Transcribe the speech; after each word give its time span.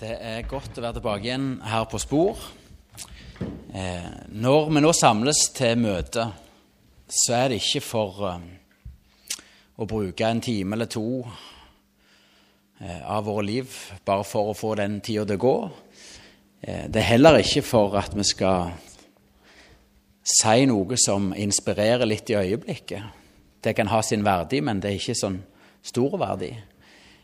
Det 0.00 0.14
er 0.16 0.46
godt 0.48 0.78
å 0.78 0.80
være 0.80 0.96
tilbake 0.96 1.26
igjen 1.26 1.48
her 1.60 1.82
på 1.84 1.98
Spor. 2.00 2.38
Eh, 3.76 4.06
når 4.32 4.70
vi 4.72 4.80
nå 4.80 4.92
samles 4.96 5.42
til 5.52 5.76
møte, 5.76 6.24
så 7.04 7.34
er 7.36 7.50
det 7.52 7.58
ikke 7.60 7.82
for 7.84 8.22
eh, 8.30 8.46
å 9.76 9.88
bruke 9.90 10.24
en 10.24 10.40
time 10.40 10.78
eller 10.78 10.88
to 10.88 11.04
eh, 12.80 13.02
av 13.04 13.28
våre 13.28 13.44
liv 13.44 13.76
bare 14.08 14.24
for 14.24 14.54
å 14.54 14.56
få 14.56 14.72
den 14.80 15.02
tida 15.04 15.26
til 15.28 15.36
å 15.36 15.44
gå. 15.44 15.54
Eh, 16.64 16.88
det 16.88 17.02
er 17.02 17.10
heller 17.10 17.42
ikke 17.44 17.66
for 17.68 18.00
at 18.00 18.16
vi 18.16 18.24
skal 18.24 18.72
si 20.24 20.64
noe 20.70 20.96
som 20.96 21.34
inspirerer 21.36 22.08
litt 22.08 22.32
i 22.32 22.40
øyeblikket. 22.40 23.20
Det 23.60 23.76
kan 23.76 23.92
ha 23.92 24.00
sin 24.00 24.24
verdi, 24.24 24.64
men 24.64 24.80
det 24.80 24.94
er 24.94 25.02
ikke 25.02 25.20
sånn 25.26 25.42
stor 25.84 26.16
verdi. 26.24 26.54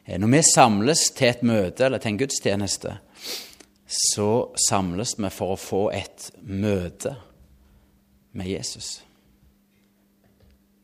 Eh, 0.06 0.18
når 0.18 0.30
vi 0.30 0.42
samles 0.54 1.10
til 1.16 1.32
et 1.32 1.42
møte 1.42 1.86
eller 1.86 2.02
til 2.02 2.14
en 2.14 2.20
gudstjeneste, 2.20 2.98
så 3.86 4.30
samles 4.68 5.16
vi 5.18 5.30
for 5.34 5.54
å 5.54 5.60
få 5.60 5.82
et 5.94 6.30
møte 6.42 7.16
med 8.36 8.50
Jesus. 8.50 9.00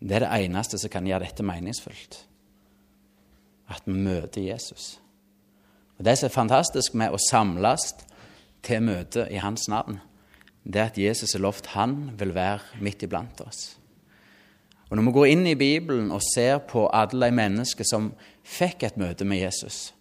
Det 0.02 0.16
er 0.18 0.24
det 0.26 0.46
eneste 0.46 0.78
som 0.82 0.90
kan 0.90 1.06
gjøre 1.06 1.28
dette 1.28 1.46
meningsfullt. 1.46 2.24
At 3.70 3.86
vi 3.86 3.94
møter 3.94 4.42
Jesus. 4.42 4.96
Og 5.98 6.04
Det 6.04 6.16
som 6.18 6.26
er 6.26 6.34
fantastisk 6.34 6.94
med 6.98 7.14
å 7.14 7.20
samles 7.30 7.92
til 8.62 8.82
møte 8.82 9.28
i 9.30 9.38
hans 9.38 9.68
navn, 9.70 10.00
det 10.64 10.80
er 10.80 10.90
at 10.90 10.98
Jesus 10.98 11.34
har 11.34 11.42
lovt 11.42 11.70
han 11.74 12.12
vil 12.18 12.34
være 12.34 12.82
midt 12.82 13.02
iblant 13.02 13.40
oss. 13.46 13.76
Og 14.90 14.96
Når 14.96 15.04
vi 15.04 15.12
går 15.12 15.26
inn 15.26 15.46
i 15.46 15.54
Bibelen 15.54 16.10
og 16.12 16.22
ser 16.34 16.58
på 16.58 16.88
alle 16.92 17.30
de 17.30 17.34
mennesker 17.34 17.86
som 17.88 18.12
fikk 18.42 18.86
et 18.86 18.98
møte 19.00 19.26
med 19.28 19.42
Jesus, 19.42 19.92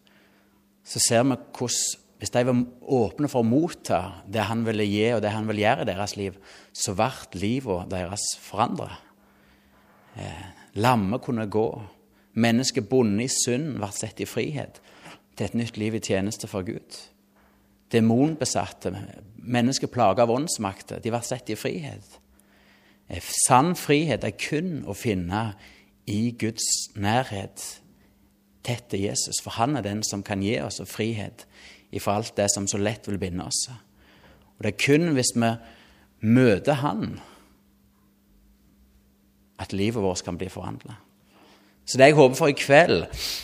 så 0.83 1.01
ser 1.03 1.27
vi 1.27 1.37
hvordan 1.57 2.01
hvis 2.21 2.29
de 2.29 2.43
var 2.45 2.57
åpne 2.93 3.25
for 3.31 3.41
å 3.41 3.49
motta 3.49 3.99
det 4.29 4.43
han 4.45 4.59
ville 4.61 4.85
gi, 4.85 5.07
og 5.15 5.23
det 5.23 5.31
han 5.33 5.47
ville 5.49 5.63
gjøre 5.63 5.81
i 5.81 5.89
deres 5.89 6.13
liv, 6.19 6.35
så 6.69 6.93
ble 6.93 7.39
livet 7.41 7.89
deres 7.89 8.27
forandra. 8.37 8.91
Eh, 10.13 10.43
lamme 10.85 11.17
kunne 11.17 11.47
gå. 11.49 11.65
Mennesker 12.37 12.85
bundet 12.85 13.25
i 13.25 13.33
synd 13.33 13.79
ble 13.79 13.89
satt 13.89 14.21
i 14.21 14.29
frihet 14.29 14.77
til 15.33 15.47
et 15.47 15.57
nytt 15.57 15.81
liv 15.81 15.97
i 15.97 16.03
tjeneste 16.05 16.45
for 16.51 16.61
Gud. 16.67 16.99
Demonbesatte, 17.89 18.93
mennesker 19.41 19.89
plaga 19.89 20.27
av 20.27 20.35
åndsmakter, 20.37 21.01
de 21.01 21.09
ble 21.09 21.25
satt 21.25 21.49
i 21.49 21.57
frihet. 21.57 22.19
Eh, 23.09 23.33
sann 23.47 23.73
frihet 23.73 24.29
er 24.29 24.37
kun 24.37 24.83
å 24.85 24.93
finne 24.93 25.55
i 26.05 26.35
Guds 26.37 26.69
nærhet, 26.93 27.80
tett 28.65 28.87
til 28.91 29.05
Jesus. 29.07 29.41
For 29.43 29.55
han 29.57 29.77
er 29.77 29.85
den 29.85 30.03
som 30.07 30.23
kan 30.25 30.43
gi 30.43 30.57
oss 30.61 30.81
frihet 30.89 31.45
ifra 31.91 32.17
alt 32.19 32.35
det 32.37 32.47
som 32.53 32.67
så 32.69 32.79
lett 32.79 33.07
vil 33.09 33.19
binde 33.21 33.45
oss. 33.45 33.65
Og 34.57 34.65
det 34.65 34.73
er 34.73 34.83
kun 34.85 35.13
hvis 35.17 35.33
vi 35.35 35.51
møter 36.21 36.77
Han, 36.83 37.19
at 39.61 39.73
livet 39.73 40.01
vårt 40.01 40.23
kan 40.25 40.37
bli 40.37 40.49
forvandla. 40.49 40.95
Så 41.85 41.97
det 41.97 42.11
jeg 42.11 42.17
håper 42.17 42.37
for 42.37 42.49
i 42.49 42.57
kveld, 42.57 43.03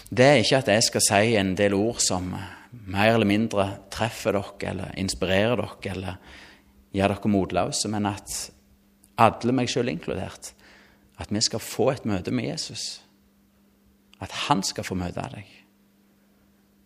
det 0.10 0.26
er 0.26 0.42
ikke 0.42 0.62
at 0.62 0.70
jeg 0.72 0.86
skal 0.86 1.04
si 1.04 1.36
en 1.38 1.56
del 1.58 1.76
ord 1.78 2.00
som 2.02 2.30
mer 2.88 3.14
eller 3.14 3.28
mindre 3.28 3.66
treffer 3.94 4.38
dere 4.38 4.72
eller 4.72 4.94
inspirerer 5.02 5.58
dere 5.60 5.94
eller 5.94 6.20
gjør 6.96 7.14
dere 7.14 7.34
motløse, 7.34 7.90
men 7.92 8.08
at 8.10 8.38
alle, 9.18 9.54
meg 9.54 9.70
sjøl 9.70 9.90
inkludert, 9.92 10.54
at 11.18 11.34
vi 11.34 11.42
skal 11.42 11.64
få 11.64 11.92
et 11.96 12.06
møte 12.06 12.32
med 12.34 12.52
Jesus. 12.52 13.02
At 14.24 14.34
han 14.48 14.64
skal 14.66 14.86
få 14.88 14.98
møte 14.98 15.24
deg. 15.34 15.50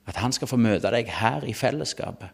At 0.10 0.20
han 0.20 0.34
skal 0.36 0.50
få 0.50 0.60
møte 0.60 0.92
deg 0.92 1.10
her 1.22 1.46
i 1.48 1.54
fellesskapet, 1.56 2.30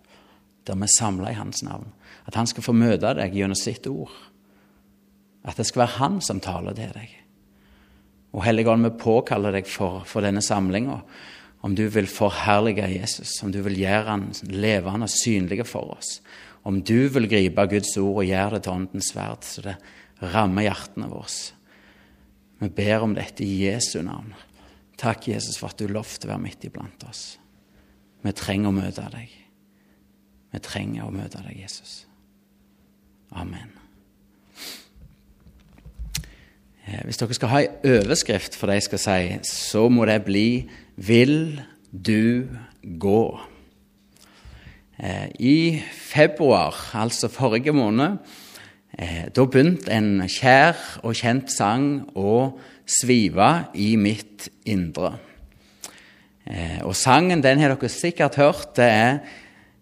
der 0.68 0.76
vi 0.76 0.88
er 0.88 0.96
samla 0.98 1.32
i 1.32 1.38
hans 1.38 1.62
navn. 1.64 1.92
At 2.28 2.36
han 2.36 2.48
skal 2.50 2.66
få 2.66 2.74
møte 2.76 3.14
deg 3.18 3.36
gjennom 3.36 3.60
sitt 3.60 3.88
ord. 3.88 4.14
At 5.48 5.60
det 5.60 5.68
skal 5.70 5.86
være 5.86 6.00
han 6.00 6.20
som 6.24 6.42
taler 6.44 6.76
til 6.76 6.92
deg. 6.96 7.14
Og 8.36 8.44
Hellige 8.44 8.72
Ånd, 8.72 8.84
vi 8.84 8.98
påkaller 9.00 9.56
deg 9.56 9.70
for, 9.70 10.04
for 10.06 10.26
denne 10.26 10.44
samlinga. 10.44 11.00
Om 11.66 11.76
du 11.76 11.88
vil 11.92 12.10
forherlige 12.12 12.90
Jesus, 12.92 13.38
om 13.44 13.52
du 13.54 13.62
vil 13.66 13.80
gjøre 13.80 14.12
han 14.12 14.28
levende 14.52 15.08
og 15.08 15.14
synlig 15.14 15.64
for 15.68 15.96
oss. 15.96 16.20
Om 16.68 16.82
du 16.86 17.08
vil 17.14 17.30
gripe 17.32 17.64
Guds 17.72 17.96
ord 17.98 18.22
og 18.22 18.28
gjøre 18.28 18.58
det 18.58 18.66
til 18.66 18.76
åndens 18.76 19.14
sverd, 19.14 19.46
så 19.48 19.64
det 19.66 19.78
rammer 20.34 20.68
hjertene 20.68 21.08
våre. 21.10 21.32
Vi 22.58 22.70
ber 22.74 23.06
om 23.06 23.14
dette 23.16 23.46
i 23.46 23.64
Jesu 23.68 24.02
navn. 24.02 24.34
Takk, 24.98 25.28
Jesus, 25.30 25.58
for 25.58 25.70
at 25.70 25.80
du 25.80 25.88
lovte 25.92 26.26
å 26.26 26.34
være 26.34 26.42
midt 26.42 26.66
iblant 26.66 27.04
oss. 27.06 27.38
Vi 28.26 28.34
trenger 28.34 28.72
å 28.72 28.76
møte 28.76 29.06
deg. 29.14 29.34
Vi 30.54 30.62
trenger 30.66 31.06
å 31.06 31.14
møte 31.14 31.44
deg, 31.46 31.60
Jesus. 31.62 32.00
Amen. 33.38 33.70
Eh, 36.88 37.04
hvis 37.04 37.20
dere 37.20 37.36
skal 37.36 37.52
ha 37.52 37.62
en 37.62 37.88
overskrift 37.92 38.56
for 38.56 38.72
det 38.72 38.80
jeg 38.80 38.88
skal 38.88 39.04
si, 39.04 39.40
så 39.52 39.88
må 39.90 40.06
det 40.06 40.24
bli 40.26 40.70
'Vil 40.96 41.62
du 41.92 42.48
gå'? 42.84 43.40
Eh, 45.00 45.30
I 45.40 45.84
februar, 45.94 46.74
altså 46.94 47.28
forrige 47.28 47.74
måned, 47.74 48.18
eh, 48.98 49.30
da 49.36 49.46
begynte 49.46 49.92
en 49.92 50.22
kjær 50.22 51.00
og 51.04 51.14
kjent 51.14 51.52
sang 51.52 52.10
å 52.16 52.60
svive 52.88 53.68
i 53.76 53.96
mitt 54.00 54.48
indre. 54.66 55.18
Eh, 56.48 56.80
og 56.88 56.96
sangen 56.96 57.44
den 57.44 57.60
har 57.60 57.76
dere 57.76 57.90
sikkert 57.92 58.40
hørt. 58.40 58.76
Det 58.76 58.86
er 58.86 59.20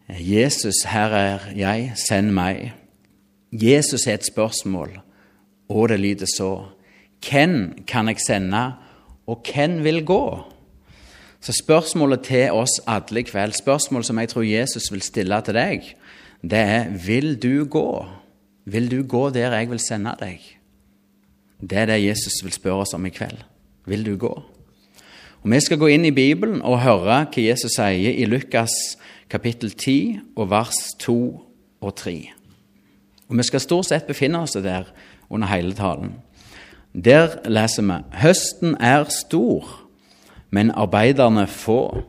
'Jesus, 0.10 0.84
her 0.86 1.10
er 1.14 1.40
jeg, 1.56 1.94
send 1.96 2.32
meg'. 2.32 2.72
Jesus 3.52 4.08
er 4.08 4.14
et 4.14 4.26
spørsmål, 4.26 5.00
og 5.70 5.90
det 5.90 6.00
lyder 6.00 6.26
så. 6.38 6.66
Hvem 7.30 7.84
kan 7.88 8.08
jeg 8.08 8.20
sende, 8.28 8.74
og 9.28 9.46
hvem 9.54 9.84
vil 9.84 10.06
gå? 10.06 10.44
Så 11.42 11.54
spørsmålet 11.64 12.22
til 12.22 12.52
oss 12.52 12.82
alle 12.88 13.20
i 13.20 13.24
kveld, 13.24 13.54
spørsmålet 13.54 14.06
som 14.06 14.20
jeg 14.20 14.30
tror 14.30 14.42
Jesus 14.42 14.92
vil 14.92 15.02
stille 15.02 15.42
til 15.42 15.54
deg, 15.54 15.96
det 16.42 16.60
er 16.60 16.90
vil 16.90 17.36
du 17.42 17.66
gå? 17.66 18.06
Vil 18.66 18.92
du 18.92 19.04
gå 19.08 19.30
der 19.30 19.54
jeg 19.54 19.70
vil 19.70 19.80
sende 19.80 20.16
deg? 20.20 20.55
Det 21.70 21.78
er 21.78 21.86
det 21.90 22.04
Jesus 22.04 22.44
vil 22.44 22.54
spørre 22.54 22.84
oss 22.86 22.94
om 22.94 23.06
i 23.06 23.14
kveld. 23.14 23.40
Vil 23.90 24.06
du 24.06 24.18
gå? 24.18 24.34
Og 25.44 25.52
Vi 25.52 25.60
skal 25.60 25.78
gå 25.78 25.88
inn 25.88 26.06
i 26.06 26.14
Bibelen 26.14 26.62
og 26.62 26.82
høre 26.82 27.26
hva 27.26 27.42
Jesus 27.42 27.78
sier 27.78 28.14
i 28.14 28.26
Lukas 28.26 28.98
kapittel 29.30 29.72
10 29.72 30.36
og 30.36 30.50
vers 30.50 30.94
2 31.00 31.18
og 31.82 31.96
3. 31.96 32.16
Og 33.30 33.38
Vi 33.38 33.44
skal 33.44 33.60
stort 33.60 33.90
sett 33.90 34.08
befinne 34.08 34.42
oss 34.42 34.54
der 34.54 34.92
under 35.30 35.48
hele 35.48 35.74
talen. 35.74 36.16
Der 36.94 37.42
leser 37.50 37.84
vi 37.84 37.98
høsten 38.22 38.78
er 38.80 39.10
stor, 39.10 39.66
men 40.50 40.72
arbeiderne 40.72 41.48
få. 41.48 42.04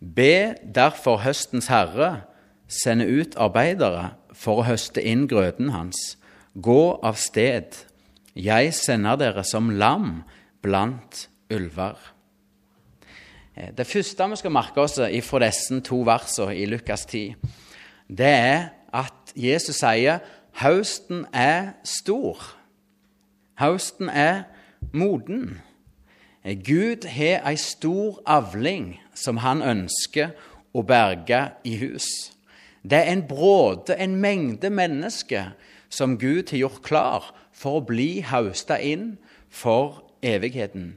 Be 0.00 0.54
derfor 0.74 1.20
høstens 1.22 1.68
herre 1.68 2.24
sende 2.68 3.06
ut 3.06 3.36
arbeidere 3.36 4.14
for 4.32 4.60
å 4.60 4.68
høste 4.68 5.02
inn 5.02 5.28
grøten 5.28 5.70
hans. 5.70 6.16
Gå 6.60 6.98
av 7.02 7.16
sted, 7.20 7.76
jeg 8.34 8.74
sender 8.74 9.18
dere 9.20 9.44
som 9.46 9.70
lam 9.70 10.24
blant 10.62 11.28
ulver. 11.52 11.98
Eh, 13.56 13.70
det 13.76 13.86
første 13.86 14.30
vi 14.30 14.40
skal 14.40 14.54
merke 14.54 14.82
oss 14.82 14.98
fra 14.98 15.42
disse 15.44 15.80
to 15.86 16.02
versene 16.06 16.56
i 16.56 16.66
Lukas 16.66 17.06
10, 17.06 17.34
det 18.08 18.32
er 18.32 18.72
at 18.94 19.34
Jesus 19.36 19.80
sier 19.82 20.22
høsten 20.60 21.26
er 21.32 21.74
stor. 21.84 22.42
Høsten 23.58 24.10
er 24.10 24.44
moden. 24.92 25.60
Gud 26.44 27.06
har 27.08 27.46
ei 27.48 27.56
stor 27.56 28.20
avling 28.28 28.98
som 29.16 29.40
han 29.40 29.62
ønsker 29.62 30.34
å 30.74 30.82
berge 30.84 31.40
i 31.64 31.78
hus. 31.80 32.06
Det 32.84 32.98
er 32.98 33.14
en 33.14 33.24
bråde, 33.24 33.96
en 33.96 34.18
mengde 34.20 34.68
mennesker 34.70 35.54
som 35.88 36.18
Gud 36.20 36.50
har 36.50 36.66
gjort 36.66 36.82
klar 36.84 37.30
for 37.64 37.80
å 37.80 37.86
bli 37.88 38.20
hausta 38.28 38.76
inn 38.76 39.14
for 39.48 40.02
evigheten. 40.24 40.94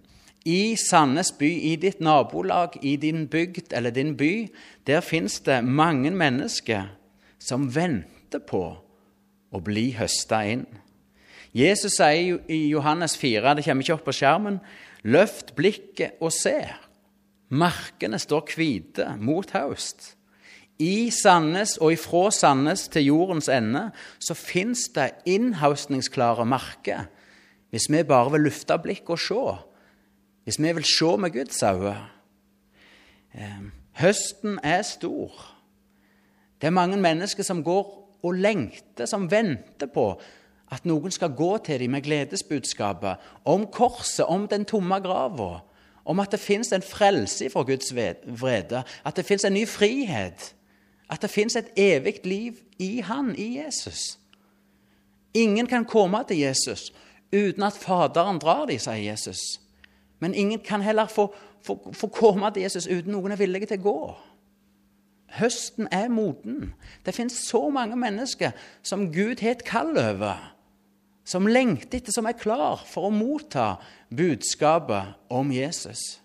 I 0.47 0.77
Sandnes 0.79 1.33
by, 1.35 1.49
i 1.71 1.75
ditt 1.79 1.99
nabolag, 2.03 2.77
i 2.81 2.95
din 2.99 3.25
bygd 3.27 3.73
eller 3.75 3.91
din 3.91 4.13
by, 4.19 4.47
der 4.87 5.03
fins 5.03 5.41
det 5.43 5.59
mange 5.63 6.11
mennesker 6.11 6.87
som 7.39 7.67
venter 7.75 8.43
på 8.43 8.63
å 9.51 9.63
bli 9.63 9.89
høsta 9.97 10.43
inn. 10.47 10.65
Jesus 11.55 11.97
sier 11.97 12.39
i 12.51 12.59
Johannes 12.69 13.17
4, 13.19 13.55
det 13.57 13.65
kommer 13.65 13.83
ikke 13.83 13.97
opp 13.97 14.05
på 14.07 14.15
skjermen, 14.15 14.59
løft 15.07 15.55
blikket 15.57 16.19
og 16.23 16.31
se. 16.35 16.59
Markene 17.49 18.19
står 18.19 18.51
hvite 18.55 19.13
mot 19.23 19.51
høst. 19.55 20.16
I 20.79 21.09
Sandnes 21.09 21.77
og 21.81 21.95
ifra 21.95 22.27
Sandnes 22.31 22.85
til 22.94 23.07
jordens 23.09 23.50
ende 23.50 23.88
så 24.21 24.35
fins 24.38 24.88
det 24.95 25.24
innhaustningsklare 25.25 26.45
marker, 26.45 27.07
hvis 27.69 27.89
vi 27.89 28.03
bare 28.03 28.31
vil 28.35 28.45
lufte 28.47 28.77
blikket 28.81 29.15
og 29.18 29.19
se 29.19 29.47
hvis 30.47 30.62
vi 30.63 30.71
vil 30.71 30.85
se 30.88 31.18
med 31.19 31.33
Guds 31.35 31.63
øyne. 31.63 31.97
Høsten 34.00 34.59
er 34.63 34.81
stor. 34.81 35.33
Det 36.62 36.68
er 36.68 36.71
mange 36.71 36.97
mennesker 36.97 37.44
som 37.44 37.63
går 37.63 37.89
og 38.23 38.31
lengter, 38.33 39.06
som 39.06 39.31
venter 39.31 39.89
på 39.94 40.13
at 40.71 40.85
noen 40.85 41.12
skal 41.12 41.35
gå 41.35 41.57
til 41.65 41.80
dem 41.80 41.91
med 41.91 42.06
gledesbudskapet 42.06 43.27
om 43.45 43.65
korset, 43.68 44.25
om 44.25 44.47
den 44.47 44.65
tomme 44.65 45.01
grava, 45.03 45.59
om 46.06 46.19
at 46.19 46.31
det 46.31 46.39
fins 46.39 46.71
en 46.71 46.81
frelse 46.81 47.50
fra 47.51 47.63
Guds 47.68 47.91
vrede, 47.95 48.83
at 49.06 49.15
det 49.15 49.25
fins 49.25 49.44
en 49.45 49.53
ny 49.53 49.68
frihet, 49.68 50.53
at 51.09 51.21
det 51.21 51.30
fins 51.31 51.56
et 51.56 51.69
evig 51.77 52.19
liv 52.24 52.59
i 52.80 53.00
Han, 53.01 53.36
i 53.36 53.57
Jesus. 53.57 54.19
Ingen 55.33 55.68
kan 55.68 55.86
komme 55.86 56.24
til 56.27 56.38
Jesus 56.38 56.94
uten 57.31 57.63
at 57.63 57.77
Faderen 57.77 58.39
drar 58.39 58.65
dem, 58.65 58.80
sier 58.80 59.04
Jesus. 59.04 59.59
Men 60.19 60.33
ingen 60.33 60.59
kan 60.59 60.81
heller 60.81 61.07
få, 61.07 61.33
få, 61.62 61.94
få 61.94 62.07
komme 62.07 62.51
til 62.54 62.63
Jesus 62.63 62.88
uten 62.88 63.12
noen 63.12 63.31
er 63.31 63.39
villige 63.39 63.69
til 63.71 63.81
å 63.81 63.86
gå. 63.88 64.01
Høsten 65.38 65.89
er 65.92 66.07
moden. 66.09 66.71
Det 67.06 67.15
fins 67.15 67.36
så 67.50 67.68
mange 67.69 67.98
mennesker 68.00 68.56
som 68.81 69.09
Gud 69.12 69.44
har 69.44 69.57
et 69.57 69.65
kall 69.68 69.98
over, 70.00 70.39
som 71.27 71.48
lengter 71.48 72.00
etter, 72.00 72.15
som 72.15 72.25
er 72.25 72.39
klar 72.39 72.86
for 72.88 73.09
å 73.09 73.13
motta 73.13 73.75
budskapet 74.15 75.18
om 75.30 75.51
Jesus. 75.51 76.21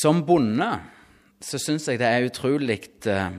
Som 0.00 0.22
bonde 0.24 0.68
så 1.44 1.58
syns 1.60 1.88
jeg 1.88 1.98
det 2.00 2.08
er 2.08 2.24
utrolig 2.24 2.78
eh, 3.08 3.34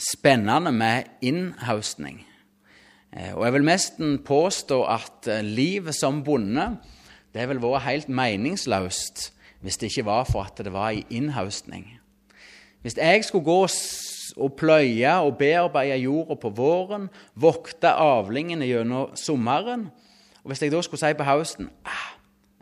spennende 0.00 0.72
med 0.72 1.08
innhaustning. 1.24 2.18
Eh, 3.12 3.32
og 3.32 3.44
jeg 3.46 3.54
vil 3.54 3.64
nesten 3.64 4.18
påstå 4.24 4.82
at 4.92 5.30
eh, 5.32 5.44
livet 5.44 5.96
som 5.96 6.22
bonde 6.24 6.74
det 7.32 7.48
ville 7.48 7.62
vært 7.62 7.86
helt 7.86 8.12
meningsløst 8.12 9.30
hvis 9.64 9.80
det 9.80 9.90
ikke 9.90 10.06
var 10.08 10.26
for 10.28 10.44
at 10.44 10.60
det 10.60 10.72
var 10.72 10.92
i 10.92 11.04
innhaustning. 11.10 11.88
Hvis 12.84 12.96
jeg 13.00 13.24
skulle 13.24 13.44
gå 13.44 13.60
og 14.36 14.56
pløye 14.60 15.12
og 15.24 15.38
bearbeide 15.38 15.96
jorda 16.04 16.36
på 16.36 16.52
våren, 16.52 17.08
vokte 17.34 17.90
avlingene 17.90 18.68
gjennom 18.68 19.16
sommeren, 19.16 19.88
og 20.44 20.52
hvis 20.52 20.62
jeg 20.62 20.72
da 20.72 20.82
skulle 20.84 21.00
si 21.00 21.16
på 21.16 21.26
høsten 21.26 21.70
ah, 21.88 22.08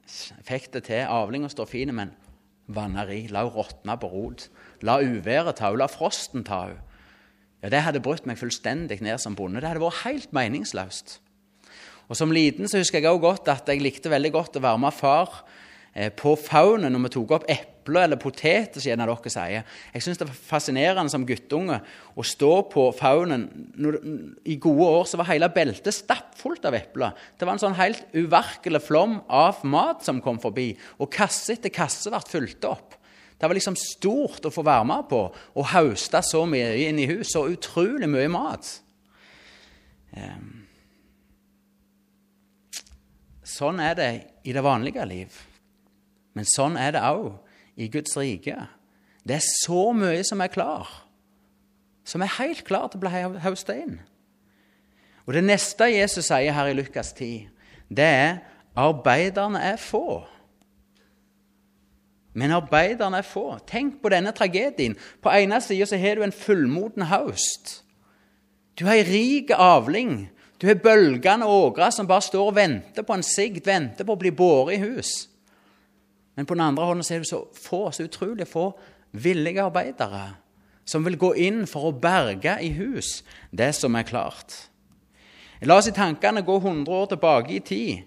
jeg 0.06 0.46
fikk 0.46 0.70
det 0.76 0.84
til, 0.86 1.02
avlinga 1.10 1.50
står 1.50 1.68
fin, 1.68 1.90
men 1.94 2.14
vanneri, 2.66 3.26
la 3.28 3.44
henne 3.44 3.54
råtne 3.54 3.96
på 4.00 4.10
rot, 4.12 4.48
la 4.82 4.98
uværet 5.02 5.58
ta 5.58 5.70
henne, 5.70 5.82
la 5.82 5.90
frosten 5.90 6.44
ta 6.46 6.66
henne 6.68 6.82
ja, 7.64 7.70
Det 7.72 7.80
hadde 7.80 8.02
brutt 8.04 8.26
meg 8.28 8.36
fullstendig 8.36 9.00
ned 9.00 9.16
som 9.22 9.36
bonde. 9.36 9.62
Det 9.62 9.70
hadde 9.70 9.80
vært 9.80 10.02
helt 10.04 10.34
meningsløst. 10.36 11.18
Og 12.12 12.16
Som 12.18 12.34
liten 12.36 12.68
så 12.68 12.76
husker 12.76 13.00
jeg 13.00 13.08
også 13.08 13.22
godt 13.22 13.48
at 13.48 13.70
jeg 13.72 13.80
likte 13.80 14.12
veldig 14.12 14.32
godt 14.34 14.58
å 14.60 14.64
være 14.64 14.80
med 14.82 14.92
far 14.92 15.38
på 16.18 16.34
faunen 16.40 16.90
når 16.90 17.04
vi 17.04 17.12
tok 17.14 17.32
opp 17.36 17.44
epler 17.50 18.08
eller 18.08 18.18
poteter, 18.18 18.82
som 18.82 18.90
en 18.94 19.04
dere 19.04 19.30
sier. 19.30 19.66
Jeg 19.94 20.02
syns 20.02 20.18
det 20.18 20.26
var 20.26 20.40
fascinerende 20.48 21.12
som 21.12 21.26
guttunge 21.28 21.78
å 22.18 22.24
stå 22.26 22.50
på 22.72 22.88
faunen. 22.98 23.46
I 24.42 24.56
gode 24.62 24.88
år 24.88 25.06
så 25.06 25.20
var 25.20 25.30
hele 25.30 25.50
beltet 25.54 25.94
stappfullt 25.94 26.66
av 26.66 26.74
epler. 26.80 27.14
Det 27.38 27.46
var 27.46 27.54
en 27.54 27.62
sånn 27.62 27.78
helt 27.78 28.02
uvirkelig 28.16 28.82
flom 28.88 29.20
av 29.30 29.62
mat 29.62 30.02
som 30.06 30.22
kom 30.24 30.42
forbi, 30.42 30.72
og 30.98 31.12
kasse 31.14 31.54
etter 31.54 31.74
kasse 31.74 32.10
ble 32.10 32.22
fylt 32.26 32.66
opp. 32.66 32.98
Det 33.38 33.48
var 33.50 33.58
liksom 33.58 33.76
stort 33.78 34.46
å 34.46 34.54
få 34.54 34.62
være 34.64 34.86
med 34.88 35.08
på 35.10 35.20
å 35.28 35.70
hauste 35.74 36.22
så 36.24 36.44
mye 36.48 36.74
inn 36.86 37.00
i 37.02 37.08
hus. 37.10 37.34
Så 37.34 37.46
utrolig 37.50 38.08
mye 38.08 38.30
mat. 38.32 38.70
Sånn 43.44 43.82
er 43.84 43.98
det 43.98 44.12
i 44.48 44.54
det 44.54 44.62
vanlige 44.64 45.04
liv. 45.10 45.34
Men 46.34 46.48
sånn 46.50 46.78
er 46.80 46.94
det 46.96 47.04
òg 47.06 47.32
i 47.80 47.88
Guds 47.90 48.16
rike. 48.18 48.56
Det 49.24 49.38
er 49.38 49.46
så 49.64 49.88
mye 49.96 50.22
som 50.26 50.42
er 50.44 50.52
klar, 50.52 50.90
som 52.04 52.22
er 52.22 52.36
helt 52.36 52.64
klar 52.66 52.90
til 52.90 53.00
å 53.00 53.04
bli 53.06 53.40
hausta 53.44 53.76
inn. 53.78 53.96
Og 55.24 55.32
Det 55.32 55.44
neste 55.44 55.88
Jesus 55.88 56.28
sier 56.28 56.52
her 56.52 56.68
i 56.68 56.76
Lukas 56.76 57.14
10, 57.16 57.48
det 57.88 58.04
er 58.04 58.42
arbeiderne 58.76 59.62
er 59.72 59.80
få. 59.80 60.24
Men 62.34 62.52
arbeiderne 62.52 63.22
er 63.22 63.26
få. 63.26 63.54
Tenk 63.66 64.00
på 64.02 64.10
denne 64.10 64.34
tragedien. 64.34 64.96
På 65.22 65.30
ene 65.32 65.60
sida 65.62 65.96
har 65.96 66.18
du 66.18 66.24
en 66.26 66.34
fullmoden 66.34 67.06
høst. 67.08 67.80
Du 68.74 68.84
har 68.88 68.98
ei 68.98 69.06
rik 69.06 69.52
avling. 69.54 70.26
Du 70.58 70.66
har 70.66 70.82
bølgende 70.82 71.46
ågre 71.46 71.92
som 71.94 72.08
bare 72.10 72.26
står 72.26 72.50
og 72.50 72.56
venter 72.56 73.06
på 73.06 73.14
en 73.14 73.22
sigd, 73.22 73.62
venter 73.64 74.04
på 74.04 74.16
å 74.16 74.18
bli 74.18 74.32
båret 74.34 74.76
i 74.76 74.82
hus. 74.82 75.28
Men 76.34 76.46
på 76.46 76.56
den 76.56 76.64
andre 76.66 76.86
hånden 76.88 77.06
ser 77.06 77.22
det 77.22 77.30
så 77.30 77.44
få, 77.54 77.88
så 77.90 78.06
utrolig 78.08 78.46
få 78.50 78.72
villige 79.14 79.62
arbeidere 79.62 80.32
som 80.84 81.04
vil 81.06 81.16
gå 81.16 81.30
inn 81.40 81.62
for 81.70 81.88
å 81.88 81.96
berge 81.96 82.58
i 82.60 82.72
hus 82.76 83.22
det 83.50 83.70
som 83.76 83.94
er 83.96 84.06
klart. 84.08 84.56
La 85.64 85.78
oss 85.78 85.88
i 85.88 85.96
tankene 85.96 86.44
gå 86.44 86.58
100 86.60 86.92
år 86.92 87.06
tilbake 87.14 87.54
i 87.56 87.62
tid. 87.64 88.02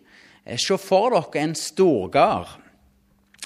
Se 0.62 0.78
for 0.80 1.16
dere 1.16 1.42
en 1.42 1.56
storgard 1.58 2.54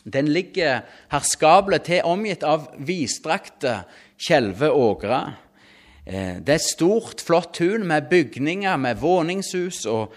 den 0.04 0.32
ligger 0.34 0.82
herskapelig 1.12 1.84
til, 1.86 2.02
omgitt 2.10 2.44
av 2.48 2.72
vidstrakte 2.82 3.84
skjelve 4.22 4.72
ågre. 4.74 5.22
Eh, 6.06 6.40
det 6.42 6.56
er 6.56 6.58
et 6.58 6.66
stort, 6.66 7.22
flott 7.22 7.54
tun 7.60 7.86
med 7.88 8.10
bygninger, 8.10 8.78
med 8.82 8.98
våningshus 9.02 9.86
og, 9.86 10.16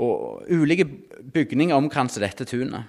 og 0.00 0.48
ulike 0.48 0.86
bygninger 1.34 1.76
omkranser 1.76 2.24
dette 2.24 2.48
tunet. 2.48 2.88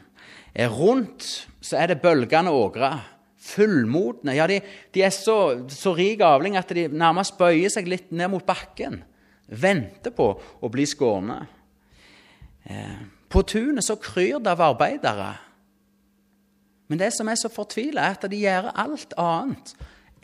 Rundt 0.56 1.25
så 1.62 1.78
er 1.78 1.92
det 1.92 2.01
bølgende 2.01 2.51
ågre, 2.56 2.94
fullmodne. 3.40 4.34
Ja, 4.36 4.48
de, 4.50 4.60
de 4.94 5.04
er 5.06 5.13
så, 5.16 5.68
så 5.72 5.94
rik 5.96 6.24
avling 6.25 6.57
at 6.60 6.72
de 6.75 6.88
nærmest 6.92 7.38
bøyer 7.40 7.72
seg 7.72 7.88
litt 7.88 8.10
ned 8.12 8.31
mot 8.34 8.46
bakken. 8.46 9.01
Venter 9.50 10.13
på 10.13 10.31
å 10.38 10.72
bli 10.72 10.86
skånet. 10.90 11.54
Eh, 12.69 12.98
på 13.30 13.46
tunet 13.48 13.86
så 13.86 13.96
kryr 14.01 14.42
det 14.42 14.51
av 14.51 14.66
arbeidere 14.72 15.30
men 16.90 16.98
det 16.98 17.12
som 17.13 17.30
er 17.30 17.38
så 17.38 17.52
fortvila, 17.54 18.02
er 18.02 18.18
at 18.18 18.28
de 18.31 18.42
gjør 18.42 18.72
alt 18.74 19.13
annet 19.22 19.74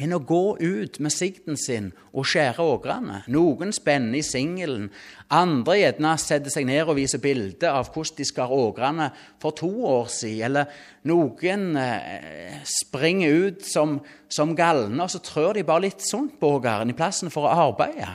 enn 0.02 0.16
å 0.16 0.20
gå 0.20 0.58
ut 0.60 0.98
med 1.04 1.14
sikten 1.14 1.58
sin 1.60 1.92
og 2.12 2.28
skjære 2.28 2.64
ågrene. 2.64 3.22
Noen 3.32 3.72
spenner 3.76 4.20
i 4.20 4.26
singelen, 4.26 4.90
andre 5.32 5.78
gjerne 5.80 6.14
setter 6.22 6.52
seg 6.52 6.68
ned 6.68 6.84
og 6.84 6.98
viser 7.00 7.24
bilder 7.24 7.78
av 7.80 7.90
hvordan 7.94 8.20
de 8.20 8.28
skar 8.28 8.52
ågrene 8.52 9.10
for 9.42 9.56
to 9.56 9.72
år 9.88 10.12
siden. 10.12 10.44
Eller 10.50 10.72
noen 11.08 11.80
eh, 11.80 12.62
springer 12.68 13.48
ut 13.48 13.66
som, 13.66 14.00
som 14.28 14.56
galne, 14.58 15.00
og 15.04 15.12
så 15.12 15.24
trør 15.24 15.56
de 15.56 15.68
bare 15.68 15.88
litt 15.88 16.04
sunt 16.04 16.38
på 16.42 16.56
ågeren 16.58 16.92
i 16.92 16.98
plassen 16.98 17.32
for 17.34 17.48
å 17.48 17.70
arbeide. 17.70 18.12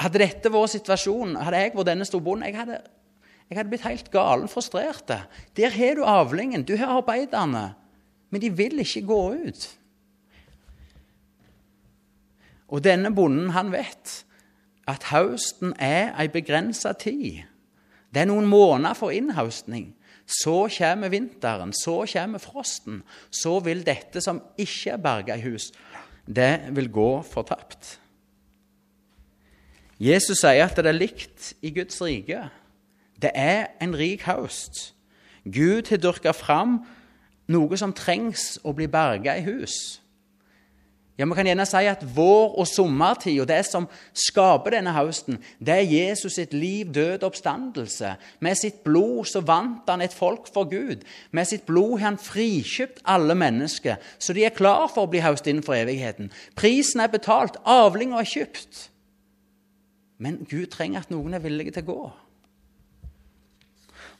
Hadde 0.00 0.22
dette 0.22 0.50
vært 0.52 0.74
situasjonen, 0.74 1.38
hadde 1.44 1.60
jeg 1.60 1.76
vært 1.76 1.92
denne 1.92 2.08
storbonden, 2.08 2.48
jeg 2.48 2.58
hadde 2.58 2.80
jeg 3.50 3.58
hadde 3.58 3.70
blitt 3.72 3.82
helt 3.82 4.12
galen 4.14 4.46
frustrert. 4.46 5.10
Der 5.58 5.72
har 5.74 5.96
du 5.98 6.04
avlingen, 6.06 6.62
du 6.62 6.76
har 6.78 7.00
arbeiderne, 7.00 7.72
men 8.30 8.42
de 8.44 8.50
vil 8.54 8.78
ikke 8.78 9.02
gå 9.08 9.22
ut. 9.42 9.64
Og 12.70 12.84
denne 12.84 13.10
bonden, 13.14 13.50
han 13.50 13.72
vet 13.74 14.20
at 14.90 15.10
høsten 15.10 15.74
er 15.78 16.14
ei 16.18 16.28
begrensa 16.30 16.94
tid. 16.98 17.42
Det 18.10 18.24
er 18.24 18.30
noen 18.30 18.48
måneder 18.50 18.96
for 18.98 19.14
innhaustning. 19.14 19.92
Så 20.26 20.68
kommer 20.78 21.10
vinteren, 21.10 21.72
så 21.74 22.04
kommer 22.12 22.42
frosten. 22.42 23.02
Så 23.30 23.58
vil 23.66 23.82
dette 23.86 24.22
som 24.22 24.42
ikke 24.58 24.94
er 24.94 25.02
berga 25.02 25.38
i 25.38 25.44
hus, 25.46 25.70
det 26.26 26.70
vil 26.76 26.90
gå 26.92 27.10
fortapt. 27.26 27.96
Jesus 30.00 30.40
sier 30.40 30.64
at 30.64 30.78
det 30.78 30.88
er 30.88 30.96
likt 30.96 31.50
i 31.60 31.72
Guds 31.74 31.98
rike. 32.00 32.46
Det 33.20 33.32
er 33.34 33.74
en 33.82 33.96
rik 33.98 34.22
høst. 34.24 34.94
Gud 35.44 35.90
har 35.90 36.00
dyrka 36.00 36.32
fram 36.32 36.78
noe 37.50 37.76
som 37.76 37.92
trengs 37.96 38.54
å 38.64 38.72
bli 38.76 38.86
berga 38.88 39.34
i 39.36 39.44
hus. 39.44 40.00
Ja, 41.20 41.26
Vi 41.26 41.34
kan 41.34 41.44
gjerne 41.44 41.66
si 41.68 41.84
at 41.84 42.04
vår- 42.16 42.54
og 42.58 42.66
sommertid 42.66 43.40
og 43.42 43.48
det 43.48 43.66
som 43.66 43.88
skaper 44.16 44.70
denne 44.72 44.94
høsten, 44.96 45.36
det 45.60 45.74
er 45.74 45.90
Jesus 45.92 46.32
sitt 46.32 46.54
liv, 46.54 46.86
død 46.94 47.26
oppstandelse. 47.28 48.14
Med 48.40 48.56
sitt 48.56 48.84
blod 48.84 49.26
så 49.28 49.42
vant 49.44 49.84
han 49.88 50.00
et 50.00 50.14
folk 50.16 50.48
for 50.48 50.64
Gud. 50.64 51.04
Med 51.30 51.44
sitt 51.44 51.66
blod 51.66 51.98
har 51.98 52.06
han 52.06 52.16
frikjøpt 52.18 53.02
alle 53.04 53.34
mennesker, 53.34 53.96
så 54.18 54.32
de 54.32 54.44
er 54.44 54.56
klar 54.56 54.88
for 54.88 55.04
å 55.04 55.10
bli 55.10 55.20
høst 55.20 55.44
innenfor 55.44 55.76
evigheten. 55.76 56.32
Prisen 56.56 57.04
er 57.04 57.12
betalt, 57.12 57.60
avlinga 57.68 58.16
er 58.16 58.32
kjøpt. 58.32 58.88
Men 60.18 60.46
Gud 60.48 60.72
trenger 60.72 61.00
at 61.00 61.10
noen 61.10 61.34
er 61.34 61.44
villige 61.44 61.76
til 61.76 61.84
å 61.84 61.92
gå. 61.92 62.10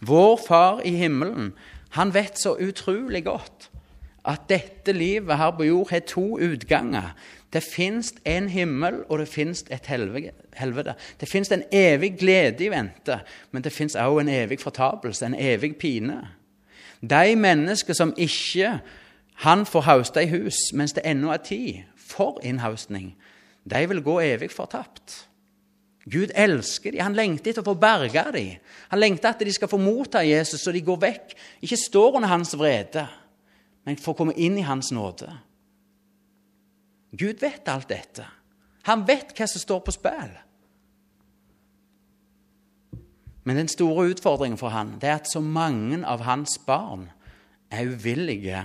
Vår 0.04 0.36
Far 0.36 0.84
i 0.84 0.92
himmelen, 1.00 1.54
han 1.96 2.12
vet 2.12 2.36
så 2.36 2.58
utrolig 2.60 3.24
godt 3.24 3.70
at 4.30 4.48
dette 4.48 4.92
livet 4.94 5.38
her 5.38 5.50
på 5.56 5.66
jord 5.66 5.90
har 5.90 6.04
to 6.06 6.38
utganger. 6.38 7.14
Det 7.52 7.62
fins 7.62 8.12
en 8.24 8.48
himmel, 8.48 9.02
og 9.08 9.18
det 9.18 9.28
fins 9.28 9.64
et 9.70 9.86
helvete. 9.86 10.94
Det 11.20 11.28
fins 11.28 11.50
en 11.52 11.62
evig 11.72 12.14
glede 12.18 12.64
i 12.64 12.70
vente, 12.70 13.20
men 13.50 13.64
det 13.64 13.72
fins 13.74 13.96
òg 13.98 14.20
en 14.20 14.30
evig 14.30 14.60
fortapelse, 14.62 15.26
en 15.26 15.34
evig 15.34 15.76
pine. 15.76 16.20
De 17.00 17.36
mennesker 17.36 17.96
som 17.96 18.14
ikke 18.16 18.78
han 19.40 19.66
får 19.66 19.80
hauste 19.80 20.22
i 20.22 20.28
hus 20.28 20.58
mens 20.76 20.92
det 20.92 21.06
ennå 21.08 21.32
er 21.32 21.42
tid 21.44 21.82
for 21.96 22.40
innhaustning, 22.44 23.14
de 23.64 23.82
vil 23.88 24.02
gå 24.02 24.20
evig 24.20 24.50
fortapt. 24.52 25.26
Gud 26.10 26.32
elsker 26.34 26.90
dem. 26.90 27.02
Han 27.04 27.16
lengter 27.16 27.52
etter 27.52 27.62
å 27.62 27.70
få 27.70 27.76
berga 27.78 28.30
dem. 28.34 28.56
Han 28.90 29.00
lengter 29.00 29.30
at 29.30 29.42
de 29.44 29.52
skal 29.52 29.68
få 29.68 29.78
motta 29.80 30.22
Jesus, 30.24 30.62
så 30.64 30.72
de 30.72 30.80
går 30.84 31.00
vekk. 31.00 31.34
Ikke 31.62 31.76
står 31.76 32.16
under 32.16 32.32
hans 32.32 32.54
vrede, 32.56 33.04
men 33.90 33.98
får 33.98 34.14
komme 34.14 34.36
inn 34.38 34.54
i 34.58 34.62
hans 34.62 34.92
nåde. 34.94 35.26
Gud 37.10 37.40
vet 37.42 37.66
alt 37.68 37.88
dette. 37.90 38.22
Han 38.86 39.02
vet 39.08 39.32
hva 39.34 39.48
som 39.50 39.58
står 39.58 39.80
på 39.82 39.94
spill. 39.96 40.36
Men 43.42 43.58
den 43.58 43.72
store 43.72 44.12
utfordringen 44.12 44.60
for 44.60 44.70
han, 44.70 44.94
det 45.02 45.10
er 45.10 45.18
at 45.18 45.26
så 45.26 45.42
mange 45.42 46.04
av 46.06 46.22
hans 46.22 46.54
barn 46.62 47.08
er 47.66 47.90
uvillige 47.90 48.62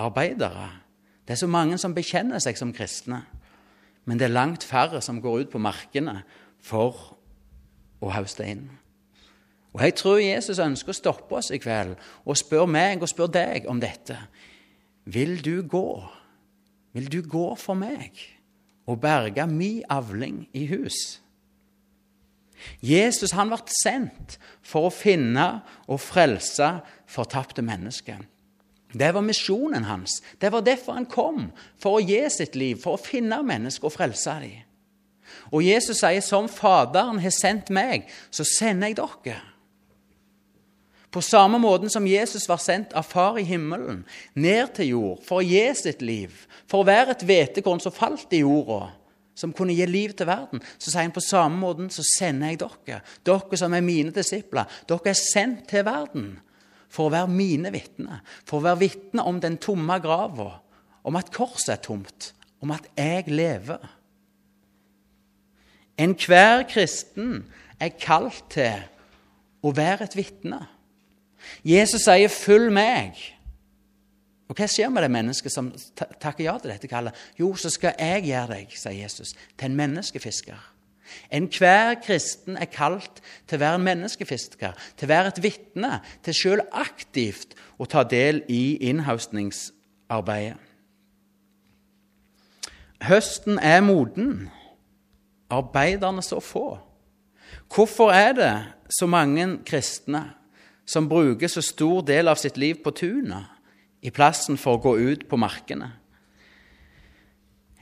arbeidere. 0.00 0.70
Det 1.28 1.36
er 1.36 1.42
så 1.42 1.50
mange 1.50 1.76
som 1.76 1.92
bekjenner 1.92 2.40
seg 2.40 2.56
som 2.56 2.72
kristne, 2.72 3.20
men 4.08 4.16
det 4.16 4.30
er 4.30 4.38
langt 4.38 4.64
færre 4.64 5.02
som 5.04 5.20
går 5.20 5.42
ut 5.42 5.52
på 5.52 5.60
markene 5.60 6.22
for 6.64 6.96
å 8.00 8.16
hauste 8.16 8.48
inn. 8.48 8.70
Og 9.72 9.82
Jeg 9.84 9.94
tror 9.94 10.18
Jesus 10.18 10.58
ønsker 10.58 10.90
å 10.90 10.98
stoppe 10.98 11.38
oss 11.38 11.50
i 11.54 11.60
kveld 11.62 11.94
og 12.24 12.38
spør 12.38 12.66
meg 12.66 13.02
og 13.02 13.10
spør 13.10 13.30
deg 13.30 13.68
om 13.70 13.80
dette. 13.82 14.16
Vil 15.04 15.38
du 15.44 15.62
gå? 15.62 16.02
Vil 16.92 17.06
du 17.12 17.20
gå 17.22 17.54
for 17.54 17.78
meg 17.78 18.18
og 18.90 18.98
berge 19.02 19.46
mi 19.46 19.78
avling 19.88 20.48
i 20.58 20.66
hus? 20.72 21.20
Jesus 22.84 23.32
han 23.32 23.48
ble 23.52 23.62
sendt 23.72 24.36
for 24.66 24.88
å 24.88 24.92
finne 24.92 25.62
og 25.86 26.02
frelse 26.02 26.72
fortapte 27.08 27.62
mennesker. 27.64 28.18
Det 28.90 29.12
var 29.14 29.22
misjonen 29.22 29.86
hans. 29.86 30.18
Det 30.42 30.50
var 30.52 30.66
derfor 30.66 30.98
han 30.98 31.06
kom, 31.06 31.52
for 31.78 31.96
å 31.96 32.02
gi 32.02 32.24
sitt 32.32 32.58
liv, 32.58 32.80
for 32.82 32.98
å 32.98 33.02
finne 33.02 33.38
mennesker 33.46 33.86
og 33.86 33.94
frelse 33.94 34.34
dem. 34.42 34.66
Og 35.54 35.62
Jesus 35.62 35.98
sier, 35.98 36.20
'Som 36.20 36.48
Faderen 36.48 37.18
har 37.18 37.30
sendt 37.30 37.70
meg, 37.70 38.08
så 38.30 38.44
sender 38.58 38.88
jeg 38.88 38.96
dere'. 38.96 39.49
På 41.10 41.22
samme 41.22 41.58
måten 41.58 41.90
som 41.90 42.06
Jesus 42.06 42.46
var 42.48 42.60
sendt 42.62 42.92
av 42.94 43.02
Far 43.02 43.38
i 43.40 43.42
himmelen 43.42 44.04
ned 44.38 44.74
til 44.76 44.92
jord 44.92 45.24
for 45.26 45.40
å 45.40 45.46
gi 45.46 45.64
sitt 45.74 46.04
liv, 46.06 46.34
for 46.70 46.82
å 46.82 46.86
være 46.86 47.16
et 47.16 47.24
hvetekorn 47.26 47.82
som 47.82 47.94
falt 47.94 48.30
i 48.36 48.44
jorda, 48.44 48.92
som 49.34 49.54
kunne 49.56 49.74
gi 49.74 49.86
liv 49.88 50.14
til 50.14 50.28
verden, 50.28 50.62
så 50.78 50.90
sier 50.90 51.02
han 51.02 51.14
på 51.16 51.24
samme 51.24 51.58
måten 51.58 51.88
så 51.90 52.04
sender 52.06 52.52
jeg 52.52 52.60
dere. 52.62 53.00
Dere 53.26 53.58
som 53.58 53.74
er 53.74 53.84
mine 53.84 54.14
disipler. 54.14 54.68
Dere 54.86 55.10
er 55.12 55.18
sendt 55.18 55.66
til 55.72 55.86
verden 55.88 56.34
for 56.90 57.08
å 57.08 57.14
være 57.14 57.30
mine 57.32 57.72
vitner. 57.74 58.20
For 58.44 58.60
å 58.60 58.66
være 58.68 58.82
vitner 58.84 59.26
om 59.30 59.40
den 59.42 59.56
tomme 59.62 59.96
grava, 60.02 60.52
om 61.06 61.16
at 61.16 61.32
korset 61.34 61.72
er 61.76 61.82
tomt, 61.82 62.32
om 62.60 62.74
at 62.74 62.86
jeg 62.98 63.30
lever. 63.32 63.80
Enhver 66.00 66.66
kristen 66.68 67.46
er 67.80 67.96
kalt 67.96 68.44
til 68.52 68.84
å 69.64 69.72
være 69.76 70.06
et 70.06 70.16
vitne. 70.16 70.60
Jesus 71.64 72.02
sier 72.04 72.28
'følg 72.28 72.72
meg'. 72.72 73.36
Og 74.48 74.56
Hva 74.56 74.66
skjer 74.66 74.88
med 74.90 75.02
det 75.02 75.10
mennesket 75.10 75.52
som 75.52 75.70
takker 76.20 76.44
ja 76.44 76.58
til 76.58 76.72
dette 76.72 76.88
kallet? 76.88 77.14
Jo, 77.38 77.54
så 77.54 77.70
skal 77.70 77.94
jeg 77.98 78.24
gjøre 78.24 78.46
deg, 78.46 78.72
sier 78.74 79.02
Jesus, 79.02 79.34
til 79.58 79.70
en 79.70 79.76
menneskefisker. 79.76 80.58
Enhver 81.30 81.94
kristen 82.02 82.56
er 82.56 82.66
kalt 82.70 83.22
til 83.46 83.58
å 83.58 83.60
være 83.60 83.78
en 83.78 83.86
menneskefisker, 83.86 84.72
til 84.96 85.06
å 85.06 85.12
være 85.12 85.28
et 85.28 85.42
vitne, 85.42 86.00
til 86.22 86.34
selv 86.34 86.66
aktivt 86.72 87.54
å 87.78 87.86
ta 87.86 88.02
del 88.02 88.42
i 88.48 88.76
innhaustningsarbeidet. 88.90 90.58
Høsten 93.00 93.58
er 93.62 93.80
moden 93.80 94.50
arbeiderne 95.50 96.22
så 96.22 96.40
få? 96.40 96.78
Hvorfor 97.74 98.10
er 98.12 98.32
det 98.36 98.52
så 98.98 99.06
mange 99.06 99.46
kristne 99.66 100.26
som 100.90 101.08
bruker 101.10 101.50
så 101.50 101.62
stor 101.62 102.02
del 102.06 102.30
av 102.30 102.40
sitt 102.40 102.58
liv 102.58 102.80
på 102.82 102.92
tunet 102.96 103.58
i 104.02 104.10
plassen 104.14 104.58
for 104.58 104.78
å 104.78 104.82
gå 104.82 104.96
ut 105.12 105.26
på 105.30 105.38
markene? 105.38 105.92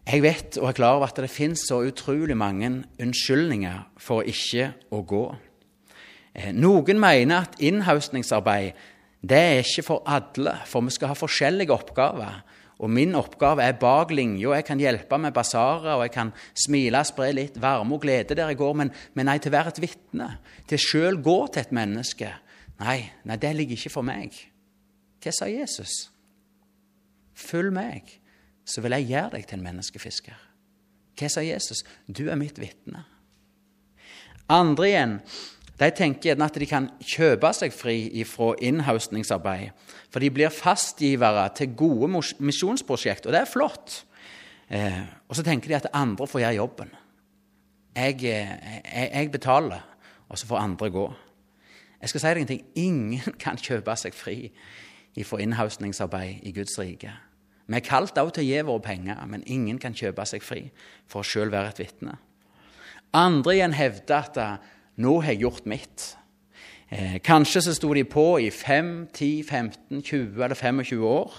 Jeg 0.08 0.24
vet 0.24 0.56
og 0.56 0.70
er 0.70 0.76
klar 0.76 0.96
over 0.96 1.10
at 1.10 1.18
det 1.20 1.28
finnes 1.28 1.66
så 1.68 1.82
utrolig 1.84 2.36
mange 2.36 2.70
unnskyldninger 3.00 3.82
for 4.00 4.24
ikke 4.28 4.70
å 4.94 5.02
gå. 5.04 5.24
Eh, 6.32 6.52
noen 6.56 7.00
mener 7.00 7.44
at 7.44 7.58
innhaustningsarbeid 7.60 8.72
det 9.28 9.40
er 9.42 9.60
ikke 9.60 9.84
for 9.84 10.08
alle, 10.08 10.54
for 10.70 10.86
vi 10.86 10.94
skal 10.94 11.12
ha 11.12 11.18
forskjellige 11.18 11.74
oppgaver. 11.74 12.40
Og 12.78 12.92
min 12.94 13.16
oppgave 13.18 13.64
er 13.66 13.76
bak 13.76 14.12
linja. 14.14 14.54
Jeg 14.54 14.64
kan 14.68 14.80
hjelpe 14.80 15.18
med 15.18 15.34
basarer, 15.34 15.96
og 15.96 16.04
jeg 16.06 16.14
kan 16.14 16.30
smile, 16.54 17.02
spre 17.04 17.32
litt 17.34 17.58
varme 17.60 17.96
og 17.96 18.04
glede 18.04 18.36
der 18.38 18.52
jeg 18.52 18.60
går, 18.60 18.76
men, 18.78 18.92
men 19.18 19.26
nei, 19.28 19.40
til 19.42 19.50
å 19.50 19.56
være 19.58 19.74
et 19.74 19.82
vitne, 19.82 20.28
til 20.70 20.84
sjøl 20.84 21.18
gå 21.20 21.40
til 21.50 21.66
et 21.66 21.74
menneske 21.74 22.30
Nei, 22.78 23.10
nei, 23.26 23.36
det 23.40 23.54
ligger 23.56 23.78
ikke 23.78 23.92
for 23.92 24.06
meg. 24.06 24.36
Hva 25.22 25.34
sa 25.34 25.48
Jesus? 25.50 26.08
Følg 27.38 27.72
meg, 27.74 28.10
så 28.66 28.82
vil 28.84 28.94
jeg 28.98 29.10
gjøre 29.12 29.36
deg 29.36 29.46
til 29.48 29.58
en 29.58 29.66
menneskefisker. 29.66 30.42
Hva 31.18 31.30
sa 31.32 31.42
Jesus? 31.42 31.82
Du 32.06 32.28
er 32.28 32.38
mitt 32.38 32.58
vitne. 32.62 33.04
Andre 34.48 34.88
igjen 34.88 35.16
de 35.78 35.88
tenker 35.94 36.32
gjerne 36.32 36.46
at 36.48 36.56
de 36.58 36.66
kan 36.66 36.88
kjøpe 37.06 37.52
seg 37.54 37.74
fri 37.74 38.24
fra 38.26 38.50
innhaustningsarbeid. 38.66 39.70
For 40.10 40.24
de 40.24 40.30
blir 40.34 40.50
fastgivere 40.50 41.44
til 41.54 41.76
gode 41.78 42.10
misjonsprosjekt, 42.42 43.28
og 43.28 43.34
det 43.34 43.44
er 43.44 43.50
flott. 43.50 44.00
Eh, 44.68 45.04
og 45.30 45.38
så 45.38 45.44
tenker 45.46 45.70
de 45.70 45.78
at 45.78 45.86
andre 45.94 46.26
får 46.26 46.42
gjøre 46.42 46.58
jobben. 46.58 46.90
Jeg, 47.94 48.18
eh, 48.26 48.50
jeg, 48.90 49.10
jeg, 49.12 49.30
betaler, 49.30 49.86
og 50.28 50.38
så 50.38 50.50
får 50.50 50.64
andre 50.64 50.90
gå. 50.90 51.06
Jeg 52.00 52.12
skal 52.12 52.20
si 52.20 52.34
deg 52.34 52.42
en 52.42 52.50
ting. 52.52 52.66
Ingen 52.78 53.38
kan 53.44 53.60
kjøpe 53.60 53.96
seg 53.98 54.14
fri 54.16 54.38
fra 55.26 55.40
innhaustningsarbeid 55.42 56.44
i 56.46 56.52
Guds 56.54 56.78
rike. 56.78 57.10
Vi 57.68 57.76
er 57.76 57.84
kalt 57.84 58.16
også 58.16 58.38
til 58.38 58.44
å 58.44 58.48
gi 58.48 58.60
våre 58.64 58.84
penger, 58.84 59.18
men 59.28 59.42
ingen 59.46 59.80
kan 59.82 59.96
kjøpe 59.96 60.24
seg 60.28 60.44
fri 60.46 60.68
for 61.10 61.20
å 61.20 61.26
sjøl 61.26 61.50
være 61.52 61.74
et 61.74 61.80
vitne. 61.82 62.14
Andre 63.16 63.56
igjen 63.56 63.74
hevder 63.76 64.22
at 64.22 64.38
nå 65.00 65.18
har 65.24 65.34
jeg 65.34 65.42
gjort 65.42 65.66
mitt. 65.68 66.06
Eh, 66.88 67.18
kanskje 67.24 67.60
så 67.66 67.74
sto 67.76 67.90
de 67.92 68.04
på 68.08 68.38
i 68.40 68.48
5, 68.54 69.08
10, 69.12 69.42
15, 69.44 70.02
20 70.02 70.44
eller 70.44 70.56
25 70.56 71.02
år. 71.04 71.34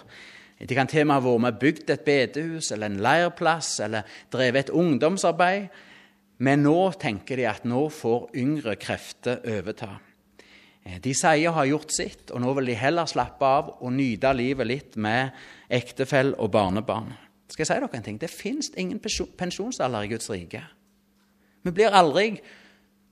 De 0.59 0.75
kan 0.75 0.89
til 0.91 1.05
og 1.05 1.07
med 1.07 1.15
ha 1.15 1.23
vært 1.23 1.41
med 1.41 1.53
og 1.55 1.59
bygd 1.63 1.93
et 1.93 2.03
bedehus 2.05 2.71
eller 2.75 2.91
en 2.91 2.99
leirplass 3.01 3.79
eller 3.85 4.19
drevet 4.33 4.67
et 4.67 4.75
ungdomsarbeid. 4.75 5.69
Men 6.45 6.63
nå 6.63 6.91
tenker 6.99 7.39
de 7.39 7.47
at 7.49 7.65
nå 7.67 7.87
får 7.91 8.29
yngre 8.37 8.75
krefter 8.79 9.41
overta. 9.47 9.97
Eh, 10.86 11.00
de 11.03 11.13
sier 11.15 11.50
å 11.50 11.55
ha 11.57 11.65
gjort 11.67 11.91
sitt, 11.93 12.29
og 12.31 12.41
nå 12.43 12.53
vil 12.57 12.71
de 12.71 12.77
heller 12.79 13.09
slappe 13.09 13.45
av 13.45 13.74
og 13.79 13.93
nyte 13.95 14.31
livet 14.36 14.67
litt 14.67 14.98
med 14.98 15.36
ektefelle 15.69 16.38
og 16.39 16.51
barnebarn. 16.55 17.12
Skal 17.50 17.65
jeg 17.65 17.71
si 17.71 17.79
dere 17.79 17.98
en 17.98 18.05
ting? 18.05 18.19
Det 18.21 18.29
fins 18.29 18.69
ingen 18.77 19.01
pensjonsalder 19.01 20.05
i 20.05 20.12
Guds 20.12 20.29
rike. 20.29 20.62
Vi 21.65 21.74
blir 21.75 21.95
aldri 21.95 22.38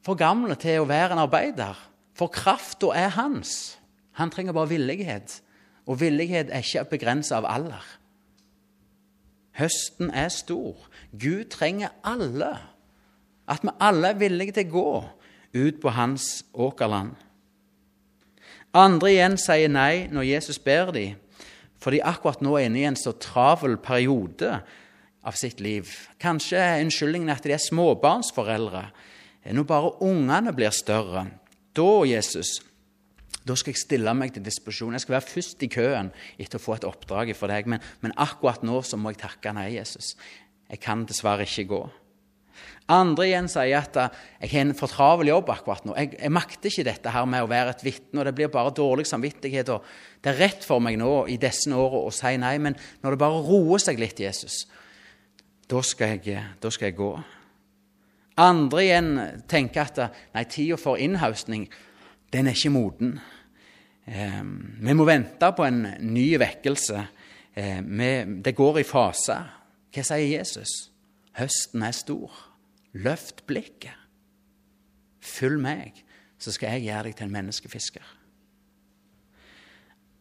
for 0.05 0.15
gamle 0.15 0.55
til 0.59 0.83
å 0.83 0.89
være 0.89 1.15
en 1.15 1.25
arbeider, 1.25 1.77
for 2.17 2.31
krafta 2.33 2.93
er 2.95 3.11
hans. 3.17 3.77
Han 4.17 4.31
trenger 4.33 4.55
bare 4.55 4.71
villighet, 4.71 5.41
og 5.85 5.99
villighet 6.01 6.51
er 6.53 6.63
ikke 6.63 6.87
begrensa 6.95 7.41
av 7.41 7.49
alder. 7.49 7.83
Høsten 9.57 10.11
er 10.13 10.29
stor. 10.29 10.77
Gud 11.17 11.49
trenger 11.53 11.93
alle. 12.05 12.53
At 13.49 13.63
vi 13.65 13.73
alle 13.81 14.11
er 14.13 14.19
villige 14.19 14.57
til 14.57 14.67
å 14.69 14.73
gå 14.73 14.89
ut 15.57 15.79
på 15.81 15.93
hans 15.95 16.45
åkerland. 16.53 17.15
Andre 18.77 19.13
igjen 19.15 19.37
sier 19.41 19.71
nei 19.73 20.05
når 20.13 20.29
Jesus 20.29 20.59
ber 20.61 20.91
dem, 20.93 21.15
for 21.81 21.93
de 21.93 22.03
akkurat 22.05 22.43
nå 22.45 22.57
er 22.57 22.67
inne 22.67 22.81
i 22.81 22.87
en 22.89 22.99
så 22.99 23.13
travel 23.17 23.77
periode 23.81 24.59
av 25.27 25.37
sitt 25.37 25.61
liv. 25.63 25.89
Kanskje 26.21 26.61
er 26.61 26.83
unnskyldningen 26.83 27.33
at 27.33 27.45
de 27.45 27.55
er 27.55 27.63
småbarnsforeldre 27.63 28.87
når 29.55 29.67
bare 29.67 29.93
ungene 30.03 30.51
blir 30.51 30.73
større, 30.75 31.21
da, 31.77 31.91
Jesus, 32.09 32.57
da 33.47 33.55
skal 33.55 33.71
jeg 33.71 33.79
stille 33.79 34.13
meg 34.17 34.33
til 34.35 34.43
disposisjon. 34.43 34.95
Jeg 34.97 35.05
skal 35.05 35.15
være 35.17 35.29
først 35.29 35.63
i 35.63 35.69
køen 35.71 36.09
etter 36.41 36.59
å 36.59 36.63
få 36.63 36.75
et 36.75 36.87
oppdrag 36.87 37.31
for 37.37 37.51
deg. 37.51 37.69
Men, 37.69 37.83
men, 38.03 38.15
akkurat 38.19 38.65
nå 38.67 38.81
så 38.83 38.99
må 38.99 39.13
jeg 39.13 39.21
takke 39.21 39.53
nei, 39.55 39.69
Jesus. 39.77 40.15
Jeg 40.67 40.81
kan 40.83 41.05
dessverre 41.07 41.47
ikke 41.47 41.67
gå. 41.69 41.81
Andre 42.87 43.25
igjen 43.27 43.49
sier 43.51 43.81
at 43.81 43.97
eh, 43.99 44.19
jeg 44.45 44.53
har 44.53 44.63
en 44.63 44.75
for 44.79 44.91
travel 44.91 45.27
jobb 45.27 45.49
akkurat 45.51 45.87
nå. 45.87 45.95
Jeg, 45.99 46.13
jeg, 46.15 46.31
makter 46.31 46.71
ikke 46.71 46.85
dette 46.87 47.11
her 47.11 47.25
med 47.27 47.43
å 47.43 47.49
være 47.51 47.73
et 47.75 47.83
vitne, 47.83 48.21
og 48.21 48.27
det 48.29 48.35
blir 48.37 48.51
bare 48.53 48.71
dårlig 48.75 49.03
samvittighet. 49.09 49.73
og 49.75 49.83
Det 50.23 50.31
er 50.31 50.39
rett 50.45 50.63
for 50.63 50.83
meg 50.83 50.95
nå 51.01 51.25
i 51.27 51.35
disse 51.41 51.67
årene 51.67 52.07
å 52.07 52.13
si 52.15 52.31
nei, 52.39 52.55
men 52.63 52.77
når 53.03 53.15
det 53.15 53.21
bare 53.25 53.43
roer 53.43 53.83
seg 53.83 53.99
litt, 53.99 54.23
Jesus, 54.23 54.61
da 55.67 55.83
skal 55.83 56.15
jeg, 56.23 56.45
da 56.63 56.71
skal 56.71 56.89
jeg 56.91 56.99
gå. 57.01 57.11
Andre 58.39 58.85
igjen 58.85 59.11
tenker 59.51 59.83
at 59.83 59.99
eh, 59.99 60.23
nei, 60.37 60.45
tida 60.47 60.79
for 60.79 61.01
innhaustning, 61.01 61.67
den 62.31 62.47
er 62.47 62.55
ikke 62.55 62.71
moden. 62.71 63.17
Eh, 64.07 64.43
vi 64.79 64.95
må 64.95 65.07
vente 65.09 65.51
på 65.57 65.67
en 65.67 65.83
ny 66.07 66.29
vekkelse. 66.39 67.07
Eh, 67.51 67.79
vi, 67.83 68.11
det 68.47 68.55
går 68.55 68.79
i 68.79 68.87
faser. 68.87 69.55
Hva 69.91 70.03
sier 70.07 70.37
Jesus? 70.37 70.85
Høsten 71.35 71.83
er 71.83 71.95
stor. 71.97 72.46
Løft 72.97 73.45
blikket. 73.49 73.95
Følg 75.21 75.59
meg, 75.61 76.03
så 76.39 76.53
skal 76.55 76.77
jeg 76.77 76.87
gjøre 76.87 77.09
deg 77.09 77.17
til 77.17 77.27
en 77.27 77.35
menneskefisker. 77.35 78.13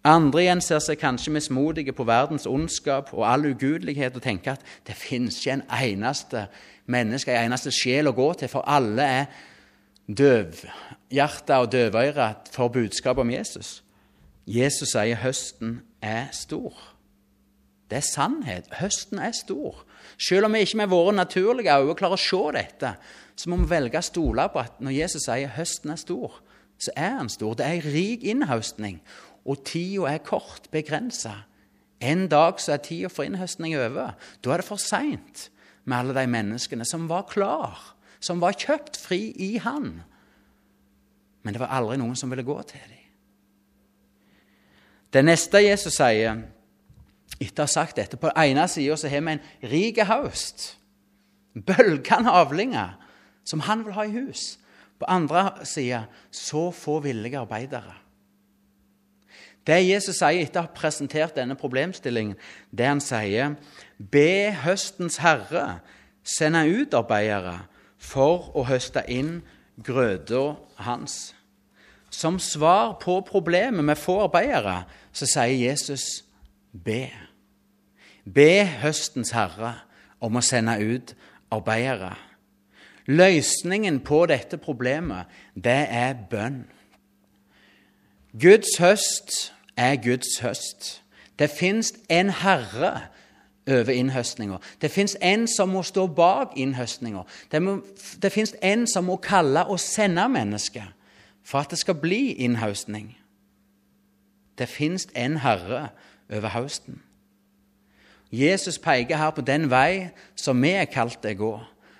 Andre 0.07 0.45
igjen 0.45 0.63
ser 0.63 0.79
seg 0.85 1.01
kanskje 1.01 1.33
mismodige 1.35 1.95
på 1.97 2.05
verdens 2.07 2.47
ondskap 2.47 3.09
og 3.17 3.25
all 3.27 3.49
ugudelighet 3.49 4.15
og 4.15 4.23
tenker 4.23 4.55
at 4.55 4.67
det 4.87 4.95
finnes 4.95 5.41
ikke 5.41 5.57
en 5.57 5.65
eneste 5.83 6.45
menneske, 6.87 7.35
en 7.35 7.49
eneste 7.51 7.73
sjel 7.75 8.07
å 8.07 8.15
gå 8.15 8.29
til, 8.39 8.51
for 8.53 8.63
alle 8.71 9.03
er 9.03 9.25
døvhjerta 10.07 11.59
og 11.65 11.73
døvøyra 11.73 12.29
for 12.55 12.71
budskapet 12.71 13.25
om 13.25 13.33
Jesus. 13.35 13.81
Jesus 14.47 14.93
sier 14.95 15.19
høsten 15.19 15.81
er 15.99 16.31
stor. 16.31 16.77
Det 17.91 17.99
er 17.99 18.07
sannhet. 18.07 18.71
Høsten 18.79 19.19
er 19.19 19.35
stor. 19.35 19.83
Selv 20.19 20.49
om 20.49 20.55
vi 20.57 20.65
ikke 20.65 20.81
med 20.83 20.93
våre 20.93 21.15
naturlige 21.17 21.75
øyne 21.77 21.97
klarer 21.99 22.19
å 22.19 22.21
se 22.21 22.43
dette, 22.57 22.93
så 23.37 23.51
må 23.51 23.59
vi 23.61 23.71
velge 23.71 24.01
å 24.01 24.07
stole 24.07 24.47
på 24.53 24.63
at 24.63 24.79
når 24.81 24.97
Jesus 24.97 25.27
sier 25.27 25.53
høsten 25.57 25.93
er 25.93 26.01
stor, 26.01 26.39
så 26.79 26.93
er 26.97 27.19
han 27.19 27.33
stor. 27.33 27.57
Det 27.57 27.67
er 27.67 27.79
en 27.79 27.93
rik 27.95 28.25
innhøstning, 28.25 29.01
og 29.47 29.63
tida 29.69 30.15
er 30.15 30.25
kort, 30.25 30.71
begrensa. 30.73 31.45
En 32.01 32.27
dag 32.29 32.61
så 32.61 32.75
er 32.77 32.83
tida 32.85 33.11
for 33.13 33.25
innhøstning 33.29 33.77
over. 33.79 34.17
Da 34.45 34.53
er 34.53 34.63
det 34.63 34.69
for 34.69 34.81
seint 34.81 35.49
med 35.87 35.99
alle 35.99 36.17
de 36.17 36.27
menneskene 36.29 36.85
som 36.89 37.07
var 37.09 37.29
klar, 37.31 37.79
som 38.21 38.43
var 38.43 38.59
kjøpt 38.59 38.99
fri 38.99 39.31
i 39.37 39.57
Han. 39.63 40.01
Men 41.45 41.55
det 41.55 41.63
var 41.63 41.73
aldri 41.79 42.01
noen 42.01 42.17
som 42.19 42.33
ville 42.33 42.45
gå 42.47 42.57
til 42.67 42.83
dem. 42.83 43.03
Det 45.15 45.23
neste 45.25 45.63
Jesus 45.63 45.95
sier, 45.97 46.43
etter 47.41 47.65
å 47.65 47.67
ha 47.67 47.73
sagt 47.73 47.99
dette 48.01 48.17
På 48.17 48.31
den 48.31 48.57
ene 48.57 48.69
sida 48.69 48.97
har 48.97 49.21
vi 49.21 49.35
en 49.35 49.45
rik 49.71 50.01
høst, 50.09 50.77
bølgende 51.55 52.33
avlinger, 52.33 52.97
som 53.45 53.61
han 53.61 53.85
vil 53.85 53.97
ha 53.97 54.05
i 54.05 54.17
hus. 54.17 54.59
På 54.99 55.09
andre 55.09 55.67
sida 55.69 56.07
så 56.31 56.71
få 56.73 57.01
villige 57.05 57.39
arbeidere. 57.39 57.95
Det 59.67 59.81
Jesus 59.83 60.21
sier 60.21 60.45
etter 60.45 60.63
å 60.63 60.69
ha 60.69 60.75
presentert 60.75 61.35
denne 61.37 61.57
problemstillingen, 61.59 62.37
det 62.71 62.87
han 62.87 63.03
sier 63.03 63.57
Be 63.99 64.53
høstens 64.63 65.19
herre 65.25 65.81
sende 66.23 66.63
ut 66.69 66.95
arbeidere 66.95 67.65
for 67.99 68.53
å 68.55 68.67
høste 68.69 69.03
inn 69.11 69.41
grøda 69.83 70.55
hans. 70.87 71.35
Som 72.11 72.39
svar 72.39 72.95
på 73.03 73.19
problemet 73.27 73.85
med 73.85 73.99
få 73.99 74.21
arbeidere 74.29 74.85
så 75.13 75.27
sier 75.29 75.59
Jesus 75.67 76.07
be. 76.73 77.11
Be 78.35 78.65
høstens 78.83 79.31
herre 79.31 79.75
om 80.21 80.37
å 80.39 80.45
sende 80.45 80.77
ut 80.83 81.15
arbeidere. 81.55 82.15
Løsningen 83.07 84.01
på 84.03 84.25
dette 84.27 84.59
problemet, 84.59 85.31
det 85.55 85.85
er 85.95 86.17
bønn. 86.31 86.65
Guds 88.35 88.79
høst 88.83 89.53
er 89.77 89.97
Guds 90.03 90.41
høst. 90.43 91.03
Det 91.39 91.51
fins 91.51 91.93
en 92.11 92.31
herre 92.31 93.07
over 93.67 93.93
innhøstninga. 93.93 94.59
Det 94.83 94.91
fins 94.91 95.17
en 95.23 95.47
som 95.49 95.69
må 95.69 95.83
stå 95.83 96.07
bak 96.07 96.57
innhøstninga. 96.57 97.23
Det, 97.53 97.63
det 98.23 98.33
fins 98.33 98.55
en 98.63 98.87
som 98.87 99.07
må 99.07 99.17
kalle 99.23 99.67
og 99.67 99.81
sende 99.81 100.29
mennesker 100.29 100.91
for 101.47 101.63
at 101.63 101.71
det 101.71 101.79
skal 101.79 101.95
bli 101.95 102.33
innhøstning. 102.43 103.17
Det 104.59 104.69
fins 104.69 105.09
en 105.15 105.37
herre 105.37 105.89
over 106.33 106.49
høsten. 106.49 107.03
Jesus 108.33 108.79
peker 108.83 109.17
her 109.17 109.31
på 109.31 109.45
den 109.47 109.69
vei 109.71 110.11
som 110.35 110.63
vi 110.63 110.75
er 110.75 110.91
kalt 110.91 111.21
til 111.23 111.37
å 111.37 111.41
gå. 111.41 111.55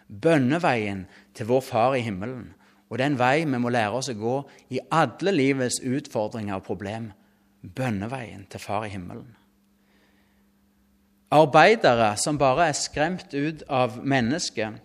Bønneveien 0.07 1.07
til 1.35 1.49
vår 1.51 1.63
Far 1.67 1.97
i 1.99 2.05
himmelen. 2.07 2.53
Og 2.91 2.99
den 2.99 3.19
vei 3.19 3.45
vi 3.45 3.59
må 3.59 3.71
lære 3.71 3.99
oss 3.99 4.11
å 4.11 4.19
gå 4.19 4.37
i 4.71 4.83
alle 4.95 5.35
livets 5.35 5.81
utfordringer 5.83 6.59
og 6.59 6.67
problem. 6.67 7.11
Bønneveien 7.63 8.47
til 8.51 8.63
Far 8.63 8.87
i 8.87 8.93
himmelen. 8.95 9.35
Arbeidere 11.35 12.13
som 12.23 12.39
bare 12.39 12.69
er 12.71 12.77
skremt 12.79 13.35
ut 13.35 13.65
av 13.69 13.99
mennesket, 14.07 14.79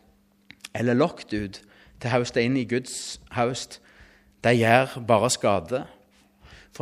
eller 0.73 0.97
lokket 0.97 1.33
ut 1.33 1.59
til 2.01 2.09
å 2.09 2.13
høste 2.15 2.41
inn 2.41 2.57
i 2.57 2.65
Guds 2.65 3.19
høst, 3.35 3.77
de 4.41 4.55
gjør 4.57 4.97
bare 5.05 5.29
skade. 5.29 5.83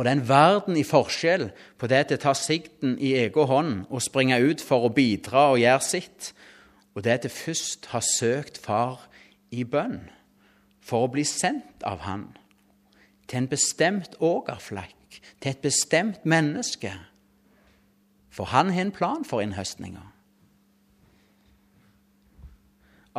For 0.00 0.08
det 0.08 0.14
er 0.14 0.16
en 0.16 0.28
verden 0.30 0.76
i 0.80 0.82
forskjell 0.88 1.42
på 1.76 1.88
det 1.92 2.06
til 2.08 2.16
å 2.16 2.20
ta 2.22 2.32
sikten 2.32 2.94
i 3.04 3.10
egen 3.20 3.48
hånd 3.50 3.72
og 3.92 4.00
springe 4.00 4.38
ut 4.40 4.62
for 4.64 4.86
å 4.86 4.92
bidra 4.96 5.50
og 5.52 5.58
gjøre 5.60 5.84
sitt, 5.84 6.30
og 6.96 7.04
det 7.04 7.18
til 7.20 7.34
først 7.34 7.90
ha 7.92 8.00
søkt 8.00 8.56
Far 8.64 9.02
i 9.52 9.60
bønn 9.60 9.98
for 10.80 11.04
å 11.04 11.10
bli 11.12 11.26
sendt 11.28 11.84
av 11.84 12.00
Han 12.06 12.30
til 13.28 13.42
en 13.42 13.50
bestemt 13.52 14.16
ågerflekk, 14.24 15.20
til 15.36 15.52
et 15.52 15.60
bestemt 15.68 16.24
menneske. 16.24 16.94
For 18.32 18.48
Han 18.56 18.72
har 18.72 18.88
en 18.88 18.96
plan 18.96 19.28
for 19.28 19.44
innhøstninga. 19.44 20.06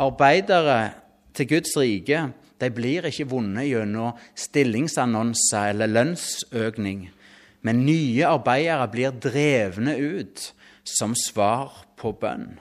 Arbeidere 0.02 0.96
til 1.38 1.54
Guds 1.54 1.78
rike 1.78 2.32
de 2.62 2.70
blir 2.74 3.08
ikke 3.10 3.30
vunnet 3.32 3.70
gjennom 3.70 4.18
stillingsannonser 4.38 5.74
eller 5.74 5.92
lønnsøkning, 5.92 7.08
men 7.62 7.86
nye 7.86 8.26
arbeidere 8.26 8.88
blir 8.94 9.18
drevne 9.22 9.98
ut 9.98 10.48
som 10.88 11.14
svar 11.18 11.84
på 12.00 12.14
bønn. 12.22 12.56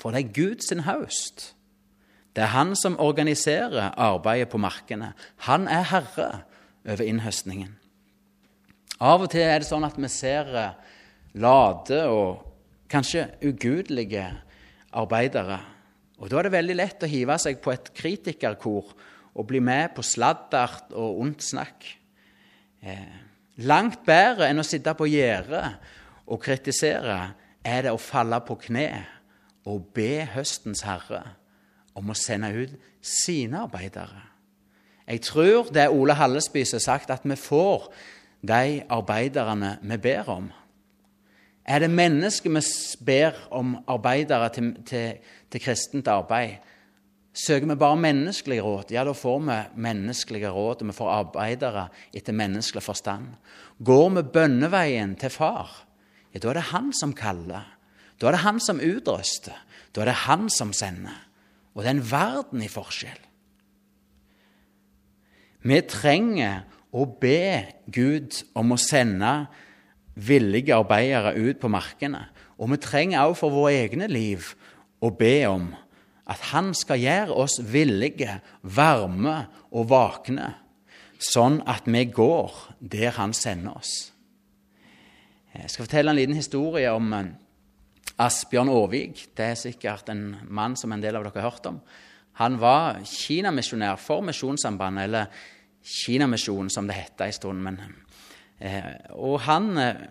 For 0.00 0.14
det 0.14 0.24
er 0.24 0.34
Guds 0.34 0.72
høst. 0.86 1.52
Det 2.36 2.44
er 2.44 2.52
han 2.52 2.74
som 2.76 2.98
organiserer 3.00 3.94
arbeidet 3.96 4.50
på 4.52 4.60
markene. 4.60 5.14
Han 5.48 5.68
er 5.72 5.86
herre 5.88 6.30
over 6.84 7.06
innhøstningen. 7.06 7.72
Av 9.00 9.22
og 9.24 9.30
til 9.32 9.44
er 9.44 9.60
det 9.60 9.68
sånn 9.68 9.84
at 9.84 9.96
vi 10.00 10.08
ser 10.12 10.52
eh, 10.56 10.76
late 11.40 12.02
og 12.08 12.44
kanskje 12.92 13.26
ugudelige 13.44 14.28
arbeidere. 14.96 15.58
Og 16.20 16.30
Da 16.30 16.38
er 16.38 16.48
det 16.48 16.56
veldig 16.56 16.76
lett 16.76 17.04
å 17.04 17.10
hive 17.10 17.36
seg 17.40 17.60
på 17.60 17.72
et 17.74 17.90
kritikerkor 17.96 18.94
å 19.36 19.44
bli 19.44 19.60
med 19.60 19.92
på 19.96 20.04
sladdert 20.04 20.92
og 20.96 21.20
ondt 21.20 21.44
snakk. 21.44 21.86
Eh, 22.80 23.16
langt 23.68 24.04
bedre 24.06 24.48
enn 24.48 24.62
å 24.62 24.66
sitte 24.66 24.94
på 24.96 25.08
gjerdet 25.10 25.76
og 26.26 26.40
kritisere 26.42 27.18
er 27.66 27.86
det 27.86 27.92
å 27.92 28.00
falle 28.00 28.40
på 28.46 28.56
kne 28.66 28.88
og 29.66 29.90
be 29.96 30.24
høstens 30.32 30.84
herre 30.86 31.22
om 31.96 32.12
å 32.12 32.18
sende 32.18 32.52
ut 32.54 32.74
sine 33.04 33.64
arbeidere. 33.64 34.22
Jeg 35.06 35.22
tror 35.22 35.70
det 35.70 35.84
er 35.84 35.94
Ole 35.94 36.16
Hallesby 36.18 36.64
som 36.66 36.80
har 36.80 36.86
sagt 36.86 37.12
at 37.14 37.26
vi 37.26 37.36
får 37.38 37.90
de 38.46 38.82
arbeiderne 38.90 39.76
vi 39.82 39.98
ber 40.02 40.30
om. 40.30 40.48
Er 41.66 41.82
det 41.82 41.90
mennesker 41.90 42.50
vi 42.50 42.62
ber 43.06 43.38
om 43.50 43.76
arbeidere 43.90 44.48
til, 44.54 44.72
til, 44.86 45.18
til 45.50 45.62
kristent 45.62 46.08
arbeid, 46.08 46.58
Søker 47.36 47.68
vi 47.68 47.76
bare 47.76 48.00
menneskelige 48.00 48.64
råd, 48.64 48.92
ja, 48.94 49.02
da 49.04 49.12
får 49.12 49.40
vi 49.44 49.56
menneskelige 49.84 50.48
råd, 50.48 50.80
og 50.80 50.88
vi 50.88 50.96
får 50.96 51.12
arbeidere 51.12 51.88
etter 52.16 52.32
menneskelig 52.32 52.80
forstand. 52.84 53.34
Går 53.84 54.08
vi 54.14 54.22
bønneveien 54.32 55.12
til 55.20 55.34
Far, 55.34 55.74
ja, 56.32 56.40
da 56.40 56.48
er 56.48 56.60
det 56.60 56.70
Han 56.72 56.92
som 56.96 57.12
kaller. 57.16 57.68
Da 58.16 58.30
er 58.30 58.38
det 58.38 58.44
Han 58.46 58.60
som 58.60 58.80
utrøster. 58.80 59.56
Da 59.92 60.00
er 60.02 60.10
det 60.10 60.22
Han 60.24 60.48
som 60.52 60.72
sender. 60.72 61.16
Og 61.74 61.82
det 61.82 61.90
er 61.90 61.98
en 61.98 62.10
verden 62.10 62.64
i 62.64 62.72
forskjell. 62.72 63.20
Vi 65.66 65.80
trenger 65.90 66.64
å 66.96 67.04
be 67.20 67.66
Gud 67.92 68.32
om 68.56 68.72
å 68.72 68.80
sende 68.80 69.32
villige 70.16 70.76
arbeidere 70.76 71.34
ut 71.36 71.60
på 71.60 71.68
markene. 71.68 72.30
Og 72.56 72.72
vi 72.72 72.80
trenger 72.80 73.26
også 73.26 73.42
for 73.42 73.52
våre 73.52 73.74
egne 73.82 74.08
liv 74.08 74.54
å 75.04 75.10
be 75.12 75.34
om 75.50 75.74
at 76.26 76.50
han 76.50 76.72
skal 76.74 77.00
gjøre 77.00 77.34
oss 77.44 77.60
villige, 77.62 78.40
varme 78.62 79.38
og 79.70 79.88
vakne, 79.92 80.50
sånn 81.22 81.60
at 81.70 81.86
vi 81.88 82.04
går 82.10 82.54
der 82.80 83.14
han 83.16 83.34
sender 83.36 83.78
oss. 83.78 83.94
Jeg 85.56 85.72
skal 85.72 85.86
fortelle 85.86 86.12
en 86.12 86.18
liten 86.18 86.36
historie 86.36 86.90
om 86.92 87.12
eh, 87.16 87.28
Asbjørn 88.20 88.68
Aarvik, 88.72 89.22
det 89.36 89.46
er 89.52 89.60
sikkert 89.60 90.10
en 90.12 90.34
mann 90.52 90.76
som 90.76 90.92
en 90.92 91.02
del 91.02 91.16
av 91.16 91.24
dere 91.24 91.40
har 91.40 91.50
hørt 91.50 91.68
om. 91.70 91.78
Han 92.40 92.58
var 92.60 93.00
kinamisjonær 93.08 93.96
for 94.00 94.24
Misjonssambandet, 94.24 95.08
eller 95.08 95.44
Kinamisjonen, 95.86 96.68
som 96.72 96.88
det 96.88 96.98
het 96.98 97.22
en 97.22 97.32
stund. 97.32 97.62
Men, 97.64 97.80
eh, 98.60 98.90
og 99.14 99.40
han 99.46 99.78
eh, 99.80 100.02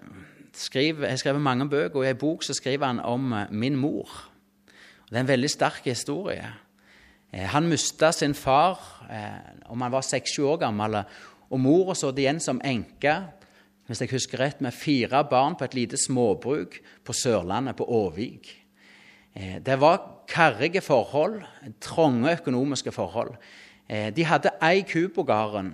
skriver, 0.54 1.10
har 1.10 1.21
skrevet 1.21 1.41
mange 1.41 1.69
bøker, 1.69 1.99
og 1.99 2.06
i 2.06 2.13
en 2.15 2.23
bok 2.23 2.43
så 2.43 2.56
skriver 2.58 2.88
han 2.88 3.04
om 3.04 3.36
min 3.51 3.78
mor. 3.78 4.10
Det 5.06 5.20
er 5.20 5.22
en 5.22 5.30
veldig 5.30 5.50
sterk 5.52 5.86
historie. 5.86 6.48
Eh, 7.32 7.46
han 7.52 7.68
mista 7.70 8.12
sin 8.12 8.34
far 8.34 8.80
eh, 9.10 9.70
om 9.70 9.82
han 9.82 9.94
var 9.94 10.06
seks-sju 10.06 10.46
år 10.50 10.62
gammel, 10.65 11.02
og 11.50 11.62
mora 11.62 11.94
det 11.94 12.24
igjen 12.24 12.41
som 12.41 12.62
enke 12.65 13.20
hvis 13.86 14.02
jeg 14.02 14.15
husker 14.15 14.41
rett, 14.41 14.62
med 14.65 14.74
fire 14.74 15.20
barn 15.30 15.54
på 15.54 15.68
et 15.68 15.76
lite 15.78 15.98
småbruk 16.02 16.80
på 17.06 17.13
Sørlandet, 17.13 17.76
på 17.78 17.86
Åvik. 17.86 18.50
Eh, 19.36 19.60
det 19.62 19.78
var 19.78 20.26
karrige 20.28 20.82
forhold, 20.82 21.44
trange 21.80 22.34
økonomiske 22.39 22.91
forhold. 22.91 23.36
De 23.86 24.24
hadde 24.26 24.50
ei 24.65 24.82
ku 24.82 25.12
på 25.13 25.22
gården, 25.22 25.68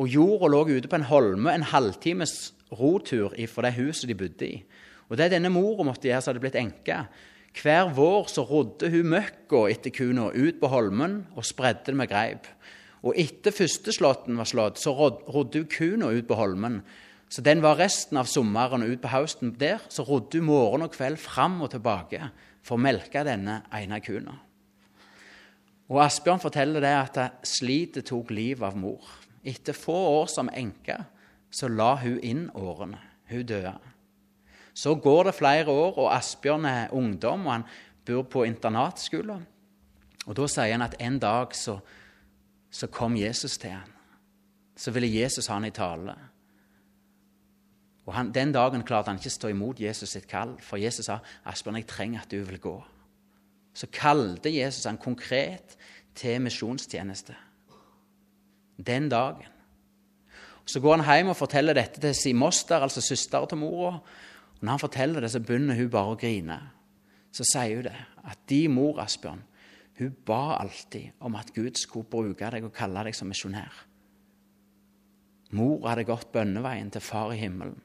og 0.00 0.08
jorda 0.08 0.48
lå 0.48 0.62
ute 0.70 0.88
på 0.88 0.96
en 0.96 1.04
holme 1.04 1.52
en 1.52 1.66
halvtimes 1.68 2.54
rotur 2.72 3.34
fra 3.52 3.66
det 3.66 3.74
huset 3.76 4.08
de 4.08 4.16
bodde 4.16 4.48
i. 4.48 4.62
Og 5.10 5.18
Det 5.20 5.28
denne 5.30 5.52
mora 5.52 5.84
måtte 5.84 6.08
gjøre, 6.08 6.22
så 6.22 6.32
hadde 6.32 6.40
blitt 6.40 6.56
enke. 6.56 7.02
Hver 7.56 7.90
vår 7.96 8.28
så 8.28 8.44
rodde 8.44 8.90
hun 8.92 9.08
møkka 9.14 9.62
etter 9.72 9.94
kuna 9.94 10.28
ut 10.34 10.58
på 10.60 10.68
holmen 10.68 11.22
og 11.36 11.46
spredde 11.46 11.88
det 11.88 11.96
med 11.96 12.10
greip. 12.10 12.48
Og 13.06 13.16
etter 13.16 13.54
første 13.54 13.94
slåtten 13.94 14.36
var 14.36 14.48
slått, 14.48 14.80
så 14.82 14.92
rodde 14.92 15.62
hun 15.62 15.70
kuna 15.70 16.10
ut 16.12 16.26
på 16.28 16.36
holmen. 16.36 16.82
Så 17.32 17.42
den 17.42 17.62
var 17.64 17.78
resten 17.80 18.20
av 18.20 18.28
sommeren 18.30 18.84
og 18.84 18.92
ut 18.92 19.02
på 19.02 19.10
høsten 19.10 19.54
der. 19.58 19.80
Så 19.88 20.04
rodde 20.06 20.38
hun 20.38 20.50
morgen 20.50 20.84
og 20.86 20.92
kveld 20.94 21.18
fram 21.22 21.58
og 21.64 21.72
tilbake 21.72 22.28
for 22.66 22.76
å 22.76 22.82
melke 22.82 23.24
denne 23.26 23.62
ene 23.74 24.02
kuna. 24.04 24.36
Og 25.86 26.02
Asbjørn 26.02 26.42
forteller 26.42 26.82
det 26.82 26.94
at 26.98 27.46
slitet 27.46 28.08
tok 28.10 28.32
livet 28.34 28.66
av 28.66 28.78
mor. 28.78 29.06
Etter 29.46 29.76
få 29.76 29.96
år 30.20 30.30
som 30.30 30.50
enke 30.50 30.98
så 31.54 31.70
la 31.70 31.94
hun 32.02 32.18
inn 32.26 32.48
årene. 32.58 32.98
Hun 33.30 33.46
døde. 33.46 33.76
Så 34.76 34.94
går 34.94 35.30
det 35.30 35.34
flere 35.38 35.72
år, 35.72 35.98
og 35.98 36.12
Asbjørn 36.12 36.64
er 36.68 36.92
ungdom, 36.92 37.46
og 37.46 37.52
han 37.52 37.68
bor 38.04 38.26
på 38.28 38.44
internatskolen. 38.44 39.46
Og 40.26 40.36
Da 40.36 40.46
sier 40.50 40.74
han 40.74 40.84
at 40.84 40.98
en 41.00 41.18
dag 41.22 41.54
så, 41.56 41.78
så 42.70 42.88
kom 42.92 43.16
Jesus 43.16 43.56
til 43.58 43.72
han. 43.72 43.92
Så 44.76 44.92
ville 44.92 45.08
Jesus 45.08 45.46
ha 45.46 45.56
han 45.56 45.64
i 45.64 45.72
tale. 45.72 46.16
Og 48.06 48.14
han, 48.14 48.34
Den 48.34 48.52
dagen 48.52 48.84
klarte 48.84 49.10
han 49.10 49.18
ikke 49.18 49.32
stå 49.32 49.48
imot 49.48 49.80
Jesus 49.80 50.12
sitt 50.12 50.28
kall, 50.28 50.58
for 50.60 50.76
Jesus 50.76 51.08
sa 51.08 51.18
Asbjørn, 51.44 51.80
jeg 51.80 51.88
trenger 51.90 52.20
at 52.20 52.30
du 52.30 52.42
vil 52.44 52.60
gå. 52.60 52.76
Så 53.74 53.88
kalte 53.92 54.52
Jesus 54.52 54.84
han 54.84 54.98
konkret 54.98 55.76
til 56.14 56.40
misjonstjeneste. 56.40 57.34
Den 58.76 59.08
dagen. 59.08 59.48
Så 60.66 60.80
går 60.80 61.00
han 61.00 61.16
hjem 61.16 61.32
og 61.32 61.36
forteller 61.38 61.76
dette 61.78 62.00
til 62.00 62.14
sin 62.14 62.36
moster, 62.36 62.82
altså 62.82 63.00
søster 63.00 63.44
til 63.46 63.58
mora. 63.58 63.98
Når 64.60 64.70
han 64.70 64.82
forteller 64.82 65.20
det, 65.24 65.30
så 65.32 65.42
begynner 65.44 65.76
hun 65.78 65.90
bare 65.92 66.14
å 66.14 66.20
grine. 66.20 66.56
Så 67.34 67.44
sier 67.44 67.80
hun 67.80 67.88
det, 67.88 67.98
at 68.24 68.40
de 68.48 68.62
mor, 68.72 69.00
Asbjørn, 69.02 69.42
hun 69.98 70.16
ba 70.28 70.58
alltid 70.60 71.16
om 71.24 71.36
at 71.38 71.52
Gud 71.56 71.78
skulle 71.80 72.08
bruke 72.10 72.50
deg 72.52 72.66
og 72.66 72.74
kalle 72.76 73.04
deg 73.06 73.16
som 73.16 73.28
misjonær. 73.32 73.72
Mor 75.56 75.86
hadde 75.86 76.06
gått 76.08 76.32
bønneveien 76.34 76.90
til 76.92 77.04
far 77.04 77.32
i 77.32 77.40
himmelen. 77.40 77.78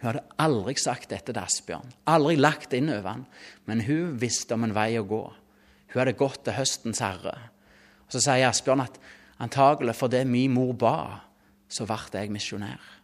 Hun 0.00 0.10
hadde 0.10 0.24
aldri 0.42 0.74
sagt 0.80 1.12
dette 1.12 1.32
til 1.32 1.40
Asbjørn, 1.40 1.94
aldri 2.12 2.36
lagt 2.36 2.74
inn 2.76 2.90
over 2.92 3.08
han, 3.08 3.24
men 3.64 3.84
hun 3.86 4.18
visste 4.20 4.56
om 4.56 4.66
en 4.66 4.74
vei 4.76 4.90
å 5.00 5.06
gå. 5.08 5.22
Hun 5.92 6.00
hadde 6.02 6.18
gått 6.18 6.42
til 6.44 6.58
høstens 6.58 7.00
herre. 7.04 7.36
Og 8.04 8.12
Så 8.12 8.20
sier 8.26 8.50
Asbjørn 8.50 8.84
at 8.84 9.00
antagelig 9.40 9.96
fordi 9.96 10.24
min 10.28 10.52
mor 10.52 10.74
ba, 10.76 10.96
så 11.68 11.86
ble 11.88 12.20
jeg 12.20 12.34
misjonær. 12.34 12.95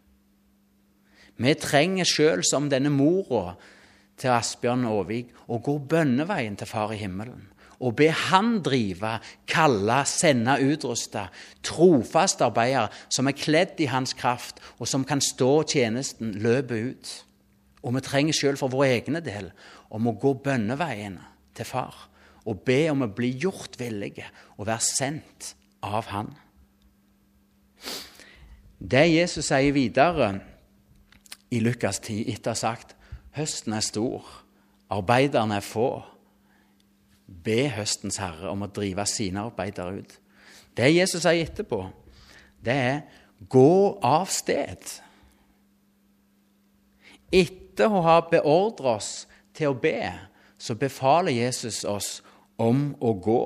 Vi 1.42 1.54
trenger 1.58 2.06
sjøl, 2.06 2.44
som 2.46 2.68
denne 2.70 2.92
mora 2.92 3.56
til 4.20 4.30
Asbjørn 4.34 4.86
Aavik, 4.86 5.32
å 5.50 5.58
gå 5.64 5.78
bønneveien 5.90 6.54
til 6.58 6.70
Far 6.70 6.94
i 6.94 7.00
himmelen. 7.00 7.48
Og 7.82 7.96
be 7.98 8.12
Han 8.14 8.60
drive, 8.62 9.16
kalle, 9.50 9.98
sende, 10.06 10.54
utruste 10.62 11.24
trofaste 11.66 12.46
arbeidere 12.46 12.92
som 13.10 13.26
er 13.26 13.34
kledd 13.34 13.82
i 13.82 13.90
Hans 13.90 14.14
kraft, 14.14 14.62
og 14.78 14.86
som 14.86 15.06
kan 15.08 15.22
stå 15.24 15.64
tjenesten 15.74 16.36
løpet 16.44 16.92
ut. 16.92 17.12
Og 17.82 17.96
vi 17.96 18.04
trenger 18.06 18.38
sjøl 18.38 18.60
for 18.60 18.70
vår 18.70 18.86
egne 18.92 19.24
del 19.24 19.50
om 19.90 20.06
å 20.06 20.14
gå 20.14 20.36
bønneveien 20.44 21.18
til 21.58 21.66
Far 21.66 22.06
og 22.48 22.62
be 22.66 22.84
om 22.90 23.04
å 23.04 23.10
bli 23.10 23.30
gjort 23.42 23.76
villige 23.78 24.26
og 24.56 24.66
være 24.66 24.82
sendt 24.82 25.52
av 25.82 26.08
Han. 26.10 26.32
Det 28.82 29.04
Jesus 29.06 29.46
sier 29.46 29.74
videre 29.74 30.32
i 31.52 31.60
Lukas 31.60 32.00
10 32.00 32.32
etter 32.32 32.52
å 32.52 32.54
ha 32.54 32.58
sagt 32.58 32.96
høsten 33.36 33.76
er 33.76 33.84
stor, 33.84 34.24
arbeiderne 34.92 35.58
er 35.60 35.64
få. 35.64 36.02
Be 37.26 37.66
høstens 37.72 38.18
herre 38.20 38.50
om 38.52 38.64
å 38.64 38.70
drive 38.72 39.06
sine 39.08 39.46
arbeidere 39.46 40.02
ut. 40.02 40.18
Det 40.76 40.88
Jesus 40.92 41.24
sier 41.24 41.44
etterpå, 41.44 41.84
det 42.64 42.76
er 42.76 43.00
gå 43.52 43.98
av 44.04 44.28
sted. 44.32 44.84
Etter 47.32 47.92
å 47.92 48.04
ha 48.04 48.18
beordret 48.28 48.84
oss 48.98 49.10
til 49.56 49.72
å 49.72 49.78
be, 49.78 50.12
så 50.60 50.76
befaler 50.78 51.34
Jesus 51.34 51.82
oss 51.88 52.20
om 52.60 52.92
å 53.00 53.12
gå. 53.16 53.44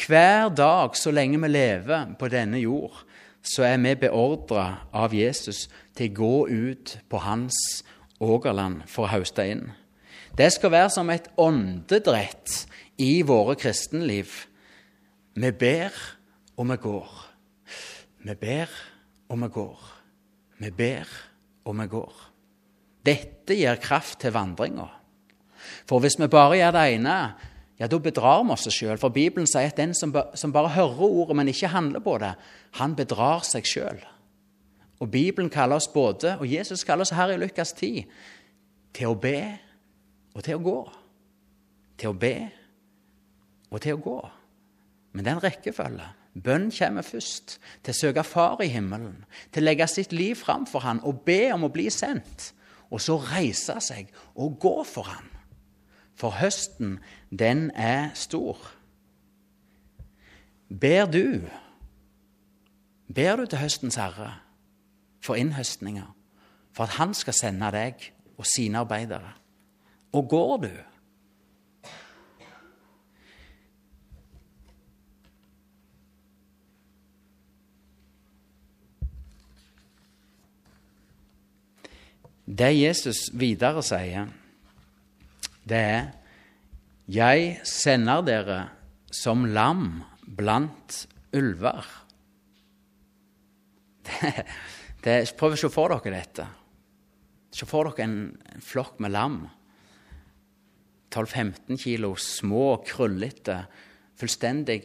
Hver 0.00 0.52
dag 0.54 0.96
så 0.96 1.12
lenge 1.12 1.40
vi 1.42 1.50
lever 1.50 2.12
på 2.20 2.28
denne 2.32 2.60
jord, 2.60 2.94
så 3.42 3.64
er 3.64 3.78
vi 3.80 3.94
beordra 4.02 4.86
av 4.92 5.14
Jesus 5.16 5.66
til 5.96 6.10
å 6.12 6.16
gå 6.18 6.34
ut 6.48 6.96
på 7.08 7.22
hans 7.24 7.56
ågerland 8.20 8.84
for 8.90 9.06
å 9.06 9.14
høste 9.14 9.46
inn. 9.48 9.64
Det 10.36 10.50
skal 10.54 10.72
være 10.72 10.92
som 10.94 11.10
et 11.10 11.28
åndedrett 11.40 12.64
i 13.00 13.22
våre 13.26 13.56
kristenliv. 13.58 14.30
Vi 15.34 15.50
ber, 15.52 15.94
og 16.56 16.68
vi 16.70 16.76
går. 16.84 17.10
Vi 18.26 18.36
ber, 18.36 18.72
og 19.28 19.42
vi 19.42 19.48
går. 19.54 19.84
Vi 20.60 20.70
ber, 20.76 21.12
og 21.64 21.78
vi 21.80 21.86
går. 21.90 22.16
Dette 23.06 23.56
gir 23.56 23.80
kraft 23.80 24.20
til 24.20 24.34
vandringa. 24.36 24.86
For 25.88 26.02
hvis 26.02 26.18
vi 26.20 26.28
bare 26.30 26.58
gjør 26.60 26.76
det 26.76 26.84
ene, 26.94 27.16
ja, 27.80 27.88
da 27.88 27.98
bedrar 27.98 28.42
vi 28.44 28.52
oss 28.52 28.68
sjøl. 28.68 28.98
For 29.00 29.12
Bibelen 29.14 29.48
sier 29.48 29.70
at 29.70 29.78
den 29.80 29.94
som, 29.96 30.12
som 30.36 30.52
bare 30.52 30.74
hører 30.74 31.00
ordet, 31.06 31.36
men 31.38 31.48
ikke 31.48 31.72
handler 31.72 32.04
på 32.04 32.18
det, 32.20 32.34
han 32.76 32.96
bedrar 32.98 33.46
seg 33.48 33.68
sjøl. 33.68 34.02
Og 35.00 35.08
Bibelen 35.08 35.48
kaller 35.50 35.80
oss 35.80 35.88
både, 35.88 36.36
og 36.36 36.48
Jesus 36.48 36.84
kaller 36.84 37.08
oss 37.08 37.16
her 37.16 37.32
i 37.32 37.38
Lukas 37.40 37.72
10, 37.72 38.04
til 38.92 39.08
å 39.08 39.16
be 39.16 39.38
og 40.34 40.44
til 40.44 40.58
å 40.58 40.64
gå. 40.64 40.80
Til 42.00 42.12
å 42.12 42.18
be 42.20 42.34
og 43.70 43.80
til 43.80 43.96
å 43.96 44.02
gå. 44.02 44.20
Men 45.14 45.24
det 45.24 45.30
er 45.30 45.38
en 45.38 45.44
rekkefølge. 45.44 46.08
Bønn 46.40 46.68
kommer 46.74 47.06
først. 47.06 47.56
Til 47.82 47.94
å 47.94 47.98
søke 47.98 48.24
Far 48.26 48.62
i 48.62 48.70
himmelen. 48.70 49.24
Til 49.54 49.64
å 49.64 49.68
legge 49.70 49.88
sitt 49.90 50.12
liv 50.14 50.36
fram 50.38 50.66
for 50.68 50.84
Han 50.84 51.02
og 51.06 51.24
be 51.26 51.48
om 51.54 51.66
å 51.66 51.72
bli 51.72 51.88
sendt. 51.90 52.52
Og 52.90 53.02
så 53.02 53.16
reise 53.22 53.78
seg 53.82 54.10
og 54.34 54.58
gå 54.62 54.76
for 54.86 55.10
Han. 55.10 55.30
For 56.18 56.36
høsten, 56.36 56.98
den 57.30 57.70
er 57.70 58.10
stor. 58.14 58.58
Ber 60.68 61.06
du 61.06 61.40
Ber 63.14 63.36
du 63.36 63.46
til 63.46 63.58
høstens 63.58 63.96
herre 63.98 64.36
for 65.20 65.34
innhøstninger, 65.34 66.06
for 66.72 66.84
at 66.86 66.94
han 67.00 67.14
skal 67.14 67.34
sende 67.34 67.70
deg 67.74 68.04
og 68.38 68.46
sine 68.46 68.78
arbeidere? 68.78 69.32
Og 70.12 70.28
går 70.28 70.56
du? 70.62 70.70
Det 82.46 82.70
Jesus 82.74 83.28
videre 83.34 83.82
sier, 83.82 84.30
det 85.66 85.76
er 85.78 86.08
Jeg 87.10 87.56
sender 87.66 88.20
dere 88.22 88.56
som 89.10 89.42
lam 89.50 90.02
blant 90.22 91.06
ulver. 91.34 91.86
Det, 94.20 94.30
det, 95.04 95.14
prøv 95.38 95.54
å 95.54 95.58
se 95.58 95.68
for 95.72 95.92
dere 95.94 96.12
dette. 96.12 96.44
Se 97.54 97.66
for 97.68 97.88
dere 97.88 98.04
en, 98.04 98.16
en 98.52 98.62
flokk 98.64 98.98
med 99.02 99.14
lam. 99.14 99.36
12-15 101.10 101.78
kilo, 101.80 102.12
små, 102.20 102.80
krøllete, 102.86 103.56
fullstendig 104.18 104.80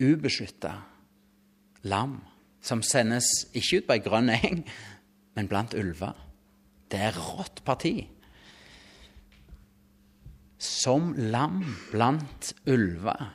ubeskytta 0.00 0.72
lam. 1.90 2.16
Som 2.64 2.82
sendes 2.86 3.28
ikke 3.52 3.82
ut 3.82 3.88
på 3.88 3.96
ei 3.98 4.04
grønn 4.04 4.32
eng, 4.34 4.64
men 5.36 5.50
blant 5.50 5.76
ulver. 5.78 6.16
Det 6.90 7.04
er 7.10 7.18
rått 7.18 7.62
parti. 7.66 7.94
Som 10.60 11.14
lam 11.16 11.62
blant 11.90 12.52
ulver, 12.68 13.32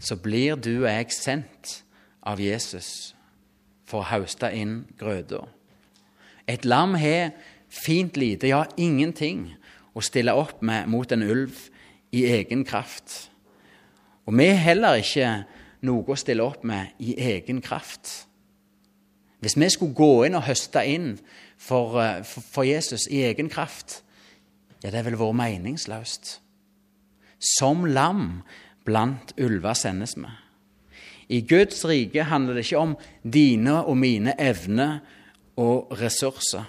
så 0.00 0.16
blir 0.16 0.58
du 0.58 0.82
og 0.82 0.90
jeg 0.90 1.12
sendt 1.14 1.80
av 2.26 2.40
Jesus 2.42 3.14
for 3.86 4.02
å 4.02 4.10
høste 4.10 4.50
inn 4.54 4.82
grøda. 4.98 5.44
Et 6.50 6.64
lam 6.66 6.96
har 6.98 7.32
fint 7.70 8.16
lite, 8.18 8.50
ja, 8.50 8.64
ingenting, 8.76 9.52
å 9.94 10.02
stille 10.02 10.34
opp 10.34 10.62
med 10.62 10.88
mot 10.90 11.12
en 11.12 11.22
ulv 11.22 11.68
i 12.14 12.24
egen 12.30 12.64
kraft. 12.66 13.30
Og 14.26 14.34
vi 14.38 14.50
heller 14.54 14.98
ikke 15.02 15.30
noe 15.86 16.14
å 16.14 16.18
stille 16.18 16.44
opp 16.44 16.64
med 16.66 16.98
i 17.02 17.14
egen 17.30 17.60
kraft. 17.62 18.26
Hvis 19.40 19.56
vi 19.56 19.70
skulle 19.72 19.96
gå 19.96 20.26
inn 20.26 20.36
og 20.36 20.46
høste 20.46 20.82
inn 20.86 21.14
for, 21.56 21.96
for, 22.26 22.44
for 22.44 22.66
Jesus 22.68 23.06
i 23.10 23.22
egen 23.30 23.48
kraft, 23.50 24.02
ja, 24.82 24.90
det 24.90 25.04
ville 25.04 25.20
vært 25.20 25.38
meningsløst. 25.40 26.38
Som 27.40 27.86
lam 27.88 28.42
blant 28.84 29.34
ulver 29.40 29.76
sendes 29.78 30.16
vi. 30.18 30.30
I 31.30 31.40
Guds 31.46 31.84
rike 31.86 32.24
handler 32.26 32.58
det 32.58 32.66
ikke 32.66 32.82
om 32.82 32.96
dine 33.22 33.76
og 33.84 33.96
mine 34.00 34.34
evner 34.40 34.98
og 35.60 35.92
ressurser, 36.00 36.64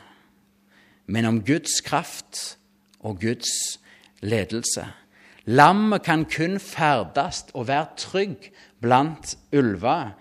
men 1.09 1.25
om 1.25 1.39
Guds 1.45 1.79
kraft 1.81 2.59
og 3.01 3.19
Guds 3.23 3.79
ledelse. 4.21 4.85
Lammet 5.49 6.05
kan 6.05 6.27
kun 6.29 6.59
ferdes 6.61 7.47
og 7.57 7.65
være 7.71 7.95
trygg 7.97 8.51
blant 8.81 9.33
ulver 9.53 10.13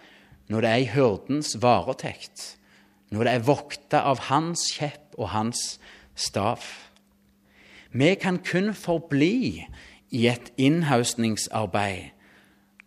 når 0.50 0.64
det 0.64 0.70
er 0.70 0.82
i 0.82 0.88
hyrdens 0.94 1.52
varetekt, 1.62 2.56
når 3.12 3.26
det 3.26 3.34
er 3.34 3.44
vokta 3.46 4.00
av 4.08 4.24
hans 4.30 4.64
kjepp 4.72 5.18
og 5.18 5.30
hans 5.34 5.76
stav. 6.16 6.64
Vi 7.92 8.14
kan 8.14 8.38
kun 8.38 8.74
forbli 8.74 9.66
i 10.10 10.26
et 10.30 10.52
innhausningsarbeid 10.58 12.10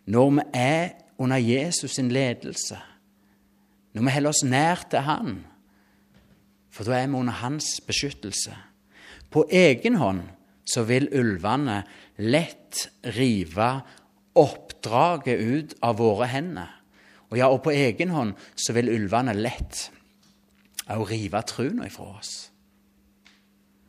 når 0.04 0.30
vi 0.30 0.42
er 0.54 0.88
under 1.18 1.36
Jesus 1.40 1.96
sin 1.96 2.10
ledelse, 2.12 2.76
når 3.94 4.02
vi 4.02 4.14
holder 4.16 4.32
oss 4.34 4.44
nær 4.44 4.84
til 4.90 5.04
Han, 5.06 5.36
for 6.70 6.84
da 6.84 6.98
er 6.98 7.06
vi 7.06 7.16
under 7.16 7.32
hans 7.32 7.80
beskyttelse. 7.86 8.52
På 9.30 9.46
egen 9.50 9.96
hånd 9.96 10.24
så 10.66 10.82
vil 10.88 11.08
ulvene 11.14 11.82
lett 12.18 12.88
rive 13.16 13.70
oppdraget 14.34 15.40
ut 15.40 15.74
av 15.82 15.98
våre 16.00 16.28
hender. 16.28 16.70
Og 17.30 17.38
ja, 17.38 17.48
og 17.48 17.62
på 17.64 17.72
egen 17.74 18.12
hånd 18.14 18.34
så 18.56 18.74
vil 18.76 18.90
ulvene 18.92 19.34
lett 19.36 19.88
òg 20.90 21.06
rive 21.08 21.40
troen 21.48 21.80
ifra 21.86 22.10
oss. 22.18 22.32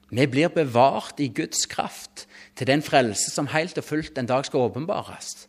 Vi 0.09 0.27
blir 0.27 0.51
bevart 0.53 1.19
i 1.19 1.31
Guds 1.33 1.65
kraft 1.65 2.27
til 2.55 2.67
den 2.67 2.83
frelse 2.85 3.31
som 3.31 3.49
helt 3.51 3.77
og 3.77 3.83
fullt 3.83 4.17
en 4.17 4.29
dag 4.29 4.45
skal 4.45 4.67
åpenbares. 4.67 5.47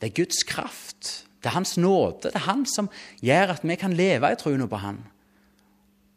Det 0.00 0.10
er 0.10 0.16
Guds 0.16 0.42
kraft, 0.42 1.26
det 1.42 1.50
er 1.50 1.56
Hans 1.56 1.76
nåde, 1.78 2.28
det 2.28 2.34
er 2.34 2.48
Han 2.48 2.66
som 2.66 2.90
gjør 3.22 3.54
at 3.54 3.64
vi 3.64 3.76
kan 3.78 3.92
leve 3.92 4.32
i 4.32 4.38
troen 4.40 4.68
på 4.68 4.76
Han. 4.82 5.04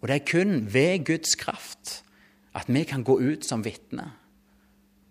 Og 0.02 0.08
det 0.08 0.16
er 0.16 0.32
kun 0.32 0.74
ved 0.74 1.06
Guds 1.06 1.36
kraft 1.36 2.02
at 2.58 2.68
vi 2.68 2.84
kan 2.84 3.04
gå 3.04 3.20
ut 3.20 3.46
som 3.46 3.66
vitner. 3.66 4.16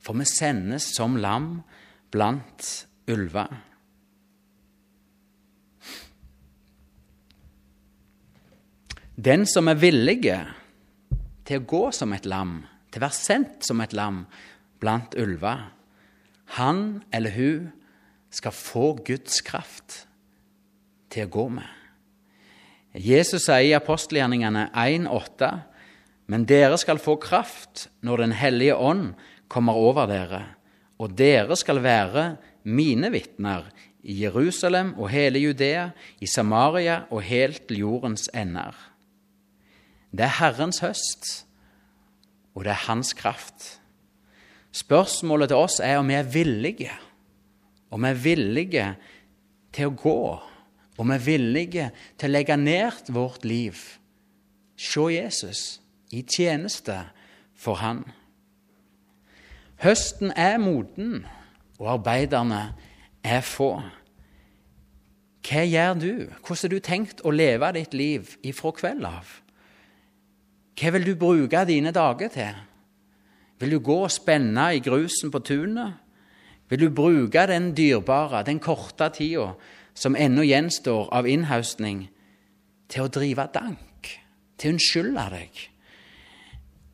For 0.03 0.15
vi 0.19 0.27
sendes 0.27 0.91
som 0.97 1.17
lam 1.17 1.63
blant 2.11 2.87
ulver. 3.09 3.51
Den 9.17 9.47
som 9.47 9.69
er 9.69 9.81
villige 9.81 10.41
til 11.47 11.63
å 11.63 11.67
gå 11.71 11.85
som 11.95 12.13
et 12.17 12.27
lam, 12.27 12.61
til 12.91 13.01
å 13.01 13.07
være 13.07 13.19
sendt 13.19 13.67
som 13.67 13.81
et 13.83 13.95
lam 13.97 14.25
blant 14.83 15.15
ulver, 15.19 15.71
han 16.59 17.03
eller 17.15 17.35
hun 17.35 17.71
skal 18.31 18.55
få 18.55 18.93
Guds 19.07 19.41
kraft 19.47 20.05
til 21.11 21.27
å 21.27 21.33
gå 21.33 21.47
med. 21.57 21.69
Jesus 22.97 23.45
sier 23.45 23.67
i 23.67 23.75
apostelgjerningene 23.77 24.71
1,8.: 24.73 25.51
Men 26.33 26.47
dere 26.49 26.79
skal 26.81 26.99
få 26.99 27.17
kraft 27.21 27.89
når 28.01 28.17
Den 28.25 28.33
hellige 28.33 28.77
ånd 28.77 29.15
kommer 29.49 29.77
over 29.77 30.07
dere, 30.07 30.43
og 30.99 31.13
dere 31.15 31.57
skal 31.57 31.83
være 31.85 32.37
mine 32.65 33.11
vitner 33.13 33.69
i 34.03 34.23
Jerusalem 34.23 34.95
og 34.99 35.11
hele 35.11 35.39
Judea, 35.39 35.91
i 36.21 36.27
Samaria 36.27 37.05
og 37.11 37.23
helt 37.23 37.69
til 37.69 37.85
jordens 37.85 38.31
ender. 38.35 38.75
Det 40.13 40.25
er 40.27 40.37
Herrens 40.39 40.81
høst, 40.85 41.47
og 42.55 42.65
det 42.65 42.73
er 42.73 42.87
Hans 42.87 43.13
kraft. 43.17 43.81
Spørsmålet 44.77 45.51
til 45.51 45.57
oss 45.57 45.81
er 45.81 45.99
om 46.01 46.09
vi 46.09 46.17
er 46.19 46.29
villige, 46.29 46.93
om 47.91 48.05
vi 48.05 48.13
er 48.13 48.21
villige 48.21 48.87
til 49.73 49.91
å 49.91 49.97
gå, 49.97 50.21
om 50.97 51.11
vi 51.13 51.17
er 51.17 51.25
villige 51.25 51.89
til 52.19 52.31
å 52.31 52.35
legge 52.35 52.57
ned 52.61 53.11
vårt 53.13 53.45
liv, 53.45 53.81
se 54.77 55.09
Jesus 55.13 55.63
i 56.13 56.23
tjeneste 56.23 56.99
for 57.57 57.81
Han. 57.81 58.05
Høsten 59.83 60.33
er 60.37 60.57
moden, 60.61 61.27
og 61.77 61.91
arbeiderne 61.99 62.63
er 63.25 63.43
få. 63.45 63.75
Hva 65.47 65.65
gjør 65.69 65.99
du? 66.01 66.13
Hvordan 66.41 66.63
har 66.63 66.73
du 66.73 66.79
tenkt 66.81 67.21
å 67.25 67.33
leve 67.35 67.69
ditt 67.77 67.95
liv 67.95 68.33
ifra 68.47 68.73
kveld 68.75 69.05
av? 69.07 69.29
Hva 70.77 70.93
vil 70.93 71.07
du 71.07 71.15
bruke 71.17 71.63
dine 71.69 71.93
dager 71.95 72.29
til? 72.33 72.57
Vil 73.61 73.73
du 73.73 73.79
gå 73.81 74.03
og 74.05 74.13
spenne 74.13 74.69
i 74.77 74.83
grusen 74.85 75.33
på 75.33 75.41
tunet? 75.41 75.95
Vil 76.69 76.81
du 76.81 76.91
bruke 76.91 77.47
den 77.49 77.71
dyrebare, 77.77 78.43
den 78.45 78.61
korte 78.61 79.09
tida 79.15 79.55
som 79.95 80.17
ennå 80.19 80.45
gjenstår 80.45 81.09
av 81.15 81.29
innhaustning, 81.31 82.09
til 82.93 83.07
å 83.07 83.11
drive 83.11 83.47
dank, 83.55 84.11
til 84.59 84.69
å 84.69 84.77
unnskylde 84.77 85.25
deg? 85.33 85.63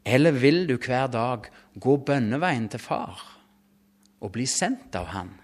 Eller 0.06 0.38
vil 0.38 0.64
du 0.68 0.76
hver 0.76 1.10
dag 1.10 1.48
gå 1.74 1.96
bønneveien 2.06 2.68
til 2.70 2.82
far 2.82 3.18
og 4.22 4.32
bli 4.34 4.46
sendt 4.46 4.94
av 4.98 5.10
han 5.10 5.34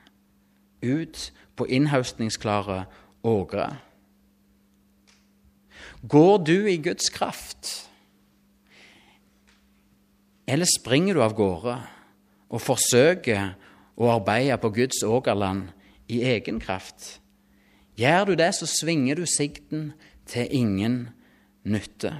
ut 0.83 1.29
på 1.59 1.66
innhaustningsklare 1.66 2.85
ågre? 3.27 3.68
Går 6.07 6.38
du 6.46 6.57
i 6.70 6.79
Guds 6.79 7.11
kraft? 7.11 7.88
Eller 10.48 10.68
springer 10.68 11.18
du 11.18 11.22
av 11.22 11.37
gårde 11.37 11.76
og 12.48 12.62
forsøker 12.64 13.52
å 14.00 14.08
arbeide 14.14 14.56
på 14.62 14.72
Guds 14.78 15.02
åkerland 15.04 15.68
i 16.08 16.22
egen 16.32 16.61
kraft? 16.62 17.18
Gjør 17.98 18.30
du 18.30 18.34
det, 18.38 18.52
så 18.56 18.66
svinger 18.70 19.18
du 19.18 19.26
sikten 19.28 19.92
til 20.28 20.48
ingen 20.54 21.00
nytte. 21.68 22.14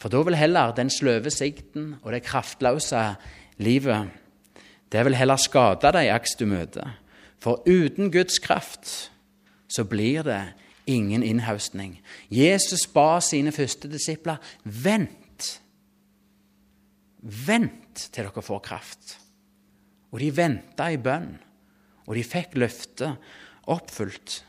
For 0.00 0.10
da 0.10 0.22
vil 0.26 0.38
heller 0.40 0.72
den 0.74 0.90
sløve 0.90 1.30
sikten 1.30 1.94
og 2.00 2.14
det 2.14 2.24
kraftløse 2.26 3.04
livet 3.60 4.16
det 4.90 5.04
vil 5.06 5.14
heller 5.14 5.38
skade 5.38 5.92
deg 5.94 6.08
aks 6.10 6.34
du 6.34 6.48
møter. 6.50 6.96
For 7.38 7.62
uten 7.68 8.10
Guds 8.10 8.40
kraft 8.42 9.10
så 9.70 9.84
blir 9.86 10.24
det 10.26 10.40
ingen 10.90 11.22
innhaustning. 11.22 12.00
Jesus 12.28 12.88
ba 12.90 13.20
sine 13.22 13.52
første 13.54 13.88
disipler 13.92 14.40
vent 14.64 15.19
Vent 17.20 18.06
til 18.08 18.24
dere 18.24 18.42
får 18.44 18.62
kraft. 18.64 19.16
Og 20.10 20.20
de 20.22 20.30
venta 20.34 20.88
i 20.90 20.98
bønn, 21.00 21.34
og 22.08 22.16
de 22.16 22.24
fikk 22.26 22.56
løftet 22.58 23.20
oppfylt. 23.70 24.40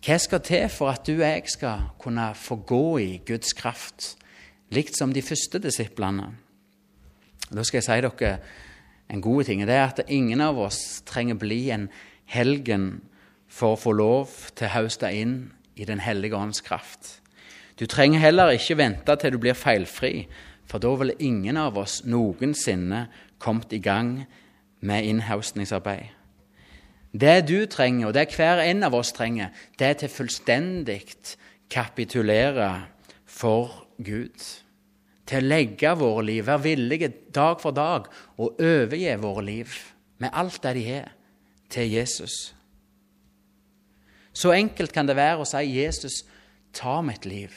Hva 0.00 0.16
skal 0.16 0.40
til 0.46 0.64
for 0.72 0.94
at 0.94 1.04
du 1.04 1.18
og 1.18 1.26
jeg 1.26 1.50
skal 1.52 1.90
kunne 2.00 2.30
få 2.38 2.56
gå 2.64 2.84
i 3.02 3.10
Guds 3.26 3.52
kraft, 3.52 4.14
likt 4.72 4.96
som 4.96 5.12
de 5.12 5.20
første 5.20 5.60
disiplene? 5.60 6.30
Da 7.50 7.66
skal 7.66 7.82
jeg 7.82 7.88
si 7.88 7.98
dere 8.06 8.32
en 9.10 9.20
god 9.20 9.44
ting. 9.44 9.66
Det 9.66 9.74
er 9.74 9.88
at 9.90 10.04
ingen 10.08 10.40
av 10.40 10.58
oss 10.58 11.02
trenger 11.04 11.36
bli 11.36 11.66
en 11.74 11.88
helgen 12.30 13.02
for 13.50 13.74
å 13.74 13.80
få 13.80 13.92
lov 13.98 14.36
til 14.54 14.70
å 14.70 14.76
høste 14.78 15.10
inn 15.12 15.50
i 15.74 15.84
Den 15.84 16.00
hellige 16.00 16.36
ånds 16.36 16.60
kraft. 16.60 17.20
Du 17.80 17.86
trenger 17.86 18.20
heller 18.20 18.52
ikke 18.52 18.76
vente 18.76 19.16
til 19.16 19.32
du 19.32 19.40
blir 19.40 19.56
feilfri, 19.56 20.26
for 20.68 20.82
da 20.82 20.92
ville 21.00 21.16
ingen 21.18 21.56
av 21.56 21.78
oss 21.80 22.02
noensinne 22.04 23.06
kommet 23.40 23.72
i 23.72 23.80
gang 23.80 24.26
med 24.84 25.08
innhausningsarbeid. 25.08 26.10
Det 27.10 27.48
du 27.48 27.64
trenger, 27.66 28.06
og 28.06 28.14
det 28.14 28.28
hver 28.36 28.60
en 28.62 28.84
av 28.86 28.94
oss 28.94 29.14
trenger, 29.16 29.48
det 29.78 29.86
er 29.86 29.96
til 29.98 30.12
fullstendig 30.12 31.00
kapitulere 31.72 32.68
for 33.26 33.86
Gud. 33.98 34.44
Til 35.26 35.40
å 35.40 35.48
legge 35.48 35.94
våre 35.98 36.26
liv, 36.28 36.44
være 36.46 36.66
villige 36.68 37.10
dag 37.34 37.58
for 37.62 37.74
dag 37.74 38.06
og 38.36 38.60
overgi 38.60 39.16
våre 39.18 39.44
liv 39.46 39.74
med 40.20 40.30
alt 40.36 40.60
det 40.62 40.76
de 40.76 40.86
har, 40.86 41.12
til 41.70 41.90
Jesus. 41.90 42.52
Så 44.32 44.52
enkelt 44.52 44.92
kan 44.92 45.06
det 45.06 45.16
være 45.16 45.42
å 45.42 45.46
si 45.46 45.62
'Jesus, 45.66 46.24
ta 46.72 47.00
mitt 47.02 47.26
liv. 47.26 47.54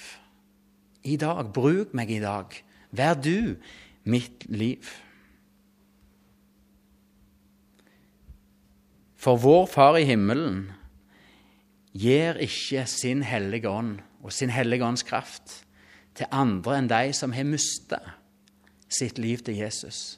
I 1.03 1.17
dag. 1.17 1.51
Bruk 1.53 1.93
meg 1.93 2.11
i 2.11 2.21
dag. 2.23 2.53
Vær 2.91 3.13
du 3.19 3.55
mitt 4.03 4.45
liv. 4.49 4.87
For 9.15 9.39
vår 9.39 9.67
Far 9.71 9.97
i 9.97 10.07
himmelen 10.07 10.65
gir 11.93 12.39
ikke 12.41 12.83
sin 12.89 13.21
hellige 13.23 13.69
ånd 13.69 14.01
og 14.23 14.33
sin 14.33 14.51
hellige 14.51 14.83
ånds 14.83 15.05
kraft 15.07 15.61
til 16.17 16.27
andre 16.31 16.79
enn 16.79 16.89
de 16.91 17.13
som 17.15 17.31
har 17.35 17.47
mista 17.47 18.01
sitt 18.93 19.17
liv 19.21 19.41
til 19.45 19.57
Jesus. 19.61 20.17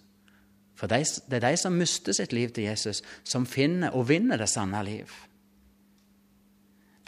For 0.76 0.92
det 0.92 1.06
er 1.32 1.44
de 1.46 1.54
som 1.58 1.78
mister 1.78 2.16
sitt 2.16 2.34
liv 2.36 2.52
til 2.52 2.68
Jesus, 2.68 3.02
som 3.24 3.46
finner 3.48 3.96
og 3.96 4.10
vinner 4.10 4.42
det 4.42 4.50
sanne 4.52 4.82
liv. 4.84 5.12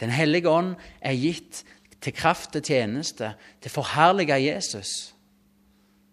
Den 0.00 0.10
hellige 0.14 0.48
ånd 0.48 0.76
er 1.02 1.18
gitt 1.18 1.64
til 2.00 2.14
kraft 2.14 2.52
til 2.54 2.62
tjeneste, 2.62 3.32
til 3.60 3.70
forherlige 3.70 4.38
Jesus. 4.44 5.14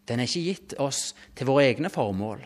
Den 0.07 0.19
er 0.19 0.29
ikke 0.29 0.45
gitt 0.45 0.75
oss 0.81 1.13
til 1.35 1.49
våre 1.49 1.65
egne 1.69 1.89
formål, 1.89 2.43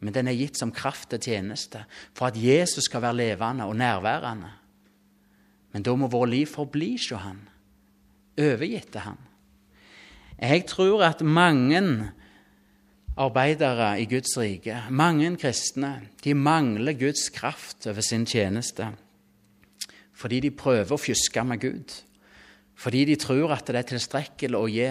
men 0.00 0.14
den 0.14 0.28
er 0.28 0.38
gitt 0.38 0.58
som 0.58 0.72
kraft 0.74 1.10
til 1.10 1.22
tjeneste, 1.22 1.84
for 2.14 2.28
at 2.28 2.38
Jesus 2.38 2.88
skal 2.88 3.02
være 3.02 3.20
levende 3.22 3.64
og 3.64 3.76
nærværende. 3.76 4.50
Men 5.72 5.82
da 5.82 5.94
må 5.96 6.06
vårt 6.10 6.30
liv 6.30 6.46
forbli 6.46 6.92
hos 6.96 7.10
Han, 7.22 7.40
overgitt 8.38 8.92
til 8.92 9.00
Han. 9.00 9.18
Jeg 10.38 10.66
tror 10.66 11.04
at 11.04 11.22
mange 11.22 12.10
arbeidere 13.16 14.00
i 14.02 14.06
Guds 14.10 14.38
rike, 14.38 14.82
mange 14.90 15.36
kristne, 15.36 16.00
de 16.24 16.34
mangler 16.34 16.92
Guds 16.92 17.28
kraft 17.28 17.86
over 17.86 18.00
sin 18.00 18.26
tjeneste 18.26 18.92
fordi 20.14 20.38
de 20.40 20.50
prøver 20.54 20.92
å 20.94 21.00
fjuske 21.00 21.42
med 21.44 21.58
Gud. 21.58 21.94
Fordi 22.74 23.04
de 23.08 23.16
tror 23.20 23.54
at 23.54 23.68
det 23.70 23.80
er 23.80 23.88
tilstrekkelig 23.92 24.58
å 24.58 24.70
gi 24.70 24.88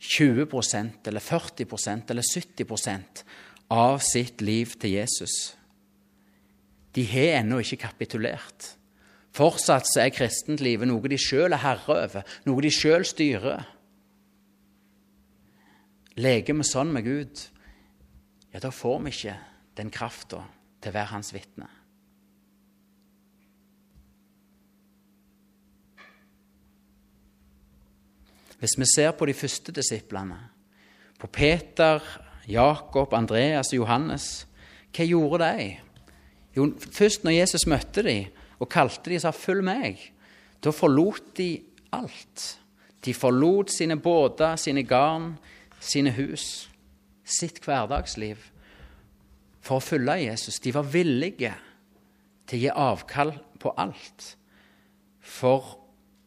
20% 0.00 1.08
eller 1.10 1.22
40% 1.22 2.10
eller 2.10 2.26
70% 2.26 3.24
av 3.70 4.00
sitt 4.02 4.42
liv 4.42 4.74
til 4.80 4.96
Jesus. 4.96 5.36
De 6.96 7.04
har 7.06 7.40
ennå 7.40 7.60
ikke 7.62 7.84
kapitulert. 7.84 8.72
Fortsatt 9.36 9.86
så 9.86 10.02
er 10.02 10.14
kristentlivet 10.14 10.88
noe 10.90 11.10
de 11.10 11.18
sjøl 11.20 11.54
er 11.54 11.62
herre 11.62 11.98
over, 12.06 12.32
noe 12.48 12.64
de 12.64 12.72
sjøl 12.74 13.06
styrer. 13.06 13.62
Leker 16.18 16.56
vi 16.58 16.66
sånn 16.66 16.90
med 16.92 17.06
Gud, 17.06 17.44
ja, 18.50 18.58
da 18.58 18.72
får 18.74 18.98
vi 19.04 19.12
ikke 19.14 19.36
den 19.78 19.92
krafta 19.94 20.42
til 20.82 20.90
å 20.90 20.96
være 20.96 21.12
hans 21.12 21.30
vitne. 21.36 21.68
Hvis 28.60 28.76
vi 28.76 28.84
ser 28.84 29.14
på 29.16 29.26
de 29.26 29.34
første 29.34 29.72
disiplene, 29.72 30.36
på 31.18 31.26
Peter, 31.26 32.00
Jakob, 32.48 33.14
Andreas 33.16 33.72
og 33.72 33.82
Johannes, 33.82 34.46
hva 34.92 35.06
gjorde 35.06 35.48
de? 35.48 35.68
Jo, 36.56 36.66
først 36.92 37.24
når 37.24 37.38
Jesus 37.38 37.66
møtte 37.70 38.04
dem 38.04 38.28
og 38.60 38.68
kalte 38.68 39.10
dem 39.10 39.16
og 39.16 39.22
sa 39.22 39.30
'følg 39.30 39.64
meg', 39.64 40.12
da 40.64 40.70
forlot 40.70 41.36
de 41.36 41.60
alt. 41.92 42.60
De 43.04 43.14
forlot 43.14 43.70
sine 43.70 43.96
båter, 43.96 44.56
sine 44.56 44.82
garn, 44.82 45.38
sine 45.80 46.10
hus, 46.12 46.70
sitt 47.24 47.64
hverdagsliv 47.64 48.36
for 49.60 49.76
å 49.76 49.84
følge 49.84 50.26
Jesus. 50.26 50.60
De 50.60 50.74
var 50.74 50.82
villige 50.82 51.54
til 52.46 52.58
å 52.58 52.60
gi 52.60 52.70
avkall 52.74 53.32
på 53.58 53.72
alt 53.76 54.36
for 55.20 55.76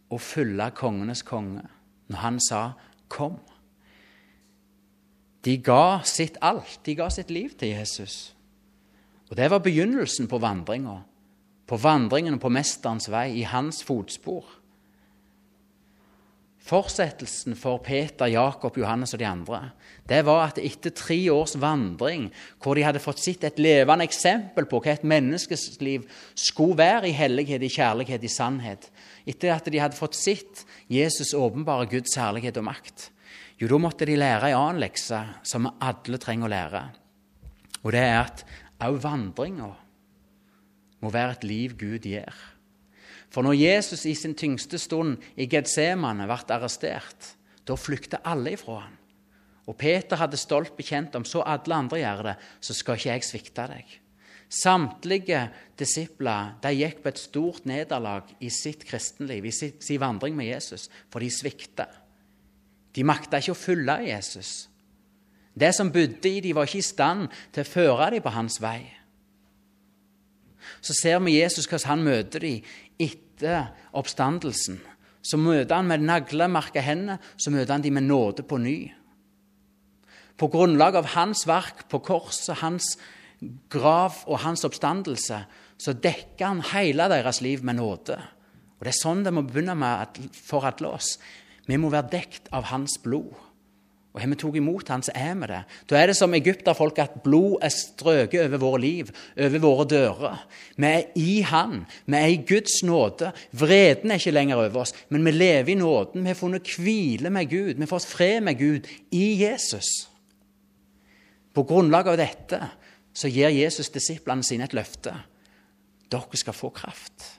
å 0.10 0.18
følge 0.18 0.72
kongenes 0.72 1.22
konge 1.22 1.62
når 2.08 2.18
han 2.18 2.40
sa 2.40 2.72
'kom'. 3.10 3.40
De 5.44 5.58
ga 5.58 6.00
sitt 6.04 6.38
alt, 6.42 6.80
de 6.86 6.96
ga 6.96 7.10
sitt 7.10 7.32
liv 7.32 7.50
til 7.60 7.68
Jesus. 7.68 8.36
Og 9.30 9.38
Det 9.38 9.50
var 9.50 9.60
begynnelsen 9.60 10.28
på 10.28 10.38
vandringa, 10.38 11.02
på 11.68 11.78
vandringen 11.78 12.40
på 12.40 12.50
Mesterens 12.50 13.10
vei, 13.12 13.40
i 13.40 13.42
hans 13.42 13.84
fotspor. 13.84 14.44
Fortsettelsen 16.64 17.58
for 17.60 17.82
Peter, 17.84 18.26
Jakob, 18.32 18.78
Johannes 18.78 19.14
og 19.14 19.20
de 19.20 19.28
andre 19.28 19.72
det 20.08 20.22
var 20.24 20.46
at 20.46 20.60
etter 20.60 20.92
tre 20.96 21.18
års 21.32 21.58
vandring, 21.60 22.30
hvor 22.64 22.76
de 22.76 22.84
hadde 22.84 23.02
fått 23.04 23.20
sett 23.24 23.44
et 23.48 23.60
levende 23.60 24.04
eksempel 24.08 24.68
på 24.68 24.80
hva 24.84 24.94
et 24.94 25.04
menneskes 25.08 25.82
liv 25.84 26.06
skulle 26.36 26.78
være 26.78 27.10
i 27.10 27.16
hellighet, 27.16 27.64
i 27.64 27.72
kjærlighet, 27.72 28.24
i 28.24 28.32
sannhet, 28.32 28.90
etter 29.30 29.54
at 29.56 29.68
de 29.72 29.80
hadde 29.82 29.98
fått 29.98 30.18
sett 30.20 30.64
Jesus 30.92 31.34
åpenbare 31.38 31.88
Guds 31.92 32.16
herlighet 32.20 32.60
og 32.60 32.68
makt, 32.68 33.10
jo, 33.62 33.70
da 33.70 33.78
måtte 33.80 34.08
de 34.10 34.18
lære 34.18 34.50
ei 34.50 34.58
annen 34.58 34.82
lekse 34.82 35.20
som 35.48 35.70
alle 35.72 36.20
trenger 36.20 36.50
å 36.50 36.52
lære. 36.52 36.82
Og 37.84 37.94
det 37.96 38.02
er 38.04 38.18
at 38.24 38.44
òg 38.84 38.98
vandringa 39.04 39.70
må 41.04 41.12
være 41.12 41.38
et 41.38 41.48
liv 41.48 41.78
Gud 41.80 42.08
gir. 42.08 42.34
For 43.34 43.46
når 43.46 43.58
Jesus 43.58 44.06
i 44.06 44.14
sin 44.18 44.36
tyngste 44.38 44.80
stund 44.82 45.24
i 45.40 45.48
Getsemane 45.50 46.28
ble 46.30 46.56
arrestert, 46.56 47.34
da 47.64 47.78
flykta 47.80 48.20
alle 48.28 48.54
ifra 48.58 48.84
ham. 48.84 49.00
Og 49.64 49.78
Peter 49.80 50.20
hadde 50.20 50.40
stolt 50.40 50.76
bekjent 50.76 51.16
om 51.16 51.24
så 51.28 51.42
alle 51.48 51.76
andre 51.76 52.02
gjør 52.02 52.24
det, 52.28 52.34
så 52.60 52.76
skal 52.76 53.00
ikke 53.00 53.14
jeg 53.14 53.28
svikte 53.28 53.68
deg. 53.72 54.00
Samtlige 54.54 55.48
disipler 55.80 56.54
de 56.62 56.70
gikk 56.78 57.00
på 57.02 57.10
et 57.10 57.22
stort 57.22 57.64
nederlag 57.66 58.30
i 58.44 58.52
sitt 58.54 58.84
kristenliv, 58.86 59.48
i 59.50 59.54
sin, 59.54 60.02
vandring 60.02 60.36
med 60.38 60.52
Jesus, 60.52 60.90
for 61.10 61.24
de 61.24 61.32
svikta. 61.34 61.88
De 62.94 63.06
makta 63.08 63.40
ikke 63.42 63.56
å 63.56 63.58
følge 63.58 63.98
Jesus. 64.12 64.52
Det 65.54 65.72
som 65.74 65.90
bodde 65.94 66.30
i 66.30 66.42
dem, 66.42 66.54
var 66.58 66.70
ikke 66.70 66.84
i 66.84 66.86
stand 66.86 67.32
til 67.54 67.66
å 67.66 67.70
føre 67.72 68.12
dem 68.14 68.26
på 68.26 68.34
hans 68.34 68.60
vei. 68.62 68.82
Så 70.86 70.94
ser 70.98 71.20
vi 71.26 71.40
Jesus 71.40 71.68
hvordan 71.68 71.90
han 71.90 72.06
møter 72.06 72.46
dem 72.46 72.70
etter 73.02 73.72
oppstandelsen. 73.98 74.78
Så 75.24 75.40
møter 75.40 75.80
han 75.80 75.90
med 75.90 76.06
naglemerka 76.06 76.84
hender, 76.84 77.18
så 77.38 77.50
møter 77.54 77.74
han 77.74 77.86
dem 77.86 77.98
med 77.98 78.06
nåde 78.06 78.46
på 78.46 78.60
ny. 78.62 78.78
På 80.38 80.50
grunnlag 80.52 80.98
av 81.00 81.14
hans 81.14 81.46
verk 81.48 81.86
på 81.90 82.02
korset, 82.04 82.60
hans 82.62 82.96
grav 83.72 84.24
og 84.28 84.42
hans 84.46 84.66
oppstandelse, 84.68 85.44
så 85.78 85.94
dekker 85.94 86.46
han 86.46 86.64
hele 86.74 87.10
deres 87.12 87.42
liv 87.44 87.64
med 87.66 87.80
nåde. 87.82 88.20
Og 88.78 88.86
Det 88.86 88.92
er 88.94 89.00
sånn 89.00 89.24
det 89.24 89.34
må 89.34 89.46
begynne 89.48 89.76
med 89.80 90.20
for 90.36 90.66
alle 90.68 90.92
oss. 90.92 91.18
Vi 91.68 91.80
må 91.80 91.92
være 91.94 92.12
dekt 92.12 92.50
av 92.52 92.68
hans 92.72 92.98
blod. 93.04 93.32
Og 94.14 94.22
har 94.22 94.30
vi 94.30 94.38
tatt 94.38 94.58
imot 94.60 94.90
han, 94.94 95.02
så 95.02 95.14
er 95.18 95.32
vi 95.40 95.48
det. 95.50 95.62
Da 95.90 95.98
er 95.98 96.12
det 96.12 96.16
som 96.20 96.36
egypterfolk 96.38 97.00
at 97.02 97.16
blod 97.26 97.64
er 97.66 97.72
strøket 97.74 98.44
over 98.44 98.62
våre 98.62 98.82
liv, 98.84 99.10
over 99.34 99.64
våre 99.64 99.88
dører. 99.90 100.44
Vi 100.78 100.90
er 100.90 101.08
i 101.18 101.40
han. 101.50 101.80
Vi 102.06 102.20
er 102.20 102.34
i 102.36 102.44
Guds 102.46 102.84
nåde. 102.86 103.32
Vreden 103.58 104.14
er 104.14 104.22
ikke 104.22 104.36
lenger 104.36 104.62
over 104.68 104.84
oss, 104.84 104.94
men 105.10 105.26
vi 105.26 105.34
lever 105.34 105.74
i 105.74 105.80
nåden. 105.80 106.22
Vi 106.22 106.30
har 106.30 106.38
funnet 106.38 106.76
hvile 106.78 107.34
med 107.34 107.50
Gud. 107.50 107.82
Vi 107.82 107.90
får 107.90 108.04
oss 108.04 108.12
fred 108.12 108.46
med 108.46 108.60
Gud 108.60 108.92
i 109.10 109.26
Jesus. 109.42 109.90
På 111.54 111.66
grunnlag 111.66 112.14
av 112.14 112.22
dette 112.22 112.62
så 113.14 113.30
gir 113.30 113.54
Jesus 113.54 113.92
disiplene 113.94 114.46
sine 114.46 114.66
et 114.68 114.76
løfte. 114.76 115.14
Dere 116.12 116.40
skal 116.40 116.56
få 116.58 116.70
kraft. 116.74 117.30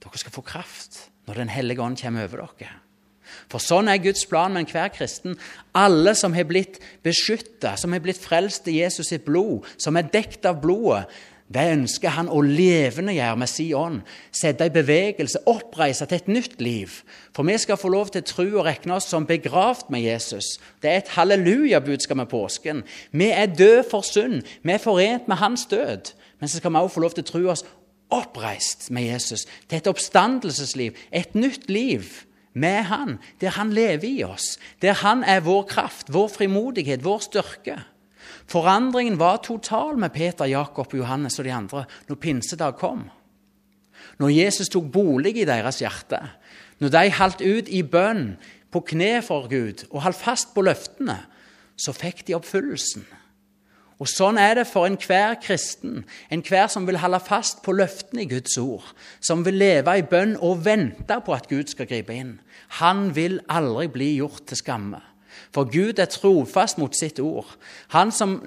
Dere 0.00 0.20
skal 0.20 0.34
få 0.34 0.44
kraft 0.44 1.06
når 1.28 1.34
Den 1.34 1.52
hellige 1.52 1.82
ånd 1.82 1.96
kommer 2.00 2.24
over 2.26 2.46
dere. 2.58 2.78
For 3.50 3.62
sånn 3.62 3.88
er 3.90 4.00
Guds 4.02 4.24
plan 4.26 4.52
med 4.52 4.64
enhver 4.64 4.90
kristen. 4.94 5.36
Alle 5.76 6.16
som 6.18 6.34
har 6.34 6.48
blitt 6.48 6.80
beskytta, 7.06 7.76
som 7.78 7.94
har 7.94 8.02
blitt 8.02 8.18
frelst 8.18 8.66
i 8.70 8.80
Jesus 8.80 9.12
sitt 9.12 9.24
blod, 9.26 9.68
som 9.78 9.98
er 9.98 10.08
dekt 10.10 10.48
av 10.48 10.58
blodet, 10.62 11.06
det 11.50 11.64
ønsker 11.72 12.14
han 12.14 12.28
å 12.30 12.38
levendegjøre 12.46 13.38
med 13.42 13.50
sin 13.50 13.74
ånd, 13.74 14.02
sette 14.30 14.68
i 14.68 14.74
bevegelse, 14.74 15.42
oppreise 15.50 16.06
til 16.06 16.20
et 16.20 16.30
nytt 16.30 16.60
liv. 16.62 17.00
For 17.34 17.46
vi 17.46 17.56
skal 17.58 17.80
få 17.80 17.90
lov 17.90 18.12
til 18.14 18.22
tro 18.22 18.46
og 18.52 18.68
regne 18.68 18.94
oss 18.94 19.08
som 19.10 19.26
begravd 19.26 19.90
med 19.90 20.04
Jesus. 20.06 20.52
Det 20.78 20.92
er 20.92 21.02
et 21.02 21.12
hallelujabudskap 21.16 22.20
med 22.22 22.30
påsken. 22.30 22.84
Vi 23.10 23.32
er 23.34 23.50
døde 23.50 23.82
for 23.90 24.06
synd. 24.06 24.44
Vi 24.62 24.76
er 24.76 24.82
forent 24.82 25.26
med 25.26 25.42
hans 25.42 25.66
død. 25.66 26.14
Men 26.38 26.48
så 26.48 26.62
skal 26.62 26.70
vi 26.70 26.84
også 26.84 26.94
få 26.94 27.04
lov 27.04 27.18
til 27.18 27.26
å 27.26 27.30
tro 27.32 27.44
oss 27.50 27.66
oppreist 28.14 28.90
med 28.94 29.10
Jesus 29.10 29.46
til 29.68 29.78
et 29.78 29.90
oppstandelsesliv, 29.90 30.98
et 31.10 31.34
nytt 31.34 31.70
liv 31.70 32.06
med 32.54 32.86
han, 32.90 33.18
der 33.40 33.54
han 33.58 33.72
lever 33.74 34.06
i 34.06 34.22
oss, 34.26 34.56
der 34.82 34.98
han 35.02 35.22
er 35.26 35.42
vår 35.46 35.66
kraft, 35.70 36.12
vår 36.14 36.30
frimodighet, 36.30 37.04
vår 37.04 37.26
styrke. 37.26 37.78
Forandringen 38.50 39.18
var 39.20 39.42
total 39.46 39.98
med 40.00 40.10
Peter, 40.14 40.48
Jakob, 40.50 40.94
Johannes 40.94 41.38
og 41.38 41.46
de 41.46 41.54
andre 41.54 41.84
når 42.08 42.18
pinsedag 42.18 42.78
kom. 42.80 43.04
Når 44.18 44.32
Jesus 44.34 44.70
tok 44.72 44.88
bolig 44.92 45.36
i 45.38 45.46
deres 45.46 45.78
hjerte, 45.80 46.18
når 46.80 46.92
de 46.96 47.04
holdt 47.14 47.44
ut 47.44 47.70
i 47.70 47.82
bønn 47.86 48.34
på 48.72 48.82
kne 48.90 49.20
for 49.22 49.46
Gud 49.50 49.84
og 49.90 50.02
holdt 50.02 50.18
fast 50.18 50.54
på 50.54 50.64
løftene, 50.66 51.20
så 51.78 51.94
fikk 51.96 52.26
de 52.26 52.36
oppfyllelsen. 52.36 53.06
Og 54.00 54.08
Sånn 54.08 54.38
er 54.40 54.54
det 54.56 54.64
for 54.64 54.88
enhver 54.88 55.34
kristen, 55.44 56.06
enhver 56.32 56.70
som 56.72 56.86
vil 56.88 56.98
holde 57.02 57.20
fast 57.20 57.60
på 57.64 57.74
løftene 57.76 58.24
i 58.24 58.30
Guds 58.30 58.56
ord, 58.58 58.86
som 59.20 59.44
vil 59.44 59.60
leve 59.60 59.98
i 60.00 60.06
bønn 60.08 60.38
og 60.40 60.64
vente 60.64 61.20
på 61.20 61.36
at 61.36 61.50
Gud 61.52 61.68
skal 61.68 61.88
gripe 61.88 62.16
inn. 62.16 62.38
Han 62.80 63.10
vil 63.16 63.42
aldri 63.52 63.90
bli 63.92 64.14
gjort 64.16 64.46
til 64.48 64.60
skamme. 64.62 65.02
For 65.54 65.68
Gud 65.70 65.98
er 65.98 66.10
trofast 66.10 66.78
mot 66.78 66.94
sitt 66.96 67.20
ord. 67.22 67.48
Han 67.94 68.12
som, 68.14 68.38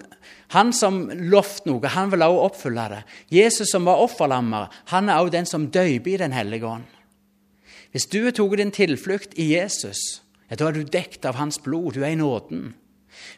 han 0.56 0.74
som 0.76 1.06
lovte 1.12 1.70
noe, 1.70 1.92
han 1.92 2.12
vil 2.12 2.26
også 2.26 2.44
oppfylle 2.50 2.90
det. 2.94 3.02
Jesus 3.34 3.72
som 3.72 3.88
var 3.90 4.04
offerlammer, 4.04 4.72
han 4.92 5.10
er 5.10 5.22
også 5.22 5.36
den 5.38 5.50
som 5.50 5.70
døyper 5.72 6.14
i 6.14 6.22
Den 6.24 6.36
hellige 6.36 6.68
ånd. 6.68 6.88
Hvis 7.94 8.08
du 8.10 8.24
har 8.26 8.34
tatt 8.34 8.58
din 8.58 8.74
tilflukt 8.74 9.36
i 9.38 9.52
Jesus, 9.54 10.24
ja, 10.50 10.58
da 10.58 10.70
er 10.70 10.80
du 10.80 10.84
dekt 10.86 11.26
av 11.30 11.38
hans 11.38 11.60
blod. 11.62 11.94
Du 11.94 12.02
er 12.02 12.14
i 12.14 12.20
nåden. 12.20 12.74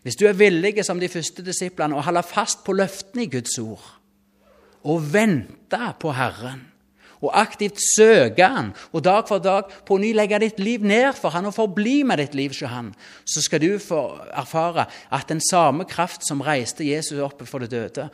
Hvis 0.04 0.16
du 0.16 0.26
er 0.28 0.38
villig, 0.38 0.78
som 0.86 1.00
de 1.00 1.12
første 1.12 1.44
disiplene, 1.44 1.98
å 1.98 2.06
holde 2.06 2.24
fast 2.24 2.64
på 2.66 2.76
løftene 2.76 3.26
i 3.26 3.32
Guds 3.32 3.58
ord, 3.60 3.84
og 4.86 5.12
vente 5.14 5.82
på 6.00 6.14
Herren, 6.16 6.62
og 7.22 7.32
aktivt 7.40 7.82
søke 7.96 8.48
Han, 8.48 8.74
og 8.94 9.04
dag 9.04 9.28
for 9.28 9.44
dag 9.44 9.72
på 9.86 9.98
ny 10.02 10.14
legge 10.16 10.40
ditt 10.44 10.60
liv 10.60 10.84
ned 10.86 11.14
for 11.18 11.36
Han 11.36 11.50
og 11.50 11.58
forbli 11.58 12.04
med 12.04 12.22
ditt 12.24 12.36
liv 12.36 12.54
hos 12.54 12.64
Han, 12.72 12.94
så 13.26 13.44
skal 13.46 13.62
du 13.62 13.78
få 13.80 14.02
erfare 14.34 14.88
at 15.12 15.30
den 15.30 15.42
samme 15.42 15.86
kraft 15.90 16.28
som 16.28 16.44
reiste 16.46 16.86
Jesus 16.88 17.22
opp 17.24 17.46
for 17.48 17.64
det 17.64 17.72
døde, 17.72 18.10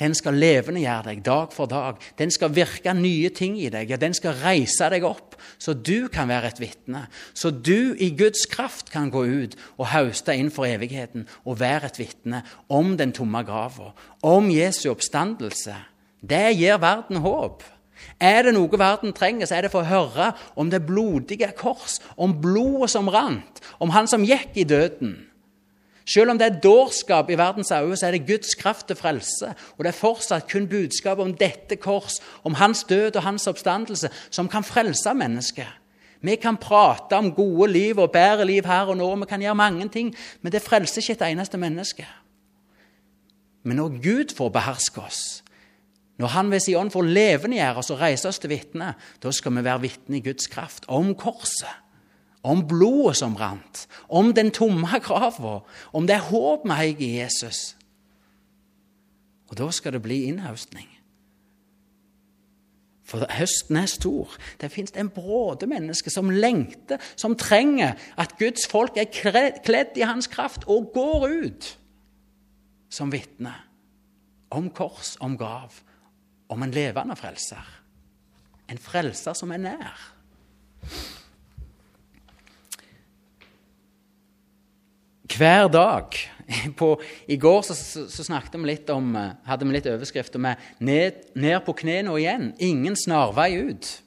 den 0.00 0.14
skal 0.18 0.34
levendegjøre 0.34 1.06
deg 1.06 1.20
dag 1.22 1.52
for 1.54 1.70
dag. 1.70 2.00
Den 2.18 2.32
skal 2.34 2.50
virke 2.54 2.90
nye 2.98 3.30
ting 3.30 3.54
i 3.62 3.68
deg. 3.70 3.92
Den 4.02 4.14
skal 4.16 4.34
reise 4.40 4.88
deg 4.90 5.06
opp, 5.06 5.36
så 5.58 5.74
du 5.74 6.08
kan 6.10 6.26
være 6.30 6.50
et 6.50 6.62
vitne. 6.62 7.04
Så 7.30 7.52
du 7.54 7.94
i 7.94 8.10
Guds 8.18 8.42
kraft 8.50 8.90
kan 8.90 9.12
gå 9.14 9.22
ut 9.22 9.54
og 9.76 9.92
hauste 9.92 10.34
inn 10.34 10.50
for 10.54 10.66
evigheten 10.66 11.28
og 11.44 11.60
være 11.62 11.92
et 11.92 12.00
vitne 12.02 12.42
om 12.66 12.96
den 12.98 13.14
tomme 13.14 13.44
grava, 13.46 13.92
om 14.26 14.50
Jesu 14.50 14.88
oppstandelse. 14.90 15.76
Det 16.24 16.48
gir 16.58 16.82
verden 16.82 17.22
håp. 17.22 17.62
Er 18.20 18.46
det 18.46 18.54
noe 18.54 18.78
verden 18.78 19.12
trenger, 19.16 19.46
så 19.46 19.58
er 19.58 19.66
det 19.66 19.72
for 19.74 19.84
å 19.84 19.90
høre 19.90 20.32
om 20.56 20.70
det 20.70 20.84
blodige 20.86 21.50
kors, 21.58 22.00
om 22.16 22.36
blodet 22.40 22.92
som 22.94 23.08
rant, 23.08 23.62
om 23.80 23.94
han 23.94 24.10
som 24.10 24.24
gikk 24.26 24.56
i 24.60 24.68
døden. 24.68 25.16
Selv 26.04 26.34
om 26.34 26.38
det 26.38 26.46
er 26.46 26.60
dårskap 26.60 27.30
i 27.32 27.38
verdens 27.40 27.72
øyne, 27.72 27.96
så 27.96 28.06
er 28.06 28.16
det 28.16 28.26
Guds 28.28 28.54
kraft 28.60 28.86
til 28.86 28.96
frelse. 28.96 29.54
Og 29.76 29.84
det 29.84 29.94
er 29.94 29.96
fortsatt 29.96 30.50
kun 30.52 30.68
budskapet 30.68 31.24
om 31.24 31.32
dette 31.36 31.78
kors, 31.80 32.18
om 32.44 32.54
hans 32.60 32.84
død 32.84 33.16
og 33.16 33.24
hans 33.24 33.46
oppstandelse, 33.48 34.10
som 34.30 34.48
kan 34.48 34.64
frelse 34.64 35.14
mennesket. 35.16 35.80
Vi 36.24 36.36
kan 36.40 36.56
prate 36.56 37.16
om 37.16 37.32
gode 37.36 37.72
liv 37.72 37.98
og 37.98 38.12
bedre 38.12 38.44
liv 38.48 38.64
her 38.64 38.88
og 38.88 38.96
nå, 38.96 39.08
vi 39.20 39.28
kan 39.28 39.42
gjøre 39.44 39.60
mange 39.60 39.88
ting, 39.88 40.14
men 40.42 40.52
det 40.52 40.62
frelser 40.64 41.02
ikke 41.02 41.18
et 41.18 41.26
eneste 41.32 41.60
menneske. 41.60 42.06
Men 43.64 43.76
når 43.76 43.98
Gud 44.04 44.36
får 44.36 44.48
beherske 44.52 45.00
oss, 45.00 45.43
når 46.18 46.30
Han 46.30 46.50
ved 46.50 46.60
sin 46.62 46.78
ånd 46.78 46.92
får 46.94 47.08
levendegjøre 47.10 47.80
oss 47.80 47.90
og 47.90 47.98
reise 48.00 48.28
oss 48.30 48.38
til 48.38 48.52
vitne, 48.52 48.92
da 49.22 49.32
skal 49.34 49.56
vi 49.56 49.64
være 49.66 49.82
vitne 49.82 50.20
i 50.20 50.22
Guds 50.22 50.46
kraft 50.46 50.86
om 50.88 51.14
korset 51.18 51.82
om 52.44 52.60
blodet 52.68 53.16
som 53.16 53.36
rant, 53.40 53.86
om 54.08 54.34
den 54.36 54.52
tomme 54.52 55.00
grava, 55.00 55.62
om 55.96 56.06
det 56.06 56.20
håp 56.28 56.66
vi 56.68 56.76
har 56.76 56.90
i 57.00 57.10
Jesus. 57.18 57.76
Og 59.48 59.56
da 59.58 59.70
skal 59.72 59.96
det 59.96 60.02
bli 60.04 60.24
innhøstning. 60.28 60.90
For 63.04 63.24
høsten 63.36 63.76
er 63.76 63.88
stor. 63.88 64.32
Det 64.60 64.72
fins 64.72 64.92
en 64.96 65.10
bråde 65.12 65.68
mennesker 65.68 66.12
som 66.12 66.32
lengter, 66.32 67.00
som 67.16 67.36
trenger 67.36 67.98
at 68.20 68.36
Guds 68.40 68.64
folk 68.68 68.96
er 68.96 69.12
kledd 69.12 69.96
i 69.96 70.06
hans 70.08 70.28
kraft 70.28 70.64
og 70.68 70.92
går 70.94 71.28
ut 71.44 71.70
som 72.92 73.12
vitne 73.12 73.52
om 74.54 74.70
kors, 74.70 75.16
om 75.20 75.36
grav, 75.36 75.72
om 76.48 76.62
en 76.62 76.74
levende 76.74 77.16
frelser. 77.16 77.64
En 78.68 78.80
frelser 78.80 79.36
som 79.36 79.52
er 79.52 79.62
nær. 79.64 80.04
hver 85.36 85.68
dag. 85.68 86.04
På, 86.78 87.00
I 87.26 87.36
går 87.36 87.62
så, 87.62 87.74
så, 88.08 88.24
snakket 88.24 88.56
vi 88.60 88.68
litt 88.68 88.90
om, 88.92 89.14
eh, 89.16 89.34
hadde 89.48 89.66
vi 89.66 89.76
litt 89.76 89.88
overskrifter 89.88 90.42
med 90.42 90.60
ned, 90.78 91.22
'Ned 91.34 91.64
på 91.64 91.72
knærne 91.72 92.12
og 92.12 92.20
igjen'. 92.20 92.52
Ingen 92.58 92.96
snarvei 92.96 93.54
ut. 93.70 94.00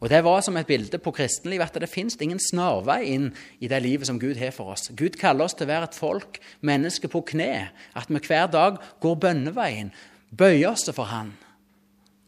Og 0.00 0.08
Det 0.08 0.24
var 0.24 0.40
som 0.40 0.56
et 0.56 0.66
bilde 0.66 0.98
på 0.98 1.12
kristenlivet 1.12 1.66
at 1.66 1.80
det 1.80 1.90
fins 1.90 2.16
ingen 2.20 2.38
snarvei 2.40 3.02
inn 3.12 3.34
i 3.60 3.68
det 3.68 3.82
livet 3.82 4.06
som 4.06 4.18
Gud 4.18 4.38
har 4.38 4.50
for 4.50 4.72
oss. 4.72 4.88
Gud 4.96 5.18
kaller 5.20 5.44
oss 5.44 5.54
til 5.54 5.66
å 5.66 5.72
være 5.74 5.90
et 5.90 5.98
folk, 5.98 6.38
mennesker 6.62 7.08
på 7.08 7.20
kne. 7.20 7.68
At 7.94 8.08
vi 8.08 8.16
hver 8.16 8.46
dag 8.46 8.78
går 9.00 9.14
bønneveien, 9.20 9.92
bøyer 10.36 10.70
oss 10.72 10.88
for 10.94 11.10
Han 11.10 11.34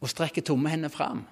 og 0.03 0.11
strekker 0.11 0.43
tomme 0.43 0.67
hender 0.67 0.91
fram. 0.91 1.23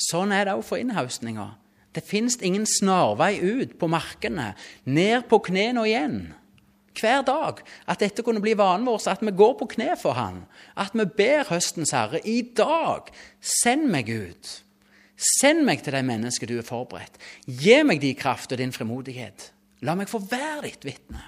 Sånn 0.00 0.32
er 0.36 0.46
det 0.46 0.56
òg 0.58 0.64
for 0.66 0.80
innhaustinga. 0.80 1.54
Det 1.96 2.04
fins 2.06 2.36
ingen 2.44 2.66
snarvei 2.68 3.40
ut 3.40 3.78
på 3.80 3.88
markene, 3.90 4.52
ned 4.84 5.26
på 5.30 5.40
knærne 5.48 5.86
igjen. 5.88 6.18
Hver 7.00 7.24
dag. 7.24 7.62
At 7.88 8.02
dette 8.02 8.22
kunne 8.26 8.42
bli 8.42 8.52
vanen 8.58 8.86
vår, 8.86 9.00
at 9.08 9.22
vi 9.24 9.32
går 9.34 9.54
på 9.58 9.70
kne 9.74 9.94
for 9.98 10.18
Han. 10.18 10.44
At 10.76 10.94
vi 10.94 11.06
ber 11.06 11.48
høstens 11.48 11.94
Herre 11.96 12.20
i 12.28 12.42
dag. 12.42 13.08
Send 13.40 13.88
meg 13.90 14.10
ut. 14.10 14.52
Send 15.40 15.64
meg 15.68 15.84
til 15.84 15.96
de 15.96 16.02
mennesker 16.04 16.48
du 16.48 16.58
er 16.58 16.66
forberedt. 16.66 17.16
Gi 17.46 17.80
meg 17.86 18.02
din 18.02 18.18
kraft 18.18 18.52
og 18.52 18.60
din 18.60 18.74
frimodighet. 18.74 19.50
La 19.86 19.96
meg 19.96 20.10
få 20.10 20.20
være 20.20 20.68
ditt 20.68 20.84
vitne. 20.84 21.22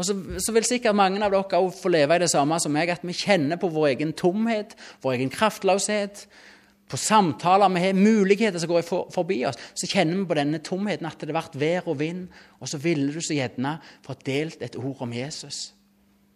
Og 0.00 0.06
så, 0.08 0.14
så, 0.40 0.52
vil 0.56 0.64
sikkert 0.64 0.96
mange 0.96 1.20
av 1.20 1.28
dere 1.28 1.58
også 1.60 1.82
få 1.82 1.90
leve 1.92 2.16
i 2.16 2.22
det 2.22 2.30
samme 2.32 2.56
som 2.62 2.72
meg, 2.72 2.88
at 2.88 3.02
vi 3.04 3.12
kjenner 3.12 3.60
på 3.60 3.68
vår 3.68 3.90
egen 3.90 4.14
tomhet, 4.16 4.72
vår 5.04 5.18
egen 5.18 5.32
kraftløshet 5.32 6.24
på 6.90 6.98
samtaler 6.98 7.70
vi 7.74 7.82
har, 7.84 7.98
muligheter 7.98 8.58
som 8.58 8.70
går 8.72 8.86
forbi 9.14 9.42
oss, 9.46 9.58
så 9.78 9.86
kjenner 9.86 10.16
vi 10.16 10.30
på 10.30 10.38
denne 10.38 10.62
tomheten 10.64 11.06
at 11.06 11.20
det 11.20 11.28
har 11.30 11.42
vært 11.42 11.60
vær 11.60 11.90
og 11.92 12.00
vind, 12.00 12.24
og 12.58 12.72
så 12.72 12.80
ville 12.82 13.12
du 13.12 13.20
så 13.22 13.36
gjerne 13.36 13.76
fått 14.06 14.24
delt 14.26 14.64
et 14.64 14.78
ord 14.80 15.04
om 15.06 15.12
Jesus. 15.14 15.68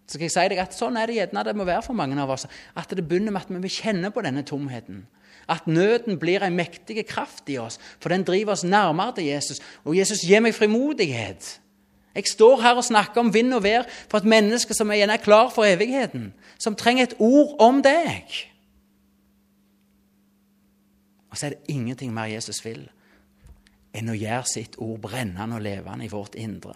Så 0.04 0.18
skal 0.18 0.26
jeg 0.26 0.34
si 0.36 0.46
deg 0.52 0.60
at 0.60 0.76
Sånn 0.76 1.00
er 1.00 1.08
det 1.08 1.16
gjerne 1.16 1.46
det 1.48 1.56
må 1.56 1.64
være 1.66 1.82
for 1.86 1.96
mange 1.96 2.18
av 2.20 2.30
oss. 2.30 2.44
At 2.76 2.92
det 2.92 3.06
begynner 3.08 3.32
med 3.32 3.46
at 3.46 3.50
vi 3.50 3.62
vil 3.64 3.72
kjenne 3.72 4.12
på 4.12 4.22
denne 4.22 4.44
tomheten. 4.44 5.06
At 5.48 5.66
nøden 5.66 6.20
blir 6.20 6.44
en 6.44 6.56
mektig 6.56 7.00
kraft 7.08 7.48
i 7.52 7.56
oss, 7.60 7.80
for 8.00 8.12
den 8.12 8.24
driver 8.28 8.52
oss 8.52 8.66
nærmere 8.68 9.16
til 9.16 9.32
Jesus. 9.32 9.64
Og 9.88 9.96
Jesus 9.96 10.22
gir 10.28 10.44
meg 10.44 10.56
frimodighet. 10.56 11.63
Jeg 12.14 12.30
står 12.30 12.60
her 12.62 12.78
og 12.78 12.86
snakker 12.86 13.20
om 13.20 13.32
vind 13.34 13.54
og 13.56 13.64
vær 13.64 13.86
for 14.08 14.20
et 14.20 14.28
menneske 14.28 14.74
som 14.76 14.92
igjen 14.94 15.10
er 15.10 15.22
klar 15.22 15.50
for 15.50 15.66
evigheten. 15.66 16.32
Som 16.62 16.76
trenger 16.78 17.08
et 17.08 17.16
ord 17.18 17.56
om 17.62 17.82
deg. 17.82 18.30
Og 21.30 21.38
så 21.38 21.48
er 21.48 21.56
det 21.56 21.74
ingenting 21.74 22.14
mer 22.14 22.30
Jesus 22.30 22.62
vil 22.64 22.86
enn 23.94 24.10
å 24.10 24.16
gjøre 24.18 24.50
sitt 24.50 24.76
ord 24.82 24.98
brennende 25.04 25.54
og 25.54 25.62
levende 25.62 26.06
i 26.06 26.10
vårt 26.10 26.34
indre. 26.38 26.74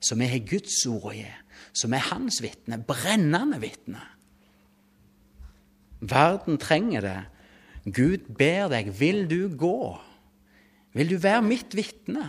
Så 0.00 0.16
vi 0.16 0.28
har 0.30 0.46
Guds 0.48 0.78
ord 0.88 1.10
å 1.10 1.14
gi, 1.16 1.28
som 1.76 1.92
er 1.92 2.06
hans 2.08 2.38
vitne, 2.40 2.78
brennende 2.88 3.58
vitne. 3.60 4.00
Verden 5.98 6.60
trenger 6.62 7.04
det. 7.04 7.18
Gud 7.84 8.28
ber 8.38 8.70
deg, 8.72 8.92
vil 8.96 9.26
du 9.30 9.48
gå? 9.58 9.96
Vil 10.96 11.10
du 11.10 11.18
være 11.20 11.44
mitt 11.44 11.74
vitne? 11.76 12.28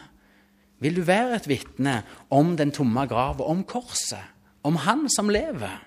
Vil 0.79 0.95
du 0.95 1.01
være 1.03 1.35
et 1.35 1.47
vitne 1.47 2.01
om 2.31 2.55
den 2.57 2.71
tomme 2.71 3.05
graven, 3.07 3.45
om 3.45 3.63
korset, 3.63 4.23
om 4.63 4.75
Han 4.75 5.07
som 5.11 5.29
lever? 5.29 5.79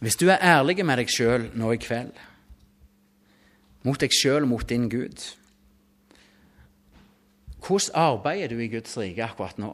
Hvis 0.00 0.16
du 0.16 0.28
er 0.28 0.40
ærlig 0.40 0.80
med 0.84 0.96
deg 0.96 1.12
sjøl 1.12 1.50
nå 1.54 1.72
i 1.76 1.80
kveld 1.80 2.12
mot 3.86 4.00
deg 4.00 4.12
sjøl 4.12 4.46
mot 4.48 4.66
din 4.68 4.88
Gud. 4.92 5.22
Hvordan 7.60 7.96
arbeider 7.96 8.52
du 8.52 8.60
i 8.60 8.68
Guds 8.72 8.96
rike 8.98 9.24
akkurat 9.24 9.60
nå? 9.60 9.72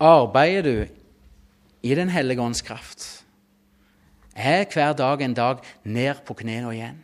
Arbeider 0.00 0.62
du 0.62 0.86
i 1.82 1.94
Den 1.94 2.10
hellige 2.10 2.40
ånds 2.42 2.62
kraft? 2.62 3.24
Er 4.36 4.64
hver 4.72 4.92
dag 4.92 5.22
en 5.22 5.34
dag 5.34 5.62
ned 5.84 6.24
på 6.26 6.34
knærne 6.34 6.74
igjen? 6.74 6.98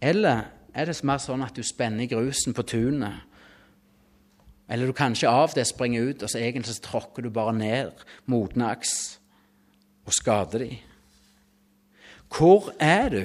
Eller 0.00 0.48
er 0.78 0.86
det 0.86 1.00
mer 1.06 1.18
sånn 1.18 1.42
at 1.42 1.56
du 1.58 1.64
spenner 1.66 2.06
grusen 2.10 2.54
på 2.54 2.64
tunet? 2.70 3.24
Eller 4.68 4.86
du 4.86 4.94
kanskje 4.94 5.30
av 5.30 5.54
det 5.56 5.64
springer 5.66 6.10
ut, 6.10 6.22
og 6.22 6.30
så 6.30 6.38
egentlig 6.38 6.76
så 6.76 6.84
tråkker 6.84 7.24
du 7.24 7.32
bare 7.32 7.54
ned 7.56 8.04
modne 8.28 8.68
aks 8.74 8.92
og 10.06 10.14
skader 10.14 10.64
dem? 10.66 10.76
Hvor 12.28 12.68
er 12.78 13.08
du? 13.08 13.22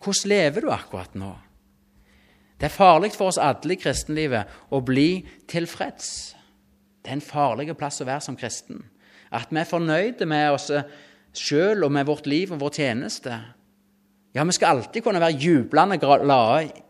Hvordan 0.00 0.30
lever 0.30 0.62
du 0.62 0.70
akkurat 0.70 1.18
nå? 1.18 1.32
Det 2.56 2.70
er 2.70 2.72
farlig 2.72 3.10
for 3.12 3.28
oss 3.28 3.40
alle 3.42 3.74
i 3.74 3.80
kristenlivet 3.80 4.52
å 4.72 4.80
bli 4.80 5.26
tilfreds. 5.50 6.12
Det 7.02 7.10
er 7.10 7.18
en 7.18 7.26
farlig 7.26 7.74
plass 7.76 8.00
å 8.00 8.06
være 8.08 8.24
som 8.24 8.38
kristen. 8.38 8.80
At 9.34 9.50
vi 9.50 9.60
er 9.60 9.68
fornøyde 9.68 10.28
med 10.30 10.54
oss 10.54 10.70
sjøl 11.36 11.84
og 11.84 11.92
med 11.92 12.06
vårt 12.08 12.30
liv 12.30 12.54
og 12.54 12.62
vår 12.62 12.78
tjeneste. 12.78 13.34
Ja, 14.36 14.44
vi 14.44 14.52
skal 14.52 14.76
alltid 14.76 15.00
kunne 15.04 15.22
være 15.22 15.38
jublende 15.40 15.96
glade 15.96 16.82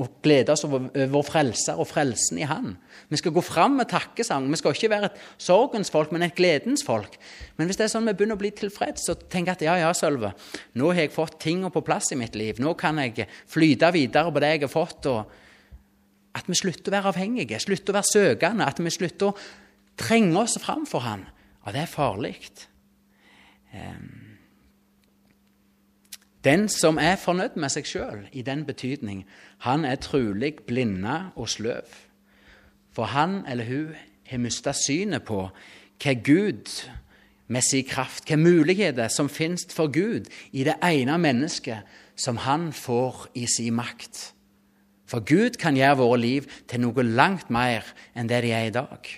og 0.00 0.08
glede 0.24 0.54
oss 0.54 0.62
over 0.64 0.86
vår 1.12 1.24
frelser 1.26 1.80
og 1.82 1.88
frelsen 1.90 2.38
i 2.40 2.46
Han. 2.48 2.76
Vi 3.10 3.18
skal 3.20 3.34
gå 3.34 3.42
fram 3.44 3.74
med 3.76 3.90
takkesang. 3.90 4.46
Vi 4.48 4.56
skal 4.60 4.76
ikke 4.76 4.90
være 4.92 5.10
et 5.10 5.18
sorgens 5.36 5.90
folk, 5.92 6.14
men 6.14 6.24
et 6.24 6.36
gledens 6.38 6.84
folk. 6.86 7.18
Men 7.58 7.68
hvis 7.68 7.76
det 7.76 7.84
er 7.84 7.92
sånn 7.92 8.08
vi 8.08 8.14
begynner 8.16 8.38
å 8.38 8.40
bli 8.40 8.52
tilfreds 8.56 9.10
og 9.12 9.26
tenker 9.32 9.52
at 9.52 9.66
ja, 9.66 9.76
ja, 9.82 9.90
Sølve, 9.96 10.32
nå 10.78 10.92
har 10.94 11.04
jeg 11.04 11.12
fått 11.12 11.36
tingene 11.42 11.72
på 11.74 11.84
plass 11.84 12.14
i 12.14 12.18
mitt 12.18 12.38
liv, 12.38 12.62
nå 12.62 12.72
kan 12.78 13.02
jeg 13.02 13.28
flyte 13.50 13.92
videre 13.92 14.32
på 14.32 14.42
det 14.42 14.54
jeg 14.54 14.64
har 14.64 14.72
fått, 14.72 15.10
og 15.12 15.38
At 16.32 16.46
vi 16.48 16.56
slutter 16.56 16.88
å 16.88 16.94
være 16.94 17.10
avhengige, 17.10 17.58
slutter 17.60 17.92
å 17.92 17.98
være 17.98 18.08
søkende, 18.08 18.64
at 18.64 18.78
vi 18.80 18.90
slutter 18.94 19.26
å 19.28 19.36
trenge 20.00 20.38
oss 20.40 20.56
fram 20.62 20.86
for 20.88 21.04
Han. 21.04 21.26
Ja, 21.66 21.72
det 21.74 21.82
er 21.82 21.90
farlig. 21.92 22.38
Den 26.44 26.66
som 26.68 26.98
er 26.98 27.20
fornøyd 27.22 27.54
med 27.60 27.70
seg 27.70 27.86
sjøl 27.86 28.24
i 28.34 28.42
den 28.42 28.64
betydning, 28.66 29.22
han 29.62 29.84
er 29.86 30.00
trolig 30.02 30.56
blinda 30.66 31.30
og 31.36 31.48
sløv. 31.48 31.86
For 32.92 33.12
han 33.14 33.44
eller 33.48 33.68
hun 33.68 33.94
har 34.26 34.42
mista 34.42 34.74
synet 34.74 35.24
på 35.28 35.46
hva 36.02 36.14
Gud 36.18 36.66
med 37.46 37.62
sin 37.62 37.86
kraft, 37.86 38.24
hvilke 38.26 38.42
muligheter 38.42 39.08
som 39.08 39.30
finnes 39.30 39.68
for 39.70 39.92
Gud 39.92 40.26
i 40.52 40.64
det 40.66 40.78
ene 40.82 41.18
mennesket 41.18 41.86
som 42.16 42.36
han 42.42 42.72
får 42.72 43.28
i 43.38 43.46
sin 43.46 43.76
makt. 43.78 44.32
For 45.06 45.20
Gud 45.20 45.58
kan 45.60 45.76
gjøre 45.76 46.00
våre 46.00 46.20
liv 46.20 46.48
til 46.68 46.82
noe 46.82 47.04
langt 47.04 47.50
mer 47.52 47.86
enn 48.16 48.30
det 48.30 48.42
de 48.46 48.54
er 48.56 48.70
i 48.70 48.74
dag. 48.74 49.10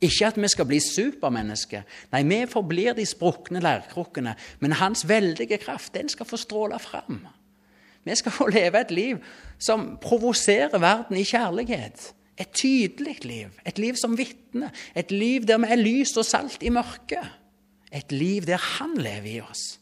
Ikke 0.00 0.26
at 0.28 0.36
vi 0.36 0.48
skal 0.52 0.68
bli 0.68 0.78
supermennesker. 0.82 1.86
Nei, 2.12 2.22
vi 2.28 2.42
forblir 2.50 2.96
de 2.96 3.06
sprukne 3.08 3.62
lærkrukkene. 3.64 4.34
Men 4.60 4.76
hans 4.76 5.06
veldige 5.08 5.58
kraft, 5.62 5.94
den 5.94 6.08
skal 6.12 6.28
få 6.28 6.36
stråle 6.36 6.78
fram. 6.78 7.22
Vi 8.04 8.14
skal 8.14 8.32
få 8.32 8.46
leve 8.52 8.80
et 8.80 8.92
liv 8.92 9.22
som 9.58 9.96
provoserer 10.02 10.78
verden 10.78 11.16
i 11.16 11.24
kjærlighet. 11.24 12.12
Et 12.36 12.50
tydelig 12.52 13.24
liv, 13.24 13.48
et 13.66 13.78
liv 13.80 13.96
som 13.96 14.18
vitner, 14.18 14.68
et 14.94 15.10
liv 15.10 15.46
der 15.48 15.58
vi 15.58 15.70
er 15.72 15.80
lys 15.80 16.12
og 16.20 16.26
salt 16.28 16.62
i 16.62 16.68
mørket. 16.68 17.24
Et 17.92 18.12
liv 18.12 18.44
der 18.44 18.60
Han 18.60 18.96
lever 18.96 19.30
i 19.36 19.40
oss. 19.40 19.80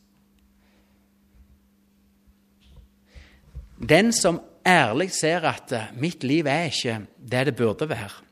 Den 3.88 4.12
som 4.12 4.40
ærlig 4.66 5.10
ser 5.10 5.40
at 5.40 5.72
mitt 5.98 6.24
liv 6.24 6.46
er 6.46 6.70
ikke 6.70 7.00
det 7.18 7.46
det 7.46 7.56
burde 7.56 7.88
være. 7.88 8.22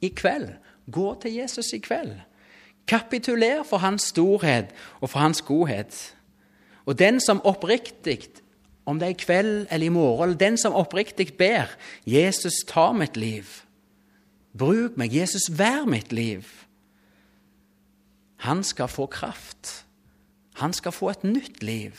I 0.00 0.08
kveld, 0.08 0.48
gå 0.92 1.14
til 1.22 1.34
Jesus 1.34 1.72
i 1.72 1.78
kveld. 1.78 2.12
Kapituler 2.86 3.62
for 3.62 3.80
hans 3.80 4.02
storhet 4.02 4.74
og 5.00 5.10
for 5.10 5.18
hans 5.18 5.42
godhet. 5.42 6.16
Og 6.86 6.98
den 6.98 7.20
som 7.20 7.40
oppriktig, 7.44 8.28
om 8.86 8.98
det 9.00 9.06
er 9.06 9.14
i 9.14 9.22
kveld 9.24 9.66
eller 9.70 9.86
i 9.86 9.92
morgen, 9.92 10.36
den 10.40 10.58
som 10.58 10.72
oppriktig 10.72 11.36
ber 11.38 11.64
'Jesus, 12.06 12.64
ta 12.68 12.92
mitt 12.92 13.16
liv', 13.16 13.64
bruk 14.58 14.96
meg, 14.96 15.14
Jesus, 15.14 15.58
vær 15.58 15.84
mitt 15.86 16.12
liv, 16.12 16.44
han 18.36 18.64
skal 18.64 18.88
få 18.88 19.06
kraft. 19.06 19.86
Han 20.54 20.72
skal 20.72 20.92
få 20.92 21.08
et 21.08 21.24
nytt 21.24 21.62
liv, 21.62 21.92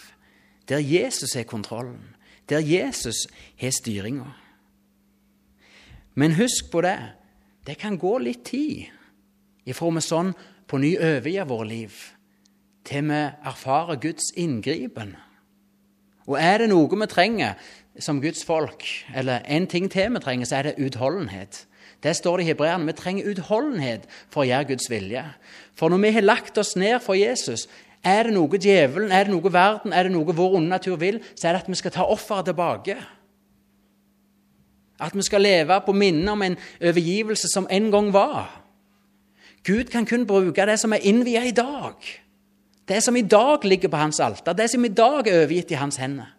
der 0.69 0.77
Jesus 0.77 1.33
har 1.33 1.43
kontrollen 1.43 2.15
der 2.49 2.59
Jesus 2.59 3.15
har 3.59 3.69
styringa. 3.69 4.31
Men 6.15 6.35
husk 6.35 6.71
på 6.71 6.81
det, 6.81 6.99
det 7.65 7.77
kan 7.81 7.97
gå 7.97 8.17
litt 8.21 8.43
tid 8.45 8.85
ifra 9.65 9.89
vi 9.93 10.03
sånn 10.05 10.33
på 10.69 10.77
ny 10.81 10.95
overgir 10.97 11.47
våre 11.49 11.67
liv, 11.69 11.93
til 12.85 13.07
vi 13.09 13.21
erfarer 13.49 14.01
Guds 14.01 14.31
inngripen. 14.37 15.15
Og 16.25 16.37
er 16.41 16.61
det 16.61 16.69
noe 16.69 16.89
vi 16.89 17.07
trenger 17.09 17.57
som 18.01 18.21
Guds 18.21 18.43
folk, 18.45 18.85
eller 19.15 19.45
en 19.45 19.65
ting 19.69 19.89
til 19.89 20.13
vi 20.13 20.21
trenger, 20.21 20.49
så 20.49 20.59
er 20.59 20.69
det 20.69 20.85
utholdenhet. 20.85 21.65
Det 22.03 22.13
står 22.15 22.37
det 22.37 22.45
i 22.45 22.49
Hebreerne. 22.51 22.85
Vi 22.85 22.97
trenger 22.97 23.29
utholdenhet 23.31 24.05
for 24.29 24.43
å 24.43 24.49
gjøre 24.49 24.69
Guds 24.73 24.89
vilje. 24.91 25.23
For 25.77 25.89
når 25.89 26.03
vi 26.03 26.13
har 26.17 26.25
lagt 26.25 26.57
oss 26.61 26.75
ned 26.77 26.99
for 27.01 27.17
Jesus, 27.17 27.65
er 28.05 28.27
det 28.27 28.35
noe 28.35 28.59
djevelen, 28.61 29.09
er 29.09 29.25
det 29.25 29.33
noe 29.33 29.53
verden, 29.53 29.93
er 29.93 30.05
det 30.05 30.13
noe 30.13 30.35
vår 30.37 30.59
onde 30.59 30.69
natur 30.69 30.99
vil, 31.01 31.17
så 31.33 31.47
er 31.47 31.55
det 31.55 31.63
at 31.63 31.71
vi 31.71 31.79
skal 31.79 31.95
ta 31.95 32.05
offeret 32.05 32.51
tilbake. 32.51 32.99
At 34.99 35.15
vi 35.15 35.21
skal 35.21 35.41
leve 35.41 35.81
på 35.85 35.91
minnet 35.91 36.29
om 36.29 36.41
en 36.41 36.57
overgivelse 36.81 37.47
som 37.53 37.67
en 37.71 37.91
gang 37.91 38.13
var. 38.13 38.61
Gud 39.65 39.89
kan 39.91 40.05
kun 40.05 40.27
bruke 40.27 40.65
det 40.65 40.79
som 40.79 40.93
er 40.93 41.03
innvia 41.03 41.43
i 41.43 41.51
dag. 41.51 41.95
Det 42.87 43.03
som 43.03 43.15
i 43.15 43.21
dag 43.21 43.65
ligger 43.65 43.89
på 43.89 43.97
hans 43.97 44.19
alter, 44.19 44.53
det 44.53 44.69
som 44.69 44.85
i 44.85 44.93
dag 44.93 45.27
er 45.27 45.41
overgitt 45.41 45.71
i 45.71 45.79
hans 45.79 45.97
hender. 45.97 46.35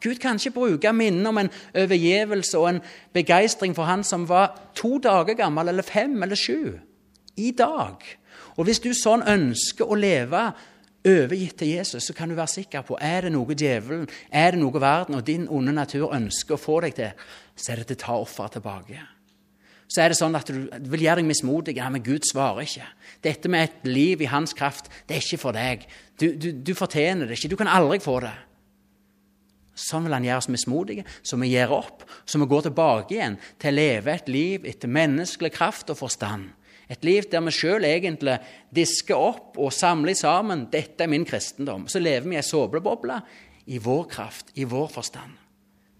Gud 0.00 0.14
kan 0.14 0.36
ikke 0.36 0.50
bruke 0.50 0.92
minnet 0.92 1.26
om 1.26 1.38
en 1.38 1.50
overgivelse 1.74 2.58
og 2.58 2.68
en 2.68 2.80
begeistring 3.12 3.74
for 3.74 3.88
han 3.88 4.04
som 4.04 4.28
var 4.28 4.52
to 4.74 4.98
dager 4.98 5.34
gammel, 5.34 5.68
eller 5.68 5.82
fem 5.82 6.22
eller 6.22 6.36
sju. 6.36 6.78
I 7.36 7.50
dag. 7.50 7.96
Og 8.56 8.64
hvis 8.64 8.80
du 8.80 8.92
sånn 8.94 9.24
ønsker 9.26 9.88
å 9.88 9.96
leve 9.98 10.52
overgitt 11.04 11.58
til 11.60 11.74
Jesus, 11.74 12.06
så 12.06 12.14
kan 12.16 12.30
du 12.30 12.36
være 12.38 12.54
sikker 12.54 12.84
på 12.86 12.96
er 13.00 13.26
det 13.26 13.32
noe 13.34 13.56
djevelen, 13.56 14.06
er 14.32 14.54
det 14.54 14.60
noe 14.62 14.80
verden 14.80 15.18
og 15.18 15.26
din 15.26 15.48
onde 15.52 15.74
natur 15.76 16.14
ønsker 16.16 16.56
å 16.56 16.60
få 16.60 16.80
deg 16.86 16.96
til, 16.96 17.26
så 17.56 17.72
er 17.72 17.82
det 17.82 17.90
til 17.90 17.98
å 17.98 18.04
ta 18.04 18.16
offeret 18.22 18.56
tilbake. 18.56 19.02
Så 19.94 20.00
er 20.00 20.10
det 20.10 20.18
sånn 20.18 20.34
at 20.34 20.48
du 20.48 20.88
vil 20.90 21.04
gjøre 21.04 21.20
deg 21.20 21.28
mismodig. 21.28 21.76
Ja, 21.76 21.90
men 21.92 22.02
Gud 22.02 22.24
svarer 22.26 22.64
ikke. 22.64 22.86
Dette 23.22 23.50
med 23.52 23.68
et 23.68 23.86
liv 23.86 24.24
i 24.24 24.30
hans 24.32 24.56
kraft, 24.56 24.88
det 25.06 25.18
er 25.18 25.26
ikke 25.26 25.42
for 25.42 25.54
deg. 25.54 25.84
Du, 26.18 26.30
du, 26.40 26.50
du 26.56 26.72
fortjener 26.74 27.28
det 27.28 27.36
ikke. 27.38 27.52
Du 27.52 27.58
kan 27.60 27.70
aldri 27.70 28.00
få 28.02 28.16
det. 28.24 28.32
Sånn 29.74 30.06
vil 30.06 30.14
han 30.14 30.24
gjøre 30.24 30.40
oss 30.40 30.50
mismodige, 30.50 31.04
så 31.26 31.36
vi 31.38 31.50
gir 31.50 31.72
opp. 31.74 32.04
Så 32.24 32.38
vi 32.40 32.48
går 32.50 32.68
tilbake 32.68 33.16
igjen 33.16 33.38
til 33.60 33.72
å 33.72 33.76
leve 33.76 34.14
et 34.14 34.30
liv 34.30 34.66
etter 34.70 34.90
menneskelig 34.90 35.50
kraft 35.54 35.90
og 35.92 35.98
forstand. 35.98 36.52
Et 36.90 37.04
liv 37.04 37.24
der 37.30 37.40
vi 37.46 37.54
sjøl 37.54 37.86
egentlig 37.88 38.36
disker 38.74 39.16
opp 39.16 39.58
og 39.58 39.72
samler 39.72 40.14
sammen 40.14 40.66
'Dette 40.70 41.04
er 41.04 41.08
min 41.08 41.24
kristendom'. 41.24 41.88
Så 41.88 41.98
lever 41.98 42.28
vi 42.28 42.34
i 42.34 42.38
ei 42.38 42.42
såpeboble 42.42 43.20
i 43.66 43.78
vår 43.78 44.04
kraft, 44.04 44.52
i 44.54 44.64
vår 44.64 44.88
forstand. 44.88 45.32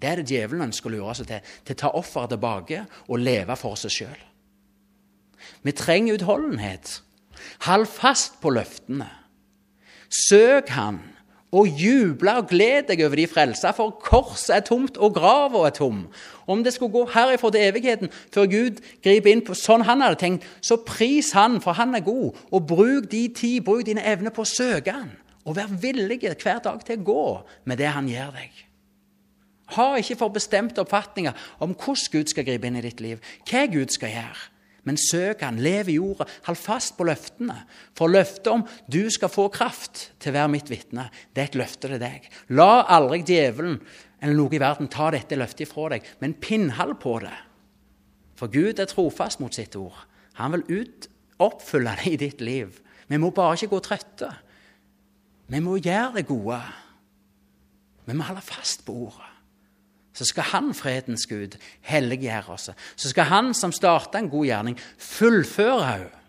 Det 0.00 0.10
er 0.10 0.16
det 0.16 0.28
djevelen 0.28 0.68
ønsker 0.68 0.90
å 0.90 0.92
lure 0.92 1.14
seg 1.14 1.26
til. 1.26 1.40
Til 1.64 1.74
å 1.74 1.80
ta 1.80 1.90
offeret 1.96 2.34
tilbake 2.34 2.86
og 3.08 3.18
leve 3.18 3.56
for 3.56 3.76
seg 3.80 3.90
sjøl. 3.90 4.20
Vi 5.62 5.72
trenger 5.72 6.18
utholdenhet. 6.18 7.00
Hold 7.64 7.86
fast 7.86 8.40
på 8.40 8.52
løftene. 8.52 9.08
Søk 10.08 10.68
Han 10.68 11.13
og 11.54 11.70
juble 11.78 12.32
og 12.40 12.48
gleder 12.50 12.88
deg 12.88 13.04
over 13.06 13.20
de 13.20 13.26
frelsa, 13.30 13.70
for 13.76 13.94
korset 14.02 14.56
er 14.56 14.64
tomt 14.66 14.98
og 14.98 15.14
grava 15.14 15.64
er 15.68 15.74
tom. 15.76 16.04
Om 16.50 16.64
det 16.64 16.74
skulle 16.74 16.92
gå 16.92 17.04
herifra 17.14 17.52
til 17.54 17.66
evigheten 17.68 18.12
før 18.34 18.48
Gud 18.50 18.80
griper 19.04 19.30
inn 19.30 19.44
på 19.46 19.56
sånn 19.58 19.86
han 19.86 20.02
hadde 20.04 20.20
tenkt, 20.20 20.48
så 20.60 20.80
pris 20.82 21.32
han, 21.36 21.60
for 21.64 21.78
han 21.78 21.94
er 21.94 22.04
god, 22.04 22.34
og 22.50 22.66
bruk 22.68 23.08
de 23.12 23.28
tid, 23.36 23.62
bruk 23.66 23.86
dine 23.86 24.04
evner 24.04 24.34
på 24.34 24.42
å 24.42 24.50
søke 24.50 24.96
han, 24.96 25.12
og 25.44 25.58
vær 25.60 25.70
villig 25.70 26.20
hver 26.24 26.62
dag 26.64 26.82
til 26.84 26.98
å 26.98 27.06
gå 27.10 27.26
med 27.70 27.80
det 27.80 27.92
han 27.94 28.10
gir 28.10 28.34
deg. 28.34 28.64
Ha 29.74 29.86
ikke 29.96 30.18
for 30.20 30.34
bestemte 30.34 30.82
oppfatninger 30.82 31.32
om 31.64 31.72
hvordan 31.72 32.10
Gud 32.12 32.32
skal 32.32 32.44
gripe 32.46 32.68
inn 32.68 32.76
i 32.80 32.84
ditt 32.84 33.00
liv, 33.00 33.22
hva 33.48 33.64
Gud 33.72 33.94
skal 33.94 34.12
gjøre. 34.12 34.50
Men 34.84 34.98
søk 35.00 35.42
Han, 35.44 35.60
lev 35.64 35.88
i 35.88 35.96
jorda, 35.96 36.26
hold 36.46 36.58
fast 36.60 36.94
på 36.98 37.06
løftene. 37.08 37.56
For 37.96 38.12
løftet 38.12 38.52
om 38.52 38.64
du 38.90 39.02
skal 39.12 39.32
få 39.32 39.48
kraft 39.52 40.10
til 40.20 40.32
å 40.32 40.36
være 40.38 40.52
mitt 40.52 40.70
vitne, 40.72 41.08
det 41.32 41.42
er 41.42 41.50
et 41.50 41.58
løfte 41.58 41.88
til 41.88 42.00
deg. 42.02 42.28
La 42.52 42.84
aldri 42.96 43.22
djevelen 43.24 43.80
eller 44.20 44.38
noe 44.38 44.56
i 44.56 44.60
verden 44.60 44.88
ta 44.92 45.10
dette 45.12 45.36
løftet 45.36 45.66
ifra 45.66 45.90
deg, 45.94 46.06
men 46.20 46.36
pinnhold 46.40 46.96
på 47.02 47.18
det. 47.24 47.34
For 48.40 48.52
Gud 48.52 48.80
er 48.80 48.88
trofast 48.90 49.40
mot 49.40 49.54
sitt 49.54 49.76
ord. 49.76 49.96
Han 50.40 50.56
vil 50.56 50.80
ut, 50.80 51.10
oppfylle 51.44 51.92
det 52.00 52.14
i 52.14 52.20
ditt 52.20 52.40
liv. 52.44 52.80
Vi 53.08 53.20
må 53.20 53.30
bare 53.36 53.58
ikke 53.58 53.74
gå 53.74 53.82
trøtte. 53.84 54.30
Vi 55.52 55.60
må 55.60 55.76
gjøre 55.76 56.18
det 56.18 56.26
gode. 56.28 56.60
Vi 58.08 58.16
må 58.16 58.26
holde 58.26 58.44
fast 58.44 58.84
på 58.86 58.96
ordet 59.06 59.33
så 60.14 60.26
skal 60.28 60.46
han, 60.52 60.74
fredens 60.78 61.26
Gud, 61.26 61.56
helliggjøre 61.90 62.54
oss. 62.54 62.68
Så 62.94 63.10
skal 63.10 63.30
han 63.32 63.54
som 63.56 63.72
starta 63.74 64.20
en 64.20 64.30
god 64.30 64.46
gjerning, 64.46 64.76
fullføre 64.98 65.88
henne. 65.88 66.20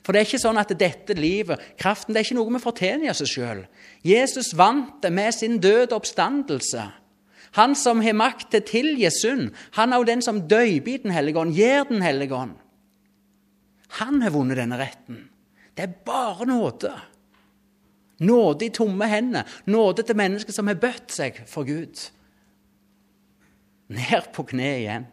For 0.00 0.16
det 0.16 0.22
er 0.22 0.28
ikke 0.30 0.40
sånn 0.40 0.58
at 0.58 0.72
dette 0.80 1.14
livet, 1.18 1.60
kraften, 1.78 2.14
det 2.14 2.22
er 2.22 2.26
ikke 2.26 2.38
noe 2.38 2.54
vi 2.54 2.62
fortjener 2.62 3.04
i 3.06 3.10
oss 3.12 3.20
sjøl. 3.28 3.66
Jesus 4.06 4.54
vant 4.56 4.96
det 5.04 5.10
med 5.12 5.34
sin 5.36 5.58
døde 5.60 5.92
oppstandelse. 5.92 6.86
Han 7.58 7.74
som 7.76 8.00
har 8.00 8.16
makt 8.16 8.48
til 8.48 8.62
å 8.62 8.68
tilgi 8.70 9.10
synd, 9.12 9.50
han 9.76 9.92
er 9.92 10.00
jo 10.00 10.08
den 10.08 10.24
som 10.24 10.40
døyper 10.48 10.94
i 10.94 11.02
Den 11.04 11.12
hellige 11.12 11.42
ånd, 11.42 11.54
gir 11.54 11.84
Den 11.88 12.02
hellige 12.02 12.34
ånd. 12.34 12.56
Han 14.00 14.22
har 14.22 14.32
vunnet 14.32 14.56
denne 14.56 14.78
retten. 14.78 15.28
Det 15.74 15.84
er 15.84 15.98
bare 16.06 16.46
nåde. 16.46 16.94
Nåde 18.20 18.66
i 18.66 18.72
tomme 18.74 19.08
hender. 19.08 19.48
Nåde 19.66 20.04
til 20.04 20.18
mennesker 20.18 20.52
som 20.52 20.68
har 20.68 20.80
bøtt 20.80 21.12
seg 21.14 21.40
for 21.48 21.68
Gud. 21.68 22.02
Ned 23.90 24.30
på 24.34 24.44
kne 24.52 24.68
igjen. 24.82 25.06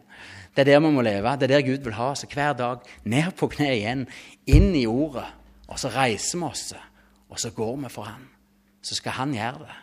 Det 0.54 0.64
er 0.64 0.72
der 0.72 0.80
vi 0.82 0.90
må 0.92 1.02
leve. 1.02 1.32
Det 1.38 1.48
er 1.48 1.54
der 1.56 1.66
Gud 1.66 1.84
vil 1.86 1.96
ha 1.96 2.10
oss 2.12 2.26
hver 2.28 2.52
dag. 2.58 2.84
Ned 3.04 3.32
på 3.38 3.48
kne 3.52 3.70
igjen, 3.76 4.06
inn 4.46 4.74
i 4.76 4.86
ordet. 4.90 5.26
Og 5.68 5.78
så 5.80 5.90
reiser 5.92 6.38
vi 6.40 6.44
oss, 6.44 6.72
og 7.28 7.40
så 7.40 7.50
går 7.54 7.76
vi 7.76 7.90
for 7.92 8.08
Han. 8.08 8.28
Så 8.82 8.94
skal 8.94 9.12
Han 9.12 9.34
gjøre 9.34 9.66
det. 9.66 9.76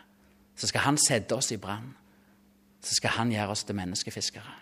Så 0.56 0.66
skal 0.66 0.80
Han 0.80 0.98
sette 0.98 1.34
oss 1.34 1.52
i 1.52 1.56
brann. 1.56 1.94
Så 2.82 2.94
skal 2.94 3.10
Han 3.10 3.32
gjøre 3.32 3.54
oss 3.54 3.64
til 3.64 3.76
menneskefiskere. 3.78 4.54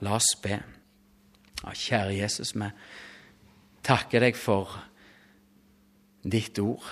La 0.00 0.16
oss 0.16 0.34
be. 0.42 0.58
Å, 1.64 1.72
kjære 1.72 2.16
Jesus, 2.18 2.52
vi 2.54 2.68
takker 3.86 4.20
deg 4.20 4.36
for 4.36 4.74
ditt 6.26 6.58
ord. 6.58 6.84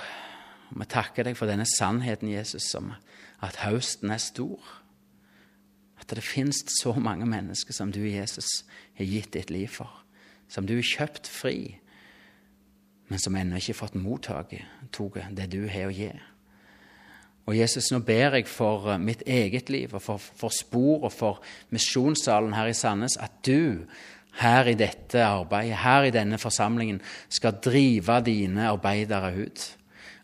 Vi 0.70 0.86
takker 0.90 1.26
deg 1.26 1.36
for 1.38 1.50
denne 1.50 1.66
sannheten, 1.68 2.30
Jesus, 2.32 2.70
som 2.72 2.94
at 3.44 3.60
høsten 3.64 4.12
er 4.14 4.22
stor. 4.22 4.60
At 6.00 6.10
det 6.12 6.24
finnes 6.24 6.64
så 6.80 6.94
mange 6.98 7.26
mennesker 7.28 7.76
som 7.76 7.92
du, 7.92 8.02
Jesus, 8.06 8.64
har 8.98 9.08
gitt 9.08 9.34
ditt 9.36 9.52
liv 9.52 9.68
for. 9.76 9.90
Som 10.48 10.68
du 10.68 10.76
har 10.78 10.86
kjøpt 10.86 11.28
fri, 11.30 11.76
men 13.08 13.20
som 13.20 13.36
ennå 13.36 13.60
ikke 13.60 13.74
har 13.74 13.82
fått 13.82 13.98
mottatt 14.00 14.54
det 14.54 15.50
du 15.52 15.64
har 15.68 15.90
å 15.90 15.94
gi. 15.94 16.12
Og 17.44 17.56
Jesus, 17.58 17.90
nå 17.92 18.00
ber 18.04 18.38
jeg 18.38 18.48
for 18.48 18.88
eh, 18.94 19.00
mitt 19.00 19.22
eget 19.28 19.68
liv 19.72 19.92
og 19.92 20.00
for, 20.02 20.20
for 20.20 20.54
Spor 20.54 21.04
og 21.04 21.12
for 21.12 21.42
misjonssalen 21.74 22.54
her 22.56 22.70
i 22.70 22.76
Sandnes 22.76 23.18
at 23.20 23.42
du 23.44 23.84
her 24.40 24.66
i 24.66 24.76
dette 24.78 25.20
arbeidet, 25.22 25.76
her 25.84 26.08
i 26.08 26.14
denne 26.14 26.40
forsamlingen, 26.42 27.02
skal 27.30 27.60
drive 27.62 28.16
dine 28.26 28.66
arbeidere 28.72 29.30
ut. 29.44 29.66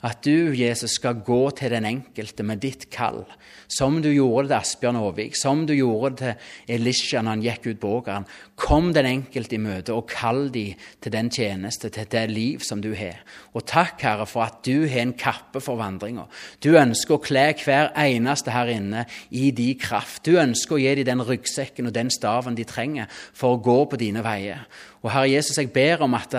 At 0.07 0.22
du, 0.24 0.55
Jesus, 0.57 0.94
skal 0.96 1.20
gå 1.20 1.42
til 1.59 1.74
den 1.74 1.84
enkelte 1.84 2.44
med 2.46 2.62
ditt 2.62 2.86
kall, 2.92 3.20
som 3.68 3.98
du 4.01 4.09
gjorde 4.09 4.48
til 4.48 4.57
Asbjørn 4.57 4.96
Aavik, 4.96 5.36
som 5.36 5.66
du 5.68 5.74
gjorde 5.76 6.14
til 6.22 6.72
Elisha 6.76 7.20
når 7.20 7.36
han 7.36 7.44
gikk 7.44 7.68
ut 7.68 7.80
på 7.82 7.90
åkeren. 7.98 8.26
Kom 8.57 8.90
den 8.96 9.11
enkelte 9.11 9.59
i 9.59 9.61
møte 9.61 9.92
og 9.92 10.09
kall 10.09 10.48
de 10.55 10.64
til 11.05 11.14
den 11.14 11.28
tjeneste, 11.28 11.92
til 11.92 12.09
det 12.11 12.24
liv 12.32 12.64
som 12.64 12.80
du 12.80 12.94
har. 12.96 13.20
Og 13.53 13.66
takk, 13.68 14.01
Herre, 14.01 14.24
for 14.30 14.48
at 14.48 14.62
du 14.64 14.88
har 14.88 15.05
en 15.05 15.14
kappe 15.20 15.61
for 15.61 15.76
vandringa. 15.80 16.24
Du 16.64 16.72
ønsker 16.80 17.18
å 17.18 17.22
kle 17.22 17.51
hver 17.61 17.92
eneste 18.01 18.57
her 18.57 18.72
inne 18.72 19.05
i 19.30 19.51
de 19.53 19.74
kraft. 19.80 20.24
Du 20.24 20.40
ønsker 20.40 20.78
å 20.78 20.80
gi 20.80 20.96
dem 21.03 21.11
den 21.11 21.26
ryggsekken 21.26 21.90
og 21.90 21.94
den 21.96 22.11
staven 22.14 22.57
de 22.57 22.64
trenger 22.64 23.11
for 23.36 23.57
å 23.57 23.62
gå 23.62 23.82
på 23.90 24.01
dine 24.01 24.24
veier. 24.24 24.64
Og 25.05 25.12
Herre 25.12 25.32
Jesus, 25.32 25.59
jeg 25.59 25.72
ber 25.74 26.07
om 26.07 26.16
at 26.16 26.36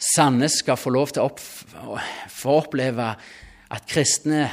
Sandnes 0.00 0.62
skal 0.62 0.78
få 0.80 0.92
lov 0.94 1.12
til 1.12 1.22
å 1.22 1.28
opp, 1.28 1.40
få 2.32 2.54
oppleve 2.62 3.10
at 3.70 3.88
kristne 3.88 4.46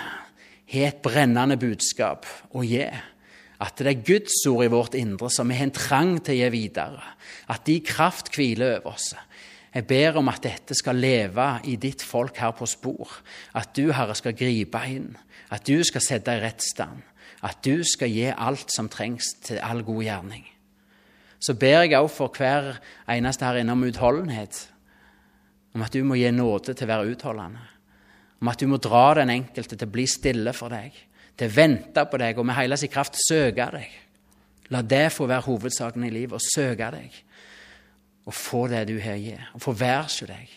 har 0.67 0.89
et 0.89 0.99
brennende 1.03 1.55
budskap 1.59 2.27
å 2.51 2.65
gi. 2.67 2.83
At 3.63 3.79
det 3.79 3.89
er 3.89 4.03
Guds 4.05 4.41
ord 4.51 4.65
i 4.65 4.73
vårt 4.73 4.97
indre 4.99 5.31
som 5.33 5.47
vi 5.49 5.55
har 5.57 5.69
en 5.69 5.73
trang 5.73 6.17
til 6.19 6.35
å 6.35 6.41
gi 6.41 6.49
videre. 6.53 7.15
At 7.49 7.63
de 7.65 7.79
kraft 7.81 8.29
hviler 8.35 8.77
over 8.81 8.91
oss. 8.91 9.13
Jeg 9.73 9.87
ber 9.87 10.19
om 10.19 10.29
at 10.29 10.43
dette 10.43 10.75
skal 10.77 10.99
leve 10.99 11.47
i 11.69 11.77
ditt 11.79 12.03
folk 12.05 12.37
her 12.43 12.53
på 12.57 12.67
spor. 12.69 13.19
At 13.57 13.73
du, 13.77 13.87
Herre, 13.95 14.15
skal 14.17 14.35
gripe 14.37 14.83
inn. 14.89 15.13
At 15.53 15.65
du 15.69 15.79
skal 15.87 16.03
sette 16.03 16.35
i 16.35 16.43
rett 16.43 16.63
stand. 16.65 17.01
At 17.45 17.63
du 17.65 17.85
skal 17.87 18.11
gi 18.11 18.29
alt 18.33 18.73
som 18.73 18.91
trengs 18.91 19.35
til 19.45 19.61
all 19.63 19.83
god 19.87 20.03
gjerning. 20.03 20.47
Så 21.39 21.53
ber 21.53 21.85
jeg 21.85 21.97
også 21.97 22.15
for 22.17 22.33
hver 22.35 22.79
eneste 23.13 23.45
her 23.45 23.61
innom 23.61 23.85
utholdenhet 23.85 24.65
om 25.77 25.83
at 25.85 25.93
du 25.93 26.01
må 26.01 26.17
gi 26.17 26.31
nåde 26.33 26.73
til 26.73 26.87
å 26.87 26.89
være 26.89 27.11
utholdende. 27.13 27.61
Om 28.41 28.49
at 28.49 28.61
du 28.61 28.65
må 28.69 28.79
dra 28.81 29.05
den 29.19 29.29
enkelte 29.29 29.77
til 29.77 29.85
å 29.85 29.93
bli 29.93 30.07
stille 30.09 30.53
for 30.57 30.73
deg, 30.73 30.95
til 31.37 31.49
å 31.51 31.53
vente 31.53 32.03
på 32.09 32.17
deg 32.17 32.37
og 32.37 32.47
med 32.49 32.57
hele 32.57 32.77
sin 32.81 32.89
kraft 32.89 33.17
søke 33.21 33.69
deg. 33.75 33.93
La 34.73 34.81
det 34.81 35.05
få 35.13 35.29
være 35.29 35.45
hovedsaken 35.45 36.07
i 36.07 36.11
livet, 36.11 36.33
å 36.33 36.51
søke 36.53 36.89
deg 36.97 37.23
og 38.27 38.35
få 38.35 38.65
det 38.67 38.81
du 38.89 38.97
har 38.99 39.15
å 39.15 39.21
gi, 39.21 39.35
og 39.55 39.61
få 39.63 39.71
være 39.79 40.01
hos 40.03 40.17
deg. 40.27 40.49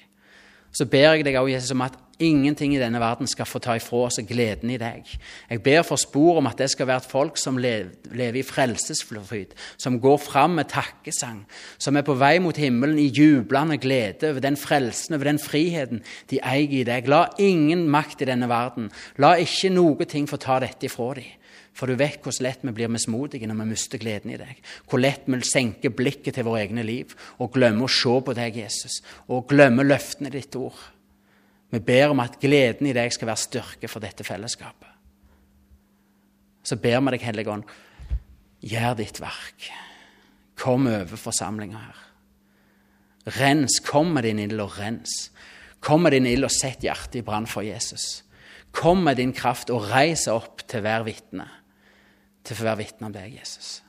Så 0.75 0.87
ber 0.91 1.15
jeg 1.15 1.27
deg 1.27 1.37
òg, 1.39 1.53
Jesus, 1.53 1.71
om 1.77 1.85
at 1.87 1.95
ingenting 2.23 2.75
i 2.75 2.81
denne 2.81 3.01
verden 3.03 3.29
skal 3.29 3.49
få 3.49 3.61
ta 3.63 3.75
ifra 3.79 4.05
oss 4.07 4.21
gleden 4.29 4.71
i 4.71 4.79
deg. 4.81 5.09
Jeg 5.51 5.63
ber 5.65 5.83
for 5.87 6.01
spor 6.01 6.39
om 6.41 6.49
at 6.51 6.61
det 6.61 6.71
skal 6.73 6.89
være 6.91 7.05
et 7.05 7.11
folk 7.11 7.41
som 7.41 7.59
lever 7.61 8.39
i 8.39 8.45
frelsesfryd, 8.47 9.57
som 9.81 9.99
går 10.03 10.21
fram 10.23 10.59
med 10.61 10.71
takkesang, 10.73 11.43
som 11.79 11.97
er 11.97 12.07
på 12.07 12.19
vei 12.21 12.37
mot 12.43 12.57
himmelen 12.57 13.01
i 13.01 13.09
jublende 13.09 13.81
glede 13.81 14.31
over 14.31 14.45
den 14.45 14.59
frelsen, 14.61 15.17
over 15.17 15.33
den 15.33 15.43
friheten 15.43 16.05
de 16.31 16.41
eier 16.45 16.81
i 16.81 16.87
deg. 16.87 17.11
La 17.11 17.27
ingen 17.41 17.89
makt 17.91 18.23
i 18.23 18.31
denne 18.31 18.51
verden, 18.51 18.91
la 19.19 19.37
ikke 19.41 19.73
noe 19.75 20.09
ting 20.09 20.29
få 20.31 20.41
ta 20.41 20.61
dette 20.63 20.91
ifra 20.91 21.15
dem. 21.19 21.37
For 21.77 21.89
du 21.89 21.97
vet 21.97 22.21
hvor 22.25 22.35
lett 22.45 22.65
vi 22.67 22.73
blir 22.75 22.91
mismodige 22.93 23.49
når 23.49 23.63
vi 23.63 23.69
mister 23.71 24.01
gleden 24.03 24.35
i 24.35 24.39
deg. 24.41 24.59
Hvor 24.91 25.01
lett 25.01 25.29
vi 25.31 25.39
senker 25.47 25.95
blikket 25.95 26.37
til 26.37 26.45
våre 26.49 26.65
egne 26.65 26.85
liv 26.85 27.15
og 27.39 27.55
glemmer 27.55 27.87
å 27.87 27.93
se 27.95 28.17
på 28.27 28.35
deg, 28.37 28.59
Jesus, 28.61 29.01
og 29.31 29.47
glemmer 29.49 29.87
løftene 29.87 30.33
i 30.33 30.37
ditt 30.41 30.59
ord. 30.61 30.77
Vi 31.71 31.79
ber 31.79 32.11
om 32.11 32.23
at 32.23 32.39
gleden 32.43 32.89
i 32.91 32.95
deg 32.97 33.13
skal 33.15 33.31
være 33.31 33.45
styrke 33.45 33.91
for 33.91 34.03
dette 34.03 34.27
fellesskapet. 34.27 34.89
Så 36.67 36.77
ber 36.77 36.99
vi 37.01 37.15
deg, 37.15 37.25
Hellige 37.25 37.53
Ånd, 37.53 37.69
gjør 38.61 38.97
ditt 38.99 39.21
verk. 39.23 39.71
Kom 40.61 40.89
over 40.91 41.17
forsamlinga 41.17 41.79
her. 41.81 42.01
Rens. 43.39 43.79
Kom 43.85 44.13
med 44.17 44.27
din 44.27 44.43
ild 44.43 44.61
og 44.61 44.77
rens. 44.81 45.31
Kom 45.81 46.05
med 46.05 46.13
din 46.17 46.29
ild 46.29 46.45
og 46.45 46.53
sett 46.53 46.85
hjertet 46.85 47.23
i 47.23 47.25
brann 47.25 47.49
for 47.49 47.65
Jesus. 47.65 48.25
Kom 48.77 49.05
med 49.07 49.17
din 49.17 49.33
kraft 49.33 49.71
og 49.73 49.89
reis 49.91 50.27
opp 50.31 50.67
til 50.69 50.85
hver 50.85 51.07
vitne 51.07 51.49
til 52.45 52.57
å 52.57 52.71
være 52.71 52.81
vitne 52.81 53.09
om 53.09 53.15
deg, 53.15 53.35
Jesus. 53.37 53.81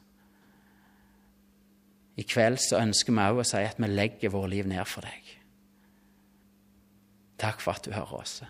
I 2.19 2.25
kveld 2.27 2.59
så 2.61 2.81
ønsker 2.81 3.15
vi 3.15 3.23
òg 3.23 3.41
å 3.41 3.47
si 3.47 3.61
at 3.63 3.79
vi 3.79 3.89
legger 3.89 4.33
våre 4.33 4.51
liv 4.51 4.67
ned 4.69 4.83
for 4.89 5.05
deg. 5.07 5.20
Takk 7.41 7.63
for 7.63 7.73
at 7.73 7.85
du 7.85 7.93
hører 7.95 8.19
oss. 8.21 8.41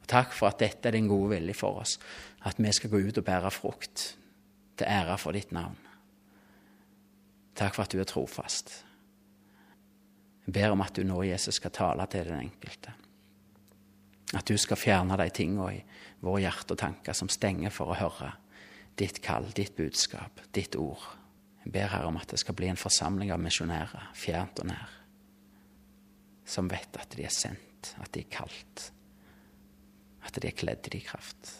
Og 0.00 0.08
takk 0.08 0.32
for 0.32 0.48
at 0.48 0.60
dette 0.62 0.88
er 0.88 0.96
din 0.96 1.10
gode 1.10 1.34
vilje 1.34 1.56
for 1.58 1.82
oss, 1.82 1.98
at 2.48 2.60
vi 2.60 2.72
skal 2.72 2.92
gå 2.94 3.02
ut 3.10 3.20
og 3.20 3.26
bære 3.26 3.52
frukt 3.52 4.04
til 4.78 4.88
ære 4.88 5.18
for 5.20 5.36
ditt 5.36 5.52
navn. 5.52 5.76
Takk 7.58 7.74
for 7.74 7.84
at 7.84 7.92
du 7.92 8.00
er 8.00 8.08
trofast. 8.08 8.72
Jeg 10.46 10.54
ber 10.56 10.72
om 10.72 10.80
at 10.80 10.96
du 10.96 11.04
nå, 11.04 11.20
Jesus, 11.26 11.58
skal 11.58 11.74
tale 11.74 12.06
til 12.08 12.30
den 12.30 12.46
enkelte. 12.46 12.94
At 14.36 14.48
du 14.48 14.56
skal 14.56 14.80
fjerne 14.80 15.16
de 15.20 15.28
tingene 15.34 15.68
i 15.74 15.82
våre 16.24 16.46
hjerte 16.46 16.76
og 16.76 16.80
tanker 16.80 17.16
som 17.16 17.28
stenger 17.32 17.72
for 17.74 17.92
å 17.92 17.98
høre 17.98 18.32
ditt 18.98 19.20
kall, 19.22 19.46
ditt 19.54 19.76
budskap, 19.76 20.40
ditt 20.54 20.76
ord. 20.76 21.04
Jeg 21.64 21.72
ber 21.74 21.92
her 21.92 22.08
om 22.08 22.16
at 22.16 22.30
det 22.32 22.40
skal 22.40 22.56
bli 22.56 22.70
en 22.70 22.80
forsamling 22.80 23.32
av 23.34 23.42
misjonærer, 23.42 24.10
fjernt 24.16 24.62
og 24.62 24.70
nær, 24.70 24.94
som 26.48 26.70
vet 26.70 26.96
at 26.96 27.12
de 27.14 27.26
er 27.28 27.34
sendt, 27.34 27.67
at 28.02 28.12
de 28.14 28.24
er 28.24 28.30
kalt, 28.32 28.90
at 30.26 30.38
de 30.38 30.50
er 30.50 30.56
kledd 30.56 30.90
i 30.94 31.02
kraft, 31.04 31.52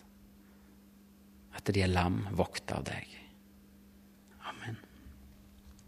at 1.56 1.70
de 1.74 1.82
er 1.82 1.90
lam, 1.90 2.22
vokta 2.38 2.78
av 2.78 2.86
deg. 2.88 3.17